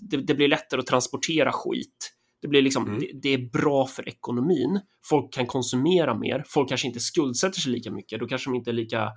[0.00, 2.12] det, det blir lättare att transportera skit,
[2.42, 4.80] det blir liksom, det, det är bra för ekonomin.
[5.04, 6.44] Folk kan konsumera mer.
[6.46, 8.20] Folk kanske inte skuldsätter sig lika mycket.
[8.20, 9.12] Då kanske de inte är lika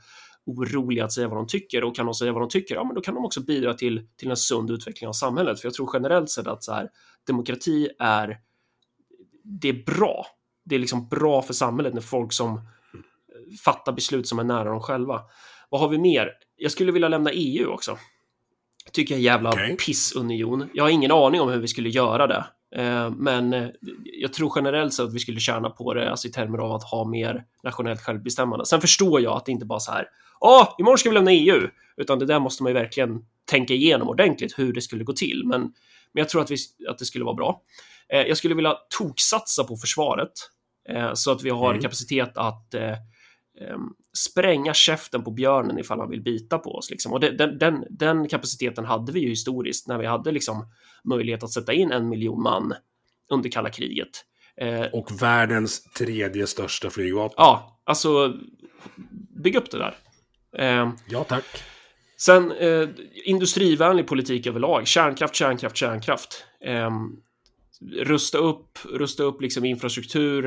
[0.46, 2.96] oroliga att säga vad de tycker och kan de säga vad de tycker, ja, men
[2.96, 5.60] då kan de också bidra till, till en sund utveckling av samhället.
[5.60, 6.90] För jag tror generellt sett att så här,
[7.28, 8.38] demokrati är,
[9.44, 10.26] det är bra.
[10.66, 12.62] Det är liksom bra för samhället när folk som
[13.66, 15.22] fattar beslut som är nära dem själva.
[15.70, 16.32] Vad har vi mer?
[16.58, 17.98] Jag skulle vilja lämna EU också.
[18.92, 19.78] Tycker jag är jävla Okej.
[19.78, 20.70] pissunion.
[20.74, 22.46] Jag har ingen aning om hur vi skulle göra det.
[22.76, 23.68] Eh, Men eh,
[24.04, 26.84] jag tror generellt sett att vi skulle tjäna på det, alltså i termer av att
[26.84, 28.66] ha mer nationellt självbestämmande.
[28.66, 30.06] Sen förstår jag att det inte bara så här,
[30.40, 31.68] ja, imorgon ska vi lämna EU,
[31.98, 35.44] utan det där måste man ju verkligen tänka igenom ordentligt hur det skulle gå till.
[35.46, 35.72] Men, men
[36.22, 36.58] jag tror att, vi,
[36.90, 37.62] att det skulle vara bra.
[38.10, 40.32] Eh, Jag skulle vilja toksatsa på försvaret
[41.14, 41.82] så att vi har Mm.
[41.82, 46.90] kapacitet att eh, em, spränga käften på björnen ifall han vill bita på oss.
[46.90, 47.14] Liksom.
[47.14, 50.66] Och den, den, den kapaciteten hade vi ju historiskt när vi hade liksom
[51.04, 52.74] möjlighet att sätta in en miljon man
[53.30, 54.10] under kalla kriget.
[54.58, 57.36] Eh, Och världens tredje största flygvapen.
[57.38, 58.34] ja, alltså
[59.44, 59.96] bygg upp det där.
[60.58, 61.46] Eh, Ja, tack.
[62.18, 62.90] sen eh,
[63.26, 64.88] industrivänlig politik överlag.
[64.88, 66.46] Kärnkraft, kärnkraft, kärnkraft.
[66.66, 66.90] Eh,
[67.92, 70.46] rusta upp, rusta upp liksom infrastruktur.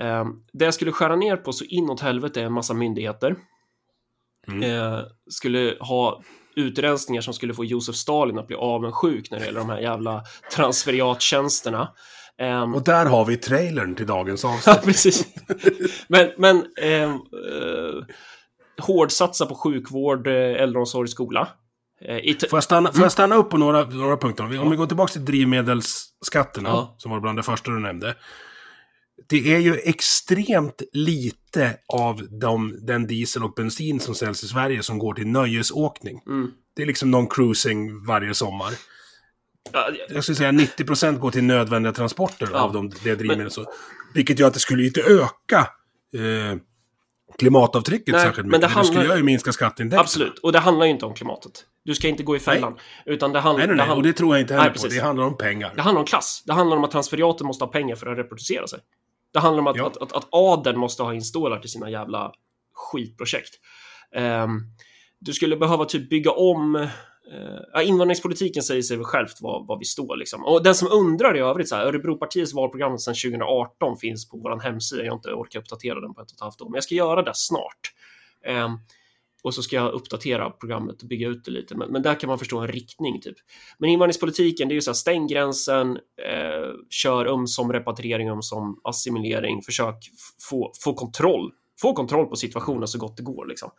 [0.00, 3.36] Eh, det jag skulle skära ner på så inåt helvete är en massa myndigheter.
[4.48, 4.62] Mm.
[4.62, 6.22] Eh, skulle ha
[6.56, 10.22] utrensningar som skulle få Josef Stalin att bli avundsjuk när det gäller de här jävla
[10.54, 11.88] transferiattjänsterna.
[12.38, 14.84] Ehm, Och där har vi trailern till dagens Ja, avsnitt.
[14.84, 15.26] precis.
[16.08, 18.04] Men, men ehm, eh,
[18.78, 21.48] hårdsatsa på sjukvård, eh, äldreomsorg, skola.
[22.00, 24.44] Eh, Får jag, stanna, får jag stanna upp på några, några punkter?
[24.44, 26.94] Om vi, om vi går tillbaka till drivmedelsskatterna, Ja.
[26.98, 28.14] som var bland det första du nämnde.
[29.28, 34.82] Det är ju extremt lite av de, den diesel och bensin som säljs i Sverige
[34.82, 36.20] som går till nöjesåkning.
[36.26, 36.50] Mm.
[36.76, 38.72] Det är liksom någon cruising varje sommar.
[39.72, 43.50] ja, Jag skulle säga 90% går till nödvändiga transporter av de, det drivmedel.
[43.50, 43.66] Så,
[44.14, 45.58] vilket gör att det skulle inte öka
[46.14, 46.58] eh,
[47.38, 48.60] klimatavtrycket Nej, särskilt men mycket.
[48.60, 50.00] det Men det, skulle handlar- ju minska skatteintäkterna.
[50.02, 50.38] absolut.
[50.38, 51.64] Och det handlar ju inte om klimatet.
[51.86, 52.78] Du ska inte gå i fällan.
[53.06, 53.86] Utan det, handl- Nej, nej, det, nej.
[53.86, 54.82] handl- Och det tror jag inte heller Nej, på.
[54.82, 54.98] precis.
[54.98, 55.72] Det handlar om pengar.
[55.76, 56.42] det handlar om klass.
[56.46, 58.78] Det handlar om att transferiaten måste ha pengar för att reproducera sig.
[59.32, 59.86] Det handlar om att, Ja.
[59.86, 62.32] att, att, att adeln måste ha installer till sina jävla
[62.74, 63.50] skitprojekt.
[64.14, 64.60] Ehm,
[65.18, 66.88] du skulle behöva typ bygga om
[67.72, 70.44] ja, invandringspolitiken säger sig självt var, var vi står liksom.
[70.44, 74.60] Och den som undrar i övrigt, så här, Örebropartiets valprogram sedan 2018 finns på vår
[74.60, 75.04] hemsida.
[75.04, 76.94] Jag har inte orkat uppdatera den på ett och ett halvt år, men jag ska
[76.94, 77.80] göra det snart.
[78.46, 78.68] Eh,
[79.46, 81.74] och så ska jag uppdatera programmet och bygga ut det lite.
[81.74, 83.36] Men, men där kan man förstå en riktning typ.
[83.78, 88.42] Men invandringspolitiken, det är ju så här, stäng gränsen, eh, kör um som repatriering, um
[88.42, 89.96] som assimilering, försök
[90.50, 93.70] få, få kontroll, få kontroll på situationen så gott det går liksom.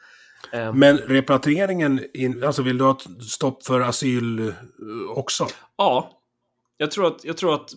[0.53, 0.73] Eh.
[0.73, 2.01] Men repatrieringen,
[2.45, 4.53] alltså vill du ha ett stopp för asyl eh,
[5.15, 5.47] också?
[5.77, 6.11] Ja,
[6.77, 7.69] jag tror, att, jag tror att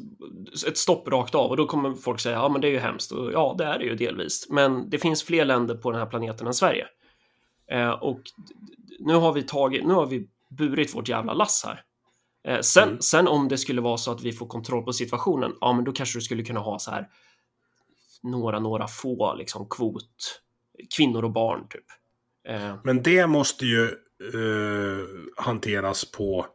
[0.67, 3.13] ett stopp rakt av och då kommer folk säga ja men det är ju hemskt
[3.13, 4.47] och ja det är det ju delvis.
[4.51, 6.87] Men det finns fler länder på den här planeten än Sverige.
[7.71, 8.21] Eh, och
[8.99, 11.83] nu har vi tagit, nu har vi burit vårt jävla lass här.
[12.45, 13.01] Eh, sen, mm.
[13.01, 15.93] sen om det skulle vara så att vi får kontroll på situationen, ja men då
[15.93, 17.09] kanske du skulle kunna ha så här
[18.23, 20.41] några, några få liksom kvot
[20.97, 21.85] kvinnor och barn typ.
[22.49, 22.75] Eh.
[22.85, 23.85] Men det måste ju
[24.35, 25.07] eh,
[25.37, 26.47] hanteras på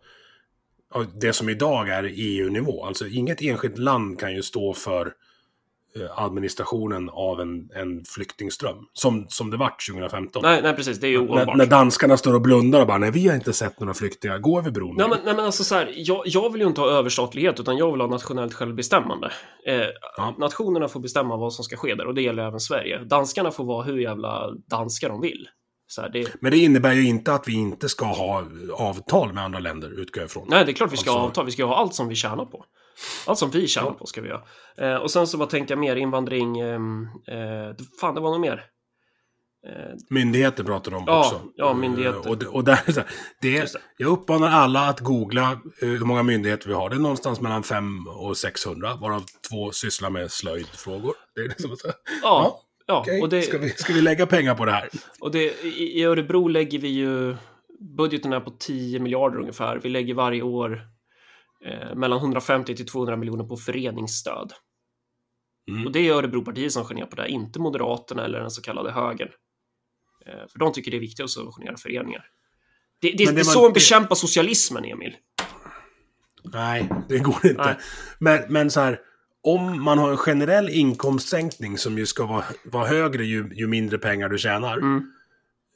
[1.13, 2.85] det som idag är EU-nivå.
[2.85, 5.13] Alltså inget enskilt land kan ju stå för
[6.15, 8.75] administrationen av en, en flyktingström.
[8.93, 10.41] Som, som det vart 2015.
[10.43, 10.99] Nej, nej precis.
[10.99, 11.47] Det är ju ohållbart.
[11.47, 14.39] När, när danskarna står och blundar och bara nej, vi har inte sett några flyktingar
[14.39, 14.95] gå över bron.
[14.97, 17.77] Nej, men, nej, men alltså så här, jag, jag vill ju inte ha överstatlighet, utan
[17.77, 19.31] jag vill ha nationellt självbestämmande.
[19.67, 19.81] Eh,
[20.17, 20.35] ja.
[20.37, 23.03] Nationerna får bestämma vad som ska ske där och det gäller även Sverige.
[23.03, 25.47] Danskarna får vara hur jävla danska de vill.
[25.97, 26.27] Här, det...
[26.41, 28.43] Men det innebär ju inte att vi inte ska ha
[28.73, 30.47] avtal med andra länder, utgår jag ifrån.
[30.49, 31.19] Nej, det är klart vi ska alltså...
[31.19, 31.45] ha avtal.
[31.45, 32.65] Vi ska ha allt som vi tjänar på.
[33.25, 34.43] Allt som vi tjänar på ska vi göra.
[34.77, 35.95] Eh, och sen så vad tänkte jag mer?
[35.95, 36.59] Invandring.
[36.59, 38.65] Ehm, eh, fan, det var nog mer.
[39.67, 41.41] Eh, myndigheter pratar de om ja, också.
[41.55, 42.29] Ja, myndigheter.
[42.29, 42.79] Och, och där,
[43.41, 45.51] det är, jag uppmanar alla att googla
[45.81, 46.89] eh, hur många myndigheter vi har.
[46.89, 51.15] Det är någonstans mellan 5 och 600, varav två sysslar med slöjdfrågor.
[51.35, 51.93] Det är liksom så, ja.
[52.21, 52.61] ja.
[52.87, 53.21] Ja, okay.
[53.21, 54.89] och det, ska, vi, ska vi lägga pengar på det här?
[55.19, 57.35] Och det, i, I Örebro lägger vi ju...
[57.97, 59.79] Budgeten är på 10 miljarder ungefär.
[59.83, 60.81] Vi lägger varje år
[61.65, 64.53] eh, mellan 150 till 200 miljoner på föreningsstöd.
[65.69, 65.85] Mm.
[65.85, 69.29] Och det är Örebropartiet som ner på det, inte Moderaterna eller den så kallade högern.
[70.25, 72.25] Eh, för de tycker det är viktigt att subventionera föreningar.
[73.01, 75.15] Det, det, det, det är så man bekämpar socialismen, Emil.
[76.43, 77.63] Nej, det går inte.
[77.63, 77.77] Nej.
[78.19, 78.99] Men, men så här,
[79.43, 83.97] om man har en generell inkomstsänkning som ju ska vara, vara högre ju, ju mindre
[83.97, 84.77] pengar du tjänar.
[84.77, 85.11] Mm.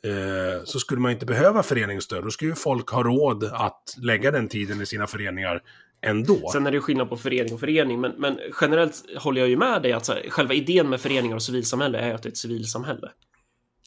[0.03, 2.23] Eh, så skulle man inte behöva föreningsstöd.
[2.23, 5.61] Då skulle ju folk ha råd att lägga den tiden i sina föreningar
[6.01, 6.49] ändå.
[6.53, 9.81] Sen är det skillnad på förening och förening, men, men generellt håller jag ju med
[9.81, 13.11] dig att här, själva idén med föreningar och civilsamhälle är att det är ett civilsamhälle.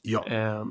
[0.03, 0.27] Ja.
[0.27, 0.65] Eh,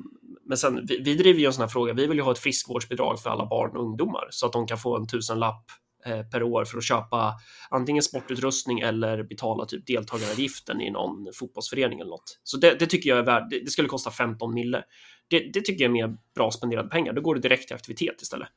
[0.46, 2.40] men sen, vi, vi driver ju en sån här fråga, vi vill ju ha ett
[2.40, 5.66] friskvårdsbidrag för alla barn och ungdomar så att de kan få en tusenlapp
[6.06, 7.34] eh, per år för att köpa
[7.70, 12.40] antingen sportutrustning eller betala typ deltagaravgiften i någon fotbollsförening eller något.
[12.44, 14.84] Så det, det tycker jag är värt, det, det skulle kosta 15 mille.
[15.32, 17.14] Det, det, tycker jag är mer bra spenderade pengar.
[17.14, 18.48] Då går det direkt till aktivitet istället.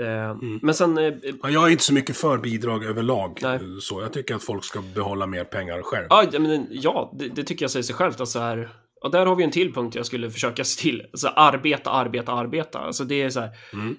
[0.00, 0.58] Eh, mm.
[0.62, 0.98] Men sen...
[0.98, 3.38] Eh, jag är inte så mycket för bidrag överlag.
[3.42, 3.60] Nej.
[3.80, 6.06] Så jag tycker att folk ska behålla mer pengar själv.
[6.10, 8.20] Ja, men, ja det, det tycker jag säger sig självt.
[8.20, 8.68] Alltså här,
[9.00, 11.02] och där har vi en till punkt jag skulle försöka se till.
[11.12, 12.78] Alltså, arbeta, arbeta, arbeta.
[12.78, 13.96] Alltså, det är så här, mm.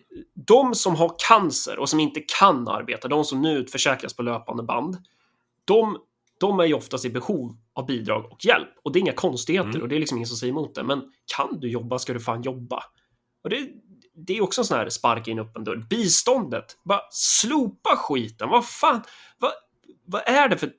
[0.47, 4.63] De som har cancer och som inte kan arbeta, de som nu utförsäkras på löpande
[4.63, 4.97] band,
[5.65, 5.97] de
[6.41, 8.69] de är ju oftast i behov av bidrag och hjälp.
[8.83, 9.81] Och det är inga konstigheter mm.
[9.81, 10.83] och det är liksom ingen som säger emot det.
[10.83, 11.01] Men
[11.37, 12.83] kan du jobba ska du fan jobba.
[13.43, 13.67] Och det,
[14.27, 15.85] det är också en sån här spark in öppen dörr.
[15.89, 18.49] Biståndet, bara slopa skiten.
[18.49, 19.01] Vad fan,
[19.37, 19.51] vad,
[20.05, 20.71] vad är det för...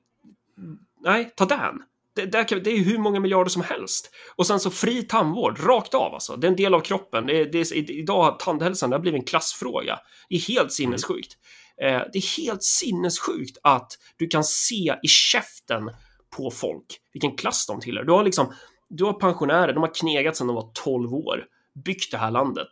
[1.01, 1.83] Nej, ta den.
[2.15, 4.09] Det, det, är hur många miljarder som helst.
[4.35, 6.35] Och sen så fri tandvård, rakt av alltså.
[6.35, 7.27] Det är en del av kroppen.
[7.27, 9.99] Det det idag har tandhälsan det har blivit en klassfråga.
[10.29, 11.33] Det är helt sinnessjukt.
[11.33, 11.62] Mm.
[11.81, 15.91] Eh, det är helt sinnessjukt att du kan se i käften
[16.37, 18.03] på folk vilken klass de tillhör.
[18.03, 18.53] Du har liksom,
[18.89, 21.45] du har pensionärer, de har knegat sedan de var 12 år,
[21.85, 22.69] byggt det här landet.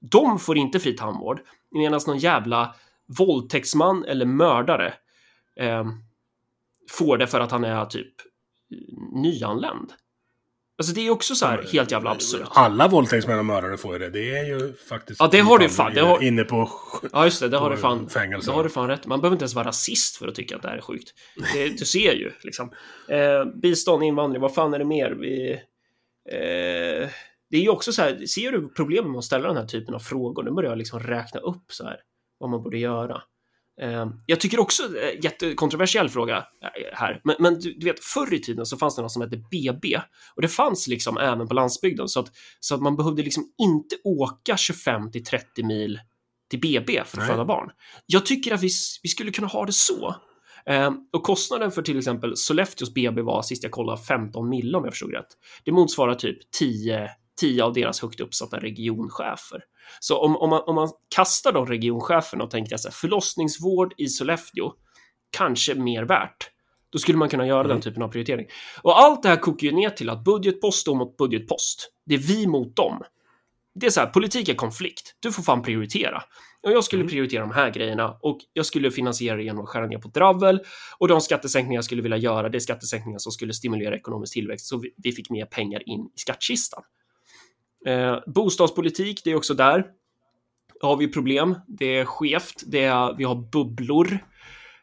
[0.00, 1.40] De får inte fri tandvård,
[1.70, 2.74] medan någon jävla
[3.18, 4.94] våldtäktsman eller mördare
[5.56, 5.84] eh,
[6.90, 8.14] får det för att han är typ
[9.12, 9.92] nyanländ.
[10.80, 12.48] Alltså det är också så här helt jävla absurt.
[12.50, 14.10] Alla våldtäktsmän och mördare får ju det.
[14.10, 15.20] Det är ju faktiskt...
[15.20, 15.94] Ja, det har du fan.
[15.94, 16.22] Det har...
[16.22, 16.70] Inne på...
[17.12, 17.48] Ja, just det.
[17.48, 18.08] Det har du fan.
[18.08, 18.50] Fängelse.
[18.50, 19.06] Det har du fan rätt.
[19.06, 21.14] Man behöver inte ens vara rasist för att tycka att det här är sjukt.
[21.54, 22.72] Det, du ser ju liksom.
[23.08, 25.10] Eh, bistånd, invandring, vad fan är det mer?
[25.10, 25.52] Vi...
[26.30, 27.08] Eh,
[27.50, 29.94] det är ju också så här, ser du problemet med att ställa den här typen
[29.94, 30.42] av frågor?
[30.42, 31.96] Nu börjar jag liksom räkna upp så här
[32.38, 33.22] vad man borde göra.
[33.82, 38.34] Eh, jag tycker också, eh, jättekontroversiell fråga eh, här, men, men du, du, vet förr
[38.34, 40.00] i tiden så fanns det något som hette BB
[40.36, 42.26] och det fanns liksom även på landsbygden så att,
[42.60, 46.00] så att man behövde liksom inte åka 25 till 30 mil
[46.50, 47.70] till BB för att föda barn.
[48.06, 48.70] Jag tycker att vi,
[49.02, 50.16] vi skulle kunna ha det så.
[50.66, 54.84] Eh, och kostnaden för till exempel Sollefteås BB var sist jag kollade 15 mil om
[54.84, 55.26] jag förstod rätt.
[55.64, 59.60] Det motsvarar typ 10, 10 av deras högt uppsatta regionchefer.
[60.00, 64.08] Så om, om, man, om man kastar de regioncheferna och tänker så här, förlossningsvård i
[64.08, 64.72] Sollefteå,
[65.30, 66.50] kanske mer värt.
[66.92, 68.46] Då skulle man kunna göra den typen av prioritering.
[68.82, 71.92] Och allt det här kokar ju ner till att budgetpost står mot budgetpost.
[72.06, 73.02] Det är vi mot dem.
[73.74, 75.16] Det är så här, politik är konflikt.
[75.20, 76.22] Du får fan prioritera.
[76.62, 79.86] Och jag skulle prioritera de här grejerna och jag skulle finansiera det genom att skära
[79.86, 80.60] ner på dravel
[80.98, 84.66] och de skattesänkningar jag skulle vilja göra, det är skattesänkningar som skulle stimulera ekonomisk tillväxt
[84.66, 86.82] så vi, vi fick mer pengar in i skattkistan.
[87.86, 89.84] Eh, bostadspolitik, det är också där
[90.80, 91.58] har vi problem.
[91.66, 94.18] Det är skevt, det är, vi har bubblor.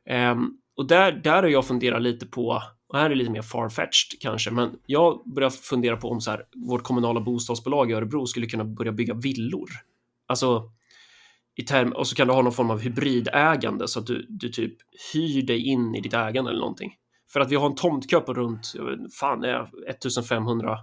[0.06, 4.22] Ehm, och där, där har jag funderat lite på, och här är lite mer farfetched
[4.22, 8.46] kanske, men jag börjar fundera på om så här, vårt kommunala bostadsbolag i Örebro skulle
[8.46, 9.70] kunna börja bygga villor.
[10.28, 10.72] Alltså,
[11.56, 14.50] i term, och så kan du ha någon form av hybridägande så att du, du
[14.50, 14.74] typ
[15.14, 16.94] hyr dig in i ditt ägande eller någonting.
[17.34, 19.44] För att vi har en tomtkö på runt, jag vet, fan,
[19.90, 20.78] 1500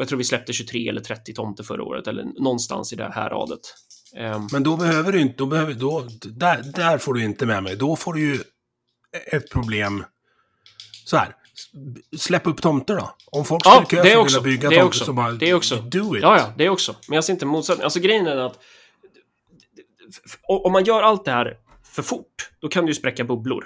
[0.00, 3.12] och jag tror vi släppte 23 eller 30 tomter förra året eller någonstans i det
[3.14, 3.60] här radet.
[4.16, 7.62] Ehm, Men då behöver du inte, då behöver, då, där, där får du inte med
[7.62, 7.76] mig.
[7.76, 8.38] Då får du ju
[9.32, 10.04] ett problem.
[11.04, 11.34] Så här,
[12.18, 13.14] släpp upp tomter då.
[13.26, 15.04] Om folk Ja, skulle kö det är för att bygga Det tomter också.
[15.04, 15.76] så bara, Det är också.
[15.76, 16.22] do it.
[16.22, 16.94] Ja, ja, det är också.
[17.08, 17.84] Men jag ser inte motsättning.
[17.84, 18.58] Alltså grejen är att
[20.64, 23.64] om man gör allt det här för fort, då kan du ju spräcka bubblor.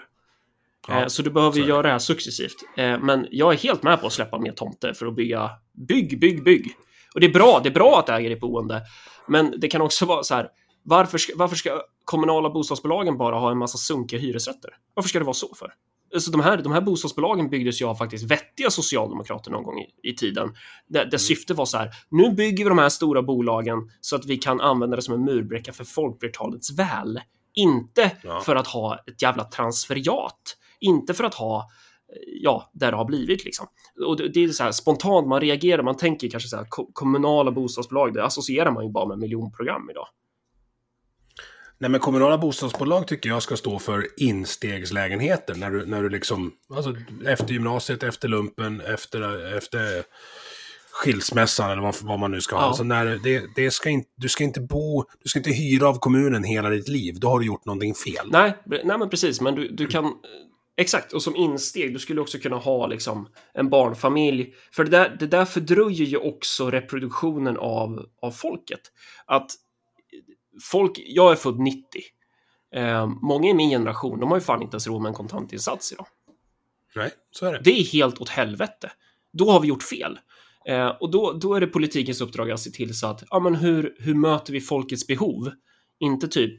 [0.88, 2.56] Ja, Eh, så du behöver så göra det här successivt.
[2.76, 5.50] Eh, Men jag är helt med på att släppa mer tomter för att bygga
[5.88, 6.72] bygg, bygg, bygg.
[7.14, 7.60] Och det är bra.
[7.62, 8.82] Det är bra att äga ditt boende.
[9.28, 10.48] Men det kan också vara så här.
[10.82, 14.70] Varför ska, varför ska kommunala bostadsbolagen bara ha en massa sunkiga hyresrätter?
[14.94, 15.72] Varför ska det vara så för?
[16.14, 20.10] Alltså de, här, de här bostadsbolagen byggdes ju av faktiskt vettiga socialdemokrater någon gång i,
[20.10, 20.54] i tiden.
[20.88, 24.26] Där, där syftet var så här, nu bygger vi de här stora bolagen så att
[24.26, 27.20] vi kan använda det som en murbräcka för folkflertalets väl.
[27.54, 28.40] Inte Ja.
[28.40, 30.56] för att ha ett jävla transferiat.
[30.80, 31.68] Inte för att ha,
[32.40, 33.66] ja, där det har blivit liksom.
[34.06, 36.90] Och det, det är så här spontant, man reagerar, man tänker kanske så här ko-
[36.92, 40.06] kommunala bostadsbolag, det associerar man ju bara med miljonprogram idag.
[41.78, 45.54] Nej, men kommunala bostadsbolag tycker jag ska stå för instegslägenheter.
[45.54, 46.94] När du, när du liksom, alltså
[47.26, 50.04] efter gymnasiet, efter lumpen, efter, efter
[50.90, 52.62] skilsmässan eller vad, vad man nu ska ha.
[52.62, 52.68] Ja.
[52.68, 55.98] Alltså när det, det ska inte, du ska inte bo, du ska inte hyra av
[55.98, 57.14] kommunen hela ditt liv.
[57.18, 58.26] Då har du gjort någonting fel.
[58.30, 60.12] Nej, nej men precis, men du, du kan...
[60.76, 64.54] Exakt, och som insteg, du skulle också kunna ha liksom en barnfamilj.
[64.72, 68.80] För det där, det där fördröjer ju också reproduktionen av, av folket.
[69.26, 69.50] Att
[70.62, 71.82] folk, jag är född 90.
[72.74, 75.92] Eh, många i min generation, de har ju fan inte ens råd med en kontantinsats
[75.92, 76.06] idag.
[76.96, 77.60] Nej, så är det.
[77.64, 78.92] Det är helt åt helvete.
[79.32, 80.18] Då har vi gjort fel.
[80.66, 83.54] Eh, och då, då är det politikens uppdrag att se till så att, ja men
[83.54, 85.52] hur, hur möter vi folkets behov?
[86.00, 86.58] Inte typ,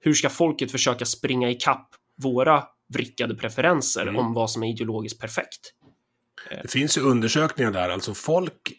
[0.00, 1.88] hur ska folket försöka springa ikapp
[2.22, 2.62] våra
[2.94, 4.16] vrickade preferenser Mm.
[4.16, 5.72] om vad som är ideologiskt perfekt?
[6.62, 8.72] Det finns ju undersökningar där, alltså folk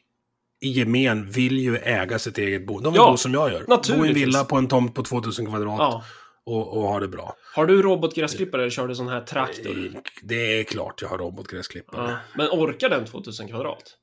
[0.61, 2.79] i gemen vill ju äga sitt eget bo.
[2.79, 3.65] De vill Ja, bo som jag gör.
[3.97, 6.03] Bo i en villa på en tomt på 2000 kvadrat Ja.
[6.43, 7.35] och, och ha det bra.
[7.55, 10.01] Har du robotgräsklippare eller kör du sån här traktor?
[10.23, 12.11] Det är klart jag har robotgräsklippare.
[12.11, 12.17] Ja.
[12.35, 13.97] Men orkar den 2000 kvadrat?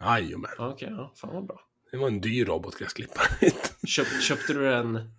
[0.00, 0.50] Jajamän.
[0.58, 1.60] Ja, Okej, ja, fan vad bra.
[1.90, 3.26] Det var en dyr robotgräsklippare.
[3.86, 5.10] Köp, köpte du den...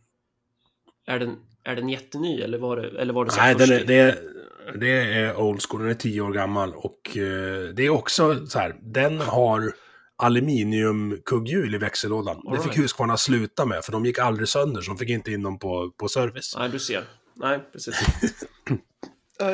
[1.07, 3.85] Är den, är den jätteny eller var det, eller var det så Nej, den är,
[3.85, 4.19] det, är,
[4.75, 5.81] det är old school.
[5.81, 6.73] Den är tio år gammal.
[6.75, 8.75] Och eh, det är också så här.
[8.93, 9.73] Den har
[10.23, 12.41] aluminiumkugghjul i växellådan.
[12.43, 12.77] Det All fick right.
[12.83, 15.91] Husqvarna sluta med, för de gick aldrig sönder, så de fick inte in dem på,
[15.99, 16.55] på service.
[16.59, 17.03] Nej, du ser.
[17.35, 17.95] Nej, precis.
[19.39, 19.45] Ja,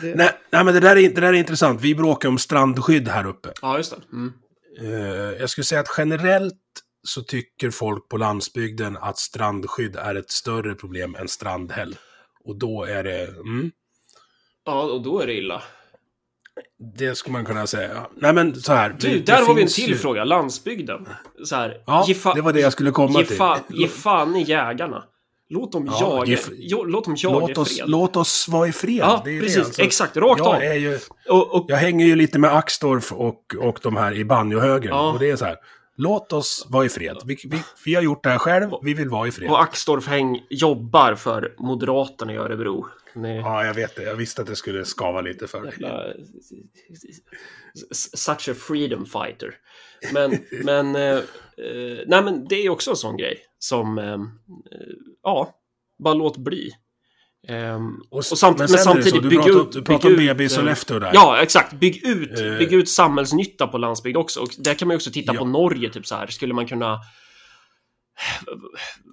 [0.00, 1.80] det- Nej, nej, men det där, är, det där är intressant.
[1.80, 3.52] Vi bråkar om strandskydd här uppe.
[3.62, 4.16] Ja, just det.
[4.16, 4.32] Mm.
[4.80, 6.54] Eh, jag skulle säga att generellt
[7.02, 11.96] så tycker folk på landsbygden att strandskydd är ett större problem än strandhäll.
[12.44, 13.22] Och då är det...
[13.28, 13.70] Mm,
[14.66, 15.62] Ja, och då är det illa.
[16.98, 18.06] det skulle man kunna säga.
[18.16, 18.96] Nej, men så här.
[19.00, 20.24] Du, det- där det har vi en till ju- fråga.
[20.24, 21.08] Landsbygden.
[21.44, 23.36] Så här, Ja, fa- det var det jag skulle komma ge till.
[23.38, 25.04] fa- Ge fan i jägarna.
[25.52, 26.24] Låt dem Ja, jaga.
[26.26, 27.88] ge f- jo, låt dem jaga Låt i oss, fred.
[27.90, 28.96] låt oss vara i fred.
[29.00, 29.58] Ja, precis.
[29.58, 29.82] Alltså.
[29.82, 30.16] Exakt.
[30.16, 30.62] Rakt jag av.
[30.62, 34.24] Är ju, Och, och, jag hänger ju lite med Axdorff och, och de här i
[34.24, 34.92] banjohögern.
[34.92, 35.12] Ja.
[35.12, 35.56] Och det är så här.
[35.96, 37.16] Låt oss vara i fred.
[37.24, 38.70] Vi, vi, vi har gjort det här själv.
[38.82, 39.50] Vi vill vara i fred.
[39.50, 42.86] och Axdorff häng jobbar för Moderaterna i Örebro.
[43.14, 44.02] Ni, Ja, jag vet det.
[44.02, 45.72] Jag visste att det skulle skava lite för dig.
[45.80, 46.14] jävla,
[47.92, 49.54] such a freedom fighter.
[50.12, 54.18] Men, men, eh, eh, nej men det är också en sån grej som, eh, eh,
[55.22, 55.54] ja,
[55.98, 56.70] bara låt bli.
[57.48, 59.72] Ehm, Och och samt, men men, samtidigt bygg ut...
[59.72, 61.10] du pratar om BB i eh, Sollefteå där.
[61.14, 61.72] Ja, exakt.
[61.72, 64.40] Bygg ut, Eh, bygg ut samhällsnytta på landsbygd också.
[64.40, 65.38] Och där kan man ju också titta Ja.
[65.38, 66.26] på Norge, typ så här.
[66.26, 67.00] Skulle man kunna...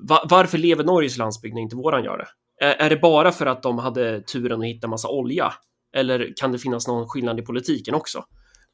[0.09, 2.27] Va- varför lever Norges landsbygd när inte våran gör det?
[2.61, 5.53] Är, det bara för att de hade turen att hitta massa olja?
[5.95, 8.23] Eller kan det finnas någon skillnad i politiken också?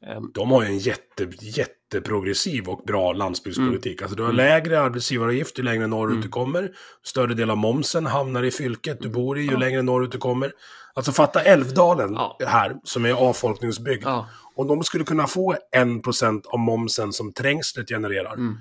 [0.06, 4.00] Ehm, De har ju en jätte, jätteprogressiv och bra landsbygdspolitik.
[4.00, 4.04] Mm.
[4.04, 6.70] Alltså du har lägre arbetsgivaravgift ju längre norrut du kommer.
[7.04, 10.52] Större del av momsen hamnar i fylket du bor i ju längre norrut du kommer.
[10.94, 12.38] Alltså fatta Älvdalen Ja.
[12.46, 14.02] här, som är avfolkningsbygd.
[14.04, 14.28] Ja.
[14.56, 18.34] Om de skulle kunna få 1% av momsen som trängslet genererar.
[18.34, 18.56] Mm.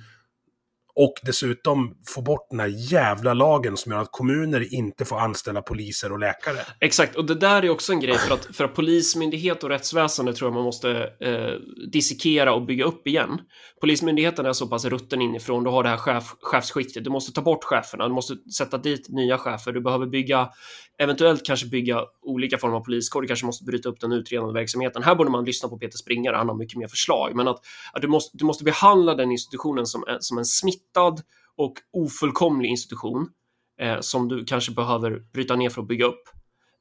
[0.95, 5.61] Och dessutom få bort den här jävla lagen som gör att kommuner inte får anställa
[5.61, 6.57] poliser och läkare.
[6.80, 10.34] Exakt, och det där är också en grej för att, för att polismyndighet och rättsväsende
[10.34, 11.52] tror jag man måste eh,
[11.91, 13.40] dissekera och bygga upp igen.
[13.82, 17.41] Polismyndigheten är så pass rutten inifrån, du har det här chef, chefsskiktet, du måste ta
[17.41, 20.49] bort cheferna, du måste sätta dit nya chefer, du behöver bygga,
[20.98, 25.03] eventuellt kanske bygga olika former av poliskår, du kanske måste bryta upp den utredande verksamheten.
[25.03, 27.60] Här borde man lyssna på Peter Springare, han har mycket mer förslag, men att,
[27.94, 30.45] att du, måste, du måste behandla den institutionen som, en- som en
[30.84, 31.22] smittad
[31.58, 33.30] och ofullkomlig institution
[33.82, 36.24] eh, som du kanske behöver bryta ner för att bygga upp.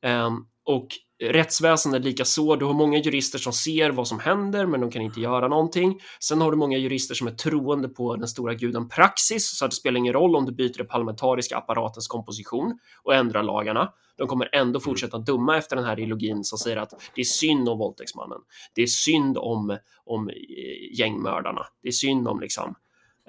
[0.02, 0.86] Ehm, och
[1.22, 2.56] rättsväsendet lika så.
[2.56, 6.00] Du har många jurister som ser vad som händer, men de kan inte göra någonting.
[6.20, 9.70] Sen har du många jurister som är troende på den stora guden praxis, så att
[9.70, 13.92] det spelar ingen roll om du byter den parlamentariska apparatens komposition och ändrar lagarna.
[14.16, 17.68] De kommer ändå fortsätta dumma efter den här ideologin som säger att det är synd
[17.68, 18.38] om våldtäktsmannen.
[18.74, 21.66] Det är synd om, om eh, gängmördarna.
[21.82, 22.74] Det är synd om liksom.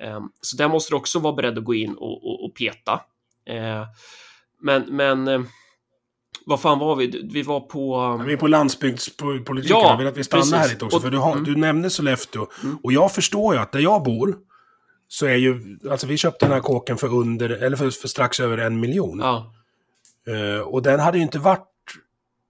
[0.02, 3.02] Ehm, så där måste du också vara beredd att gå in och, och, och peta.
[3.46, 3.88] Eh,
[4.62, 5.42] men, men eh,
[6.46, 7.30] vad fan var vi?
[7.32, 8.18] Vi var på...
[8.26, 9.78] Vi är på landsbygdspolitiken.
[9.78, 10.58] Ja, jag vill att vi stannar precis.
[10.58, 10.98] här lite också.
[10.98, 11.44] Och- för du, har, mm.
[11.44, 12.48] du nämnde Sollefteå.
[12.84, 14.38] Och jag förstår ju att där jag bor
[15.08, 15.80] så är ju...
[15.92, 17.50] Alltså vi köpte den här kåken för under...
[17.50, 19.20] Eller för, för strax över en miljon.
[19.20, 19.54] Ja,
[20.28, 21.68] Eh, och den hade ju inte varit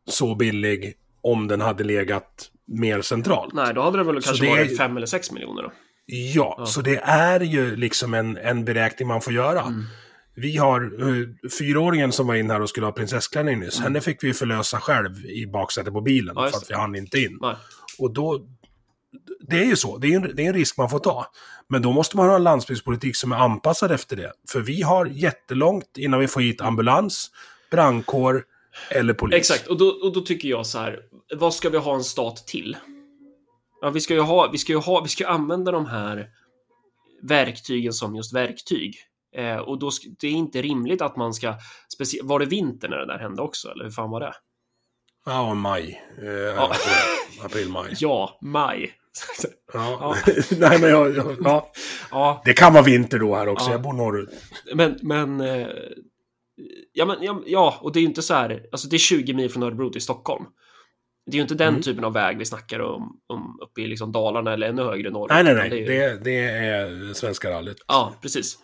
[0.10, 3.54] så billig om den hade legat mer centralt.
[3.54, 5.72] nej, då hade det väl kanske det varit fem eller sex miljoner då.
[6.06, 9.62] Ja, så det är ju liksom en, en beräkning man får göra.
[9.62, 9.84] Mm.
[10.36, 11.28] Vi har uh,
[11.60, 13.80] fyraåringen som var in här och skulle ha prinsessklänning nyss.
[13.80, 16.38] Henne fick vi förlösa själv i baksätet på bilen.
[16.38, 16.44] Mm.
[16.44, 17.38] Ja, för att vi hann inte in.
[17.42, 17.56] Nej.
[17.98, 18.46] Och då...
[19.48, 19.98] Det är ju så.
[19.98, 21.32] Det är, en, det är en risk man får ta.
[21.70, 24.32] Men då måste man ha en landsbygdspolitik som är anpassad efter det.
[24.50, 27.32] För vi har jättelångt innan vi får hit ambulans,
[27.72, 28.44] brandkår
[28.90, 29.38] eller polis.
[29.38, 31.00] Exakt, och då, och då tycker jag så här,
[31.36, 32.78] vad ska vi ha en stat till?
[33.84, 36.28] Ja, vi ska ju ha, vi ska ju ha, vi ska använda de här
[37.22, 38.96] verktygen som just verktyg.
[39.36, 41.56] Eh, och då, det är inte rimligt att man ska,
[42.24, 44.34] var det vinter när det där hände också, eller hur fan var det?
[45.26, 46.02] Ja, maj.
[46.18, 47.94] Eh, april, april, maj.
[48.00, 48.92] Ja, maj.
[49.74, 50.16] Ja.
[50.58, 51.72] Nej, men jag, jag, ja.
[52.12, 53.66] ja, Det kan vara vinter då här också.
[53.66, 53.72] Ja.
[53.72, 54.30] Jag bor norrut.
[54.74, 55.68] men, men, eh,
[56.94, 59.34] ja, men, ja, ja, och det är ju inte så här, alltså det är 20
[59.34, 60.46] mil från Örebro till Stockholm.
[61.26, 61.82] Det är ju inte den Mm.
[61.82, 65.30] typen av väg vi snackar om, om uppe i liksom Dalarna eller ännu högre norrut.
[65.30, 65.70] Nej, nej, nej.
[65.70, 67.78] det är ju- Det, det är svenska rallyt.
[67.88, 68.58] Ja, precis.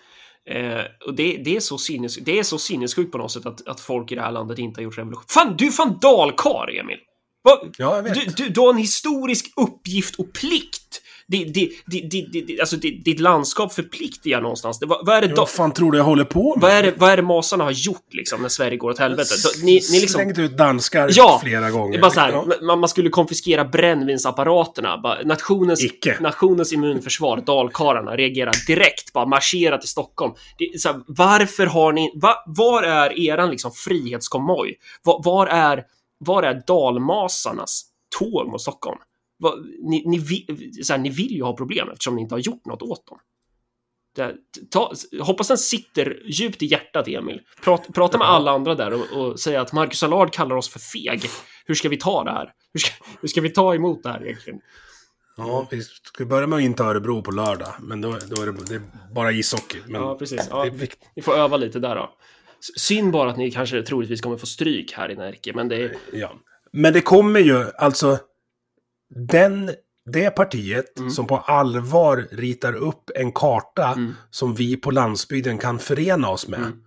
[0.50, 3.68] Eh, och det, det, är så sinnes, det är så sinnessjukt på något sätt att,
[3.68, 5.24] att folk i det här landet inte har gjort revolution.
[5.30, 6.98] Fan, du är fan dalkar, Emil!
[7.44, 7.62] Va?
[7.78, 8.14] Ja, jag vet.
[8.14, 11.02] Du, du, du har en historisk uppgift och plikt.
[12.62, 14.80] Alltså ditt landskap förpliktigar någonstans.
[14.82, 16.62] Vad, vad, är det da, Vad fan tror du jag håller på med?
[16.62, 19.30] vad, är det, vad är det masarna har gjort liksom när Sverige går åt helvete?
[19.64, 20.08] Ni, ni liksom...
[20.08, 22.02] Slängt ut danskar Ja, flera gånger.
[22.02, 22.46] Bara så här, Ja.
[22.62, 24.98] man, man skulle konfiskera brännvinsapparaterna.
[24.98, 26.18] Bara, nationens, Icke.
[26.20, 29.14] nationens immunförsvar, dalkarlarna, reagerar direkt.
[29.14, 30.34] Bara marschera till Stockholm.
[30.58, 32.12] Det så här, varför har ni...
[32.16, 34.76] Va, var är eran liksom frihetskonvoj?
[35.04, 35.84] Var, var, är,
[36.18, 37.86] var är dalmasarnas
[38.20, 38.98] tåg mot Stockholm?
[39.40, 42.40] Va, ni, ni, vill, så här, ni vill ju ha problem eftersom ni inte har
[42.40, 43.20] gjort något åt dem.
[44.16, 44.36] Det,
[44.72, 47.42] ta, hoppas den sitter djupt i hjärtat, Emil.
[47.64, 50.80] Prat, prata med alla andra där och, och säga att Marcus Allard kallar oss för
[50.80, 51.22] feg.
[51.66, 52.54] Hur ska vi ta det här?
[52.74, 52.92] Hur ska,
[53.22, 54.60] hur ska vi ta emot det här egentligen?
[55.38, 57.74] Ja, vi ska börja med att inte Örebro på lördag.
[57.80, 58.82] Men då, då är det, det är
[59.14, 59.78] bara ishockey.
[59.88, 60.48] Men Ja, precis.
[60.50, 60.70] Ja,
[61.16, 62.10] ni får öva lite där då.
[62.78, 65.96] Synd bara att ni kanske troligtvis kommer få stryk här i Närke, men det är...
[66.14, 66.34] Ja.
[66.72, 68.18] Men det kommer ju, alltså,
[69.16, 69.72] den,
[70.12, 71.12] det partiet Mm.
[71.12, 74.14] som på allvar ritar upp en karta Mm.
[74.30, 76.84] som vi på landsbygden kan förena oss med, Mm.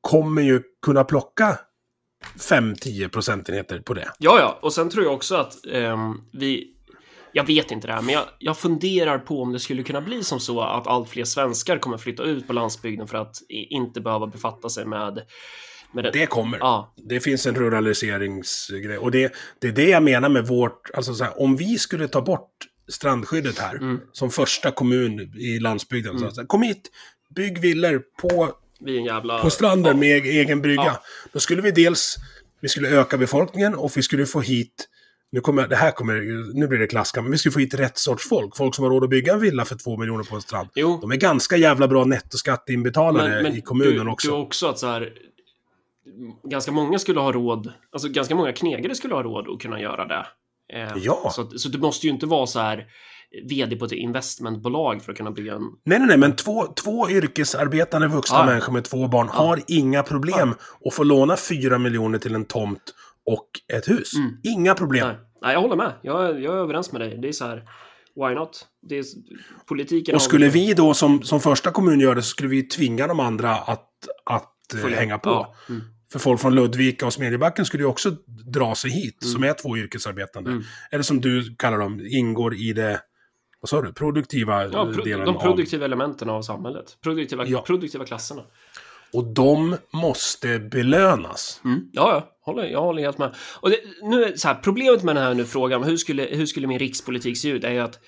[0.00, 1.58] kommer ju kunna plocka
[2.38, 4.12] 5-10 procentenheter på det.
[4.18, 6.70] Ja, ja, och sen tror jag också att ehm, vi...
[7.36, 10.24] Jag vet inte det här, men jag, jag funderar på om det skulle kunna bli
[10.24, 14.26] som så att allt fler svenskar kommer flytta ut på landsbygden för att inte behöva
[14.26, 15.22] befatta sig med...
[16.02, 16.12] den.
[16.12, 16.58] Det kommer.
[16.58, 18.98] Ja, Det finns en ruraliseringsgrej.
[18.98, 20.90] Och det, det är det jag menar med vårt...
[20.94, 22.50] Alltså så här, om vi skulle ta bort
[22.88, 24.00] strandskyddet här, Mm.
[24.12, 26.18] som första kommun i landsbygden.
[26.18, 26.90] Så här, kom hit,
[27.36, 28.52] bygg villor på,
[29.06, 29.38] jävla...
[29.42, 30.00] på stranden Ja.
[30.00, 30.82] med eg- egen brygga.
[30.84, 31.02] Ja.
[31.32, 32.16] Då skulle vi dels...
[32.60, 34.88] Vi skulle öka befolkningen och vi skulle få hit...
[35.32, 36.14] Nu, kommer, det här kommer,
[36.58, 38.56] nu blir det klasskamp, men vi skulle få hit rätt sorts folk.
[38.56, 40.68] Folk som har råd att bygga en villa för två miljoner på en strand.
[40.74, 40.98] Jo.
[41.00, 44.28] De är ganska jävla bra nettoskatteinbetalare i kommunen du, också.
[44.28, 45.12] Du också att så här...
[46.50, 50.04] Ganska många skulle ha råd, alltså ganska många knegare skulle ha råd att kunna göra
[50.04, 50.26] det.
[50.74, 51.30] Eh, Ja.
[51.32, 52.86] Så, så du måste ju inte vara så här
[53.48, 55.62] vd på ett investmentbolag för att kunna bygga en...
[55.84, 58.46] Nej, nej, nej, men två, två yrkesarbetande vuxna Ja.
[58.46, 60.54] människor med två barn har inga problem
[60.84, 62.94] att få låna fyra miljoner till en tomt
[63.26, 64.12] och ett hus.
[64.42, 65.06] Inga problem.
[65.08, 65.92] Nej, nej, jag håller med.
[66.02, 67.18] Jag, är- jag är överens med dig.
[67.22, 67.62] Det är så här,
[68.16, 68.66] why not?
[68.88, 69.04] Det är,
[69.68, 73.06] politiken Och skulle vi då som, som första kommun göra det så skulle vi tvinga
[73.06, 73.88] de andra att,
[74.24, 75.30] att Följa- hänga på.
[75.30, 75.54] Ja.
[75.68, 75.82] Mm.
[76.12, 78.10] För folk från Ludvika och Smedjebacken skulle ju också
[78.52, 79.32] dra sig hit, Mm.
[79.32, 80.62] som är två yrkesarbetande.
[80.90, 83.00] Eller som du kallar dem, ingår i det,
[83.60, 85.40] vad sa du, produktiva Ja, eh, pro, delen de av...
[85.42, 86.84] produktiva elementen av samhället.
[87.02, 87.62] Produktiva, Ja.
[87.62, 88.42] produktiva klasserna.
[89.12, 91.60] Och de måste belönas.
[91.64, 91.80] Mm.
[91.92, 92.30] Ja, ja.
[92.40, 93.34] Håller, jag håller helt med.
[93.60, 96.66] Och det, nu, så här, problemet med den här nu frågan, hur skulle, hur skulle
[96.66, 97.98] min rikspolitik se ut, är ju att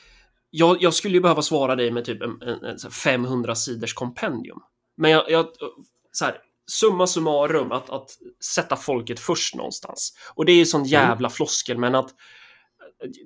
[0.51, 3.55] jag, jag skulle ju behöva svara dig med typ en, en, en så här 500
[3.55, 4.59] sidors kompendium.
[4.97, 5.47] Men jag, jag
[6.13, 6.35] så här,
[6.67, 8.11] summa summarum, att, att
[8.55, 10.13] sätta folket först någonstans.
[10.35, 12.11] Och det är ju sån jävla floskel, men att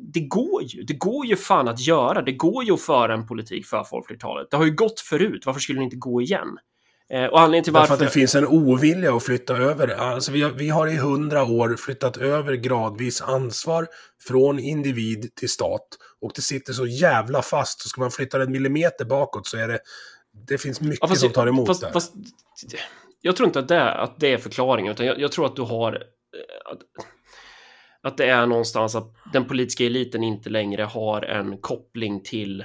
[0.01, 0.83] det går ju.
[0.83, 2.23] Det går ju fan att göra.
[2.23, 4.51] Det går ju att föra en politik för folkflertalet.
[4.51, 5.47] Det har ju gått förut.
[5.47, 6.59] Varför skulle det inte gå igen?
[7.11, 8.05] Eh, och anledningen till Därför varför...
[8.05, 9.89] att det finns en ovilja att flytta över.
[9.89, 13.87] Alltså vi, har, vi har i hundra år flyttat över gradvis ansvar
[14.29, 15.89] från individ till stat.
[16.21, 17.81] Och det sitter så jävla fast.
[17.81, 19.79] Så ska man flytta en millimeter bakåt så är det...
[20.47, 21.93] Det finns mycket Ja, fast, som tar emot fast, där.
[21.93, 22.13] fast,
[23.21, 25.63] jag tror inte att det, att det är förklaringen, utan jag, jag tror att du
[25.63, 25.93] har...
[25.93, 26.79] eh, Att,
[28.03, 32.61] att det är någonstans att den politiska eliten inte längre har en koppling till...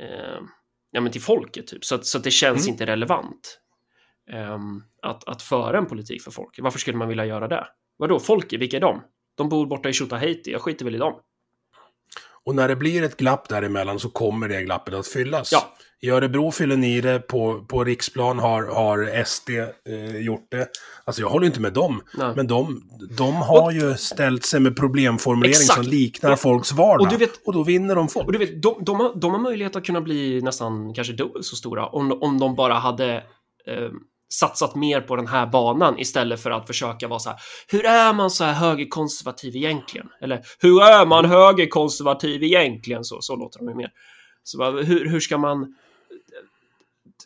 [0.00, 0.40] Eh,
[0.90, 1.84] ja, men till folket, typ.
[1.84, 2.72] Så att, så att det känns Mm.
[2.72, 3.60] inte relevant.
[4.30, 6.64] ehm, att, att föra en politik för folket.
[6.64, 7.66] Varför skulle man vilja göra det?
[7.96, 9.02] Vadå, folket, vilka är de?
[9.34, 11.20] De bor borta i Tjotahejti, jag skiter väl i dem.
[12.46, 15.52] Och när det blir ett glapp däremellan så kommer det glappet att fyllas.
[15.52, 15.74] Ja.
[16.00, 20.68] I Örebro fyller ni det, på, på riksplan har, har SD eh, gjort det.
[21.04, 22.32] Alltså jag håller inte med dem, Nej.
[22.36, 22.82] men de,
[23.18, 25.74] de har ju ställt sig med problemformulering Exakt.
[25.82, 26.36] som liknar Ja.
[26.36, 27.00] folks vardag.
[27.06, 28.26] Och du vet- och då vinner de folk.
[28.26, 31.44] Och du vet, de, de, har, de har möjlighet att kunna bli nästan kanske dubbelt
[31.44, 33.14] så stora om, om de bara hade
[33.66, 33.90] eh,
[34.38, 37.38] satsat mer på den här banan istället för att försöka vara så här.
[37.68, 40.08] Hur är man så här högerkonservativ egentligen?
[40.20, 43.04] Eller hur är man högerkonservativ egentligen?
[43.04, 43.90] Så, så låter de ju mer.
[44.42, 45.74] Så hur, hur ska man?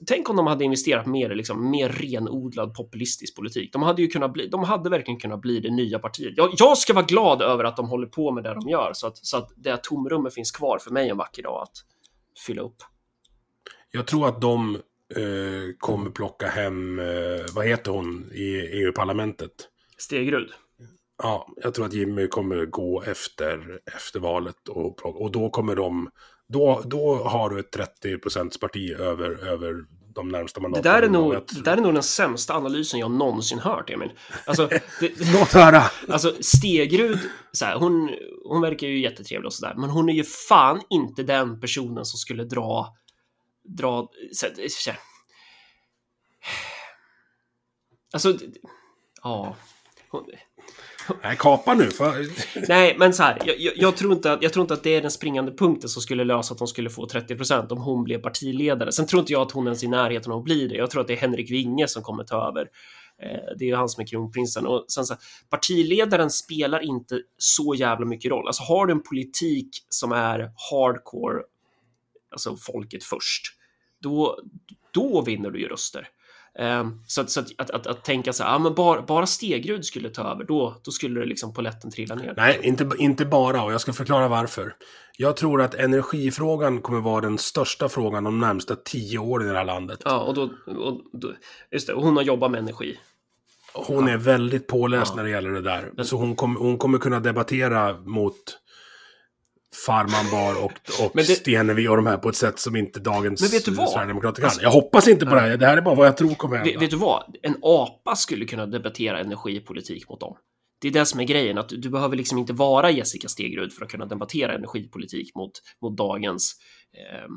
[0.07, 3.73] Tänk om de hade investerat mer i liksom, mer renodlad populistisk politik.
[3.73, 6.35] De hade ju kunnat bli, de hade verkligen kunnat bli det nya partiet.
[6.37, 9.07] Jag, jag ska vara glad över att de håller på med det de gör så
[9.07, 11.73] att, så att det tomrummet finns kvar för mig en vacker dag att
[12.47, 12.77] fylla upp.
[13.91, 14.79] Jag tror att de
[15.17, 17.07] eh, kommer plocka hem, eh,
[17.55, 19.53] vad heter hon i EU-parlamentet?
[19.99, 20.51] Stegrud.
[21.23, 26.11] Ja, jag tror att Jimmy kommer gå efter, efter valet och, och då kommer de,
[26.49, 31.33] då, då har du ett 30 parti över, över de närmsta Det där, är nog,
[31.33, 34.11] det där är nog den sämsta analysen jag någonsin hört, Emil.
[34.47, 34.69] Alltså,
[35.01, 35.83] det, Låt höra!
[36.09, 37.19] alltså Stegrud,
[37.53, 38.11] så här, hon,
[38.45, 42.19] hon verkar ju jättetrevlig och sådär, men hon är ju fan inte den personen som
[42.19, 42.95] skulle dra...
[43.69, 44.91] dra så, så,
[48.13, 48.39] alltså,
[49.23, 49.57] ja.
[51.23, 51.91] Nej, kapa nu.
[51.91, 52.27] För...
[52.69, 54.91] Nej, men så här, jag, jag, jag, tror inte att, jag tror inte att det
[54.97, 58.05] är den springande punkten som skulle lösa att hon skulle få 30 procent om hon
[58.05, 58.93] blev partiledare.
[58.93, 60.75] Sen tror inte jag att hon ens är i närheten av att bli det.
[60.75, 62.69] Jag tror att det är Henrik Winge som kommer ta över.
[63.23, 64.67] Eh, det är ju han som är kronprinsen.
[64.67, 65.21] Och sen så här,
[65.51, 68.47] partiledaren spelar inte så jävla mycket roll.
[68.47, 71.43] Alltså har du en politik som är hardcore,
[72.31, 73.58] alltså folket först,
[74.03, 74.39] då,
[74.91, 76.09] då vinner du ju röster.
[76.59, 79.27] Um, så att, så att, att, att, att tänka så här, ja, men bara, bara
[79.27, 82.35] Stegrud skulle ta över, då, då skulle det liksom på lätten trilla ner.
[82.37, 84.75] Nej, inte, inte bara, och jag ska förklara varför.
[85.17, 89.59] Jag tror att energifrågan kommer vara den största frågan de närmsta tio åren i det
[89.59, 90.03] här landet.
[90.05, 91.33] Ja, och då, och då
[91.71, 92.99] just det, och hon har jobbat med energi.
[93.75, 96.03] Hon är väldigt påläst när det gäller det där.
[96.03, 98.59] Så hon, kom, hon kommer kunna debattera mot
[99.87, 103.41] Farman Bar och, och det- Stenevi och de här på ett sätt som inte dagens
[103.41, 103.91] Men vet du vad?
[103.91, 104.45] Sverigedemokrater kan.
[104.47, 105.57] Alltså- jag hoppas inte på det här.
[105.57, 106.73] Det här är bara vad jag tror kommer hända.
[106.73, 107.37] Vet, vet du vad?
[107.43, 110.37] En apa skulle kunna debattera energipolitik mot dem.
[110.81, 113.85] Det är det som är grejen, att du, behöver liksom inte vara Jessica Stegrud för
[113.85, 115.51] att kunna debattera energipolitik mot,
[115.83, 116.55] mot dagens
[116.93, 117.29] eh,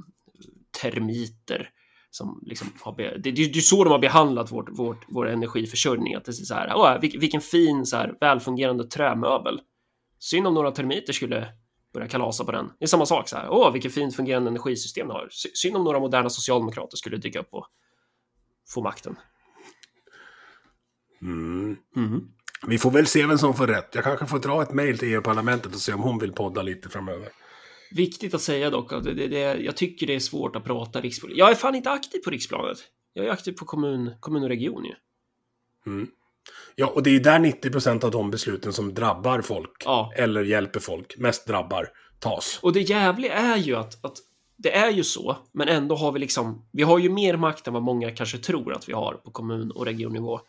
[0.81, 1.69] termiter.
[2.13, 6.15] Som liksom har det, det, det är så de har behandlat vårt, vårt, vår energiförsörjning.
[6.15, 9.59] Att det är så här, åh, vilken, vilken fin så här, välfungerande trämöbel.
[10.19, 11.47] Synd om några termiter skulle
[11.93, 12.71] börja kalasa på den.
[12.79, 15.27] Det är samma sak så här, åh, vilket fint fungerande energisystem ni har.
[15.31, 17.67] Sy- Synd om några moderna socialdemokrater skulle dyka upp och
[18.69, 19.15] få makten.
[21.21, 21.77] Mm.
[21.95, 22.31] Mhm.
[22.67, 23.95] Vi får väl se vem som får rätt.
[23.95, 26.89] Jag kanske får dra ett mejl till EU-parlamentet och se om hon vill podda lite
[26.89, 27.29] framöver.
[27.91, 31.39] Viktigt att säga dock det, det, det, jag tycker det är svårt att prata rikspolitik.
[31.39, 32.77] Jag är fan inte aktiv på riksplanet.
[33.13, 34.93] Jag är aktiv på kommun, kommun och region ju.
[35.85, 36.07] Mm.
[36.75, 40.13] Ja, och det är ju där 90% av de besluten som drabbar folk, Ja.
[40.15, 41.87] eller hjälper folk, mest drabbar,
[42.19, 42.59] tas.
[42.61, 44.17] Och det jävliga är ju att, att
[44.57, 47.73] det är ju så, men ändå har vi liksom, vi har ju mer makt än
[47.73, 50.39] vad många kanske tror att vi har på kommun och regionnivå.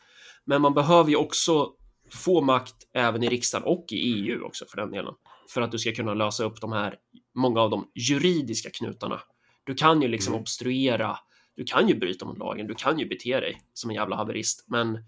[0.44, 1.69] Men man behöver ju också
[2.10, 5.14] få makt även i riksdagen och i EU också för den delen.
[5.51, 6.94] För att du ska kunna lösa upp de här,
[7.35, 9.20] många av de juridiska knutarna.
[9.64, 11.19] Du kan ju liksom obstruera,
[11.56, 14.64] du kan ju bryta mot lagen, du kan ju bete dig som en jävla haverist,
[14.69, 14.98] men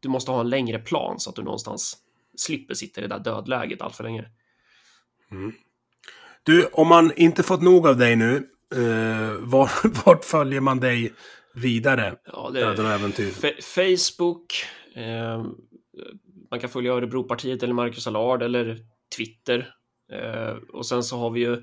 [0.00, 1.96] du måste ha en längre plan så att du någonstans
[2.36, 4.24] slipper sitta i det där dödläget allt för länge.
[6.42, 8.36] Du, om man inte fått nog av dig nu,
[8.74, 9.70] eh, var,
[10.04, 11.12] vart följer man dig
[11.54, 12.16] vidare?
[12.32, 13.60] Ja, det och äventyr.
[13.62, 14.54] Facebook.
[14.94, 15.44] Eh,
[16.50, 18.78] man kan följa Örebropartiet eller Marcus Allard eller
[19.16, 19.74] Twitter.
[20.12, 21.62] Eh, och sen så har vi ju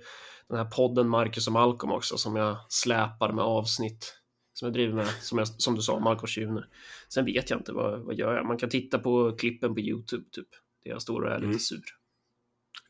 [0.50, 4.23] den här podden Marcus och Malcolm också som jag släpar med avsnitt
[4.64, 6.66] som jag driver med, som, jag, som du sa, Malcolm Tjune.
[7.10, 8.46] Sen vet jag inte, vad, vad gör jag?
[8.46, 10.48] Man kan titta på klippen på YouTube, typ.
[10.84, 11.82] Där jag står och är lite sur.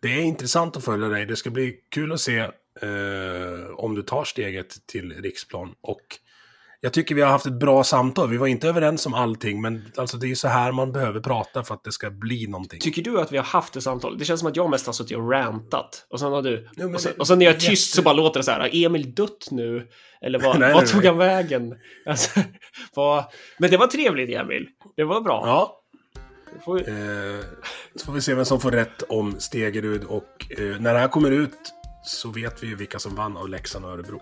[0.01, 1.25] Det är intressant att följa dig.
[1.25, 2.37] Det ska bli kul att se
[2.81, 5.75] eh, om du tar steget till riksplan.
[5.81, 6.01] Och
[6.83, 8.29] jag tycker vi har haft ett bra samtal.
[8.29, 11.63] Vi var inte överens om allting, men alltså det är så här man behöver prata
[11.63, 12.79] för att det ska bli någonting.
[12.79, 14.17] Tycker du att vi har haft ett samtal?
[14.17, 16.05] Det känns som att jag mest har suttit och rantat.
[16.09, 16.69] Och sen har du...
[16.77, 18.43] Jo, och, sen, det- och sen när jag är tyst jätte- så bara låter det
[18.43, 18.59] så här.
[18.59, 19.87] Har Emil dött nu?
[20.21, 21.07] Eller vad, Nej, vad tog nej.
[21.09, 21.73] han vägen?
[22.05, 22.39] Alltså,
[22.95, 23.23] vad,
[23.59, 24.67] men det var trevligt Emil.
[24.95, 25.43] Det var bra.
[25.45, 25.79] Ja,
[26.65, 27.39] Får, eh,
[27.95, 30.03] så får vi se vem som får rätt om Stegerud.
[30.03, 31.73] Och eh, när det här kommer ut
[32.05, 34.21] så vet vi ju vilka som vann av Leksand och Örebro.